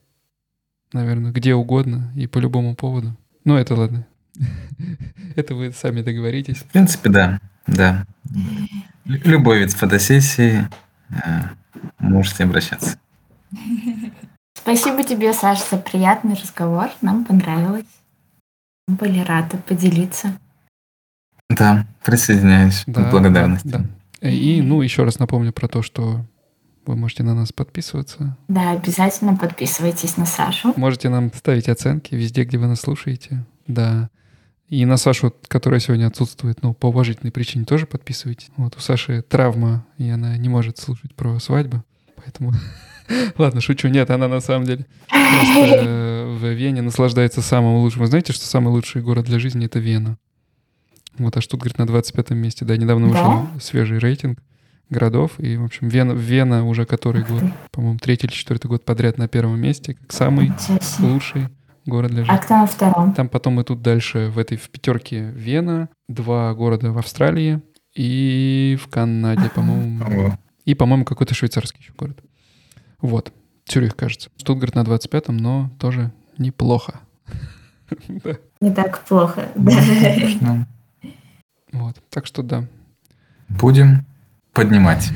Наверное, 0.93 1.31
где 1.31 1.55
угодно 1.55 2.13
и 2.17 2.27
по 2.27 2.39
любому 2.39 2.75
поводу. 2.75 3.17
Ну, 3.45 3.57
это 3.57 3.75
ладно. 3.75 4.07
Это 5.37 5.55
вы 5.55 5.73
сами 5.73 6.03
договоритесь. 6.03 6.59
В 6.59 6.65
принципе, 6.65 7.09
да, 7.11 7.41
да. 7.67 8.05
Лю- 9.05 9.21
Любой 9.25 9.61
вид 9.61 9.73
фотосессии 9.73 10.69
э, 11.11 11.15
можете 11.99 12.45
обращаться. 12.45 12.99
Спасибо 14.55 15.03
тебе, 15.03 15.33
Саша, 15.33 15.63
за 15.71 15.77
приятный 15.79 16.35
разговор. 16.35 16.91
Нам 17.01 17.25
понравилось. 17.25 17.87
Мы 18.89 18.97
были 18.97 19.21
рады 19.21 19.57
поделиться. 19.59 20.37
Да, 21.49 21.87
присоединяюсь 22.05 22.85
Да, 22.87 23.05
к 23.05 23.11
благодарности. 23.11 23.67
да, 23.69 23.85
да. 24.21 24.29
И, 24.29 24.61
ну, 24.63 24.83
еще 24.83 25.05
раз 25.05 25.19
напомню 25.19 25.53
про 25.53 25.67
то, 25.69 25.83
что 25.83 26.25
вы 26.87 26.97
можете 26.97 27.23
на 27.23 27.35
нас 27.35 27.53
подписываться. 27.53 28.37
Да, 28.49 28.73
обязательно 28.73 29.37
подписывайтесь 29.37 30.17
на 30.17 30.27
Сашу. 30.27 30.73
Можете 30.77 31.09
нам 31.09 31.33
ставить 31.33 31.69
оценки 31.69 32.15
везде, 32.15 32.45
где 32.45 32.59
вы 32.59 32.67
нас 32.67 32.81
слушаете. 32.81 33.45
Да. 33.67 34.11
И 34.69 34.85
на 34.85 34.97
Сашу, 34.97 35.35
которая 35.49 35.81
сегодня 35.81 36.07
отсутствует, 36.07 36.63
ну, 36.63 36.75
по 36.75 36.87
уважительной 36.87 37.33
причине 37.33 37.65
тоже 37.65 37.87
подписывайтесь. 37.87 38.51
Вот 38.57 38.77
у 38.77 38.81
Саши 38.81 39.23
травма, 39.23 39.85
и 39.99 40.09
она 40.09 40.37
не 40.37 40.49
может 40.49 40.79
слушать 40.79 41.15
про 41.15 41.39
свадьбу, 41.41 41.85
поэтому... 42.17 42.53
Ладно, 43.39 43.61
шучу. 43.61 43.89
Нет, 43.89 44.11
она 44.11 44.29
на 44.29 44.41
самом 44.41 44.67
деле 44.67 44.87
просто 45.09 45.85
э, 45.85 46.37
в 46.39 46.47
Вене 46.47 46.83
наслаждается 46.83 47.43
самым 47.43 47.77
лучшим. 47.77 48.03
Вы 48.03 48.07
знаете, 48.07 48.33
что 48.33 48.47
самый 48.47 48.69
лучший 48.69 49.03
город 49.03 49.25
для 49.25 49.41
жизни— 49.41 49.67
это 49.67 49.81
Вена? 49.81 50.17
Вот, 51.19 51.37
а 51.37 51.41
Штутгарт 51.41 51.79
на 51.79 51.87
25 51.89 52.31
месте. 52.31 52.65
Да, 52.65 52.77
недавно 52.77 53.09
вышел 53.09 53.49
свежий 53.61 53.99
рейтинг 53.99 54.39
городов. 54.91 55.33
И, 55.39 55.57
в 55.57 55.65
общем, 55.65 55.89
Вена, 55.89 56.13
Вена 56.13 56.67
уже 56.67 56.85
который 56.85 57.23
год, 57.25 57.43
по-моему, 57.71 57.99
третий 57.99 58.27
или 58.27 58.35
четвертый 58.35 58.67
год 58.69 58.85
подряд 58.85 59.19
на 59.19 59.29
первом 59.29 59.61
месте, 59.61 59.95
как 59.95 60.13
самый 60.13 60.53
лучший 60.99 61.49
город 61.87 62.11
для 62.11 62.23
А 62.23 62.25
жизни. 62.27 62.41
кто 62.45 62.55
на 62.57 62.67
втором? 62.67 63.15
Там 63.15 63.29
потом 63.29 63.61
идут 63.63 63.83
дальше 63.83 64.29
в 64.29 64.39
этой 64.39 64.57
в 64.59 64.69
пятерке 64.71 65.31
Вена, 65.31 65.89
два 66.09 66.53
города 66.55 66.93
в 66.93 66.99
Австралии 66.99 67.63
и 67.95 68.79
в 68.81 68.89
Канаде, 68.89 69.51
по-моему. 69.55 70.37
И, 70.65 70.75
по-моему, 70.75 71.05
какой-то 71.05 71.35
швейцарский 71.35 71.81
еще 71.81 71.93
город. 71.97 72.23
Вот. 73.01 73.33
Цюрих, 73.67 73.97
кажется. 73.97 74.31
Штутгарт 74.37 74.75
на 74.75 74.81
25-м, 74.81 75.37
но 75.37 75.71
тоже 75.79 76.13
неплохо. 76.39 77.01
Не 78.61 78.73
так 78.75 79.05
плохо. 79.05 79.49
Да. 79.55 79.73
конечно. 80.03 80.69
Вот. 81.73 81.97
Так 82.11 82.27
что 82.27 82.43
да. 82.43 82.67
Будем 83.49 84.05
поднимать. 84.53 85.11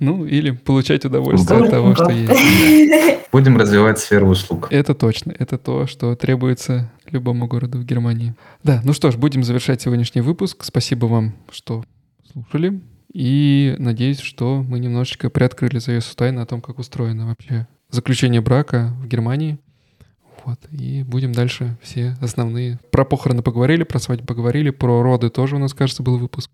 Ну, 0.00 0.24
или 0.24 0.50
получать 0.52 1.04
удовольствие 1.04 1.60
от 1.60 1.66
Здорово. 1.66 1.94
того, 1.94 1.94
что 1.94 2.10
есть. 2.12 3.28
Будем 3.32 3.56
развивать 3.56 3.98
сферу 3.98 4.28
услуг. 4.28 4.68
Это 4.70 4.94
точно. 4.94 5.34
Это 5.38 5.58
то, 5.58 5.86
что 5.86 6.14
требуется 6.14 6.90
любому 7.10 7.46
городу 7.46 7.78
в 7.78 7.84
Германии. 7.84 8.34
Да, 8.62 8.80
ну 8.84 8.92
что 8.92 9.10
ж, 9.10 9.16
будем 9.16 9.42
завершать 9.42 9.82
сегодняшний 9.82 10.20
выпуск. 10.20 10.64
Спасибо 10.64 11.06
вам, 11.06 11.34
что 11.50 11.84
слушали. 12.32 12.80
И 13.12 13.74
надеюсь, 13.78 14.20
что 14.20 14.62
мы 14.66 14.78
немножечко 14.78 15.30
приоткрыли 15.30 15.78
завесу 15.78 16.14
тайны 16.14 16.40
о 16.40 16.46
том, 16.46 16.60
как 16.60 16.78
устроено 16.78 17.26
вообще 17.26 17.66
заключение 17.90 18.40
брака 18.40 18.94
в 19.00 19.08
Германии. 19.08 19.58
Вот. 20.44 20.60
И 20.70 21.02
будем 21.02 21.32
дальше 21.32 21.76
все 21.82 22.16
основные. 22.20 22.78
Про 22.90 23.04
похороны 23.04 23.42
поговорили, 23.42 23.82
про 23.82 23.98
свадьбу 23.98 24.26
поговорили, 24.26 24.70
про 24.70 25.02
роды 25.02 25.30
тоже 25.30 25.56
у 25.56 25.58
нас, 25.58 25.74
кажется, 25.74 26.02
был 26.02 26.18
выпуск. 26.18 26.50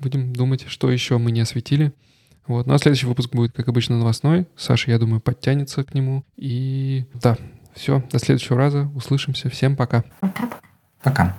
Будем 0.00 0.32
думать, 0.32 0.64
что 0.68 0.90
еще 0.90 1.18
мы 1.18 1.30
не 1.32 1.40
осветили. 1.40 1.92
Вот. 2.46 2.66
Ну 2.66 2.74
а 2.74 2.78
следующий 2.78 3.06
выпуск 3.06 3.30
будет, 3.34 3.52
как 3.52 3.68
обычно, 3.68 3.98
новостной. 3.98 4.46
Саша, 4.56 4.90
я 4.90 4.98
думаю, 4.98 5.20
подтянется 5.20 5.84
к 5.84 5.94
нему. 5.94 6.24
И 6.36 7.04
да, 7.14 7.36
все, 7.74 8.02
до 8.10 8.18
следующего 8.18 8.56
раза. 8.56 8.90
Услышимся. 8.94 9.50
Всем 9.50 9.76
пока. 9.76 10.04
Пока. 10.20 10.50
Пока. 11.02 11.38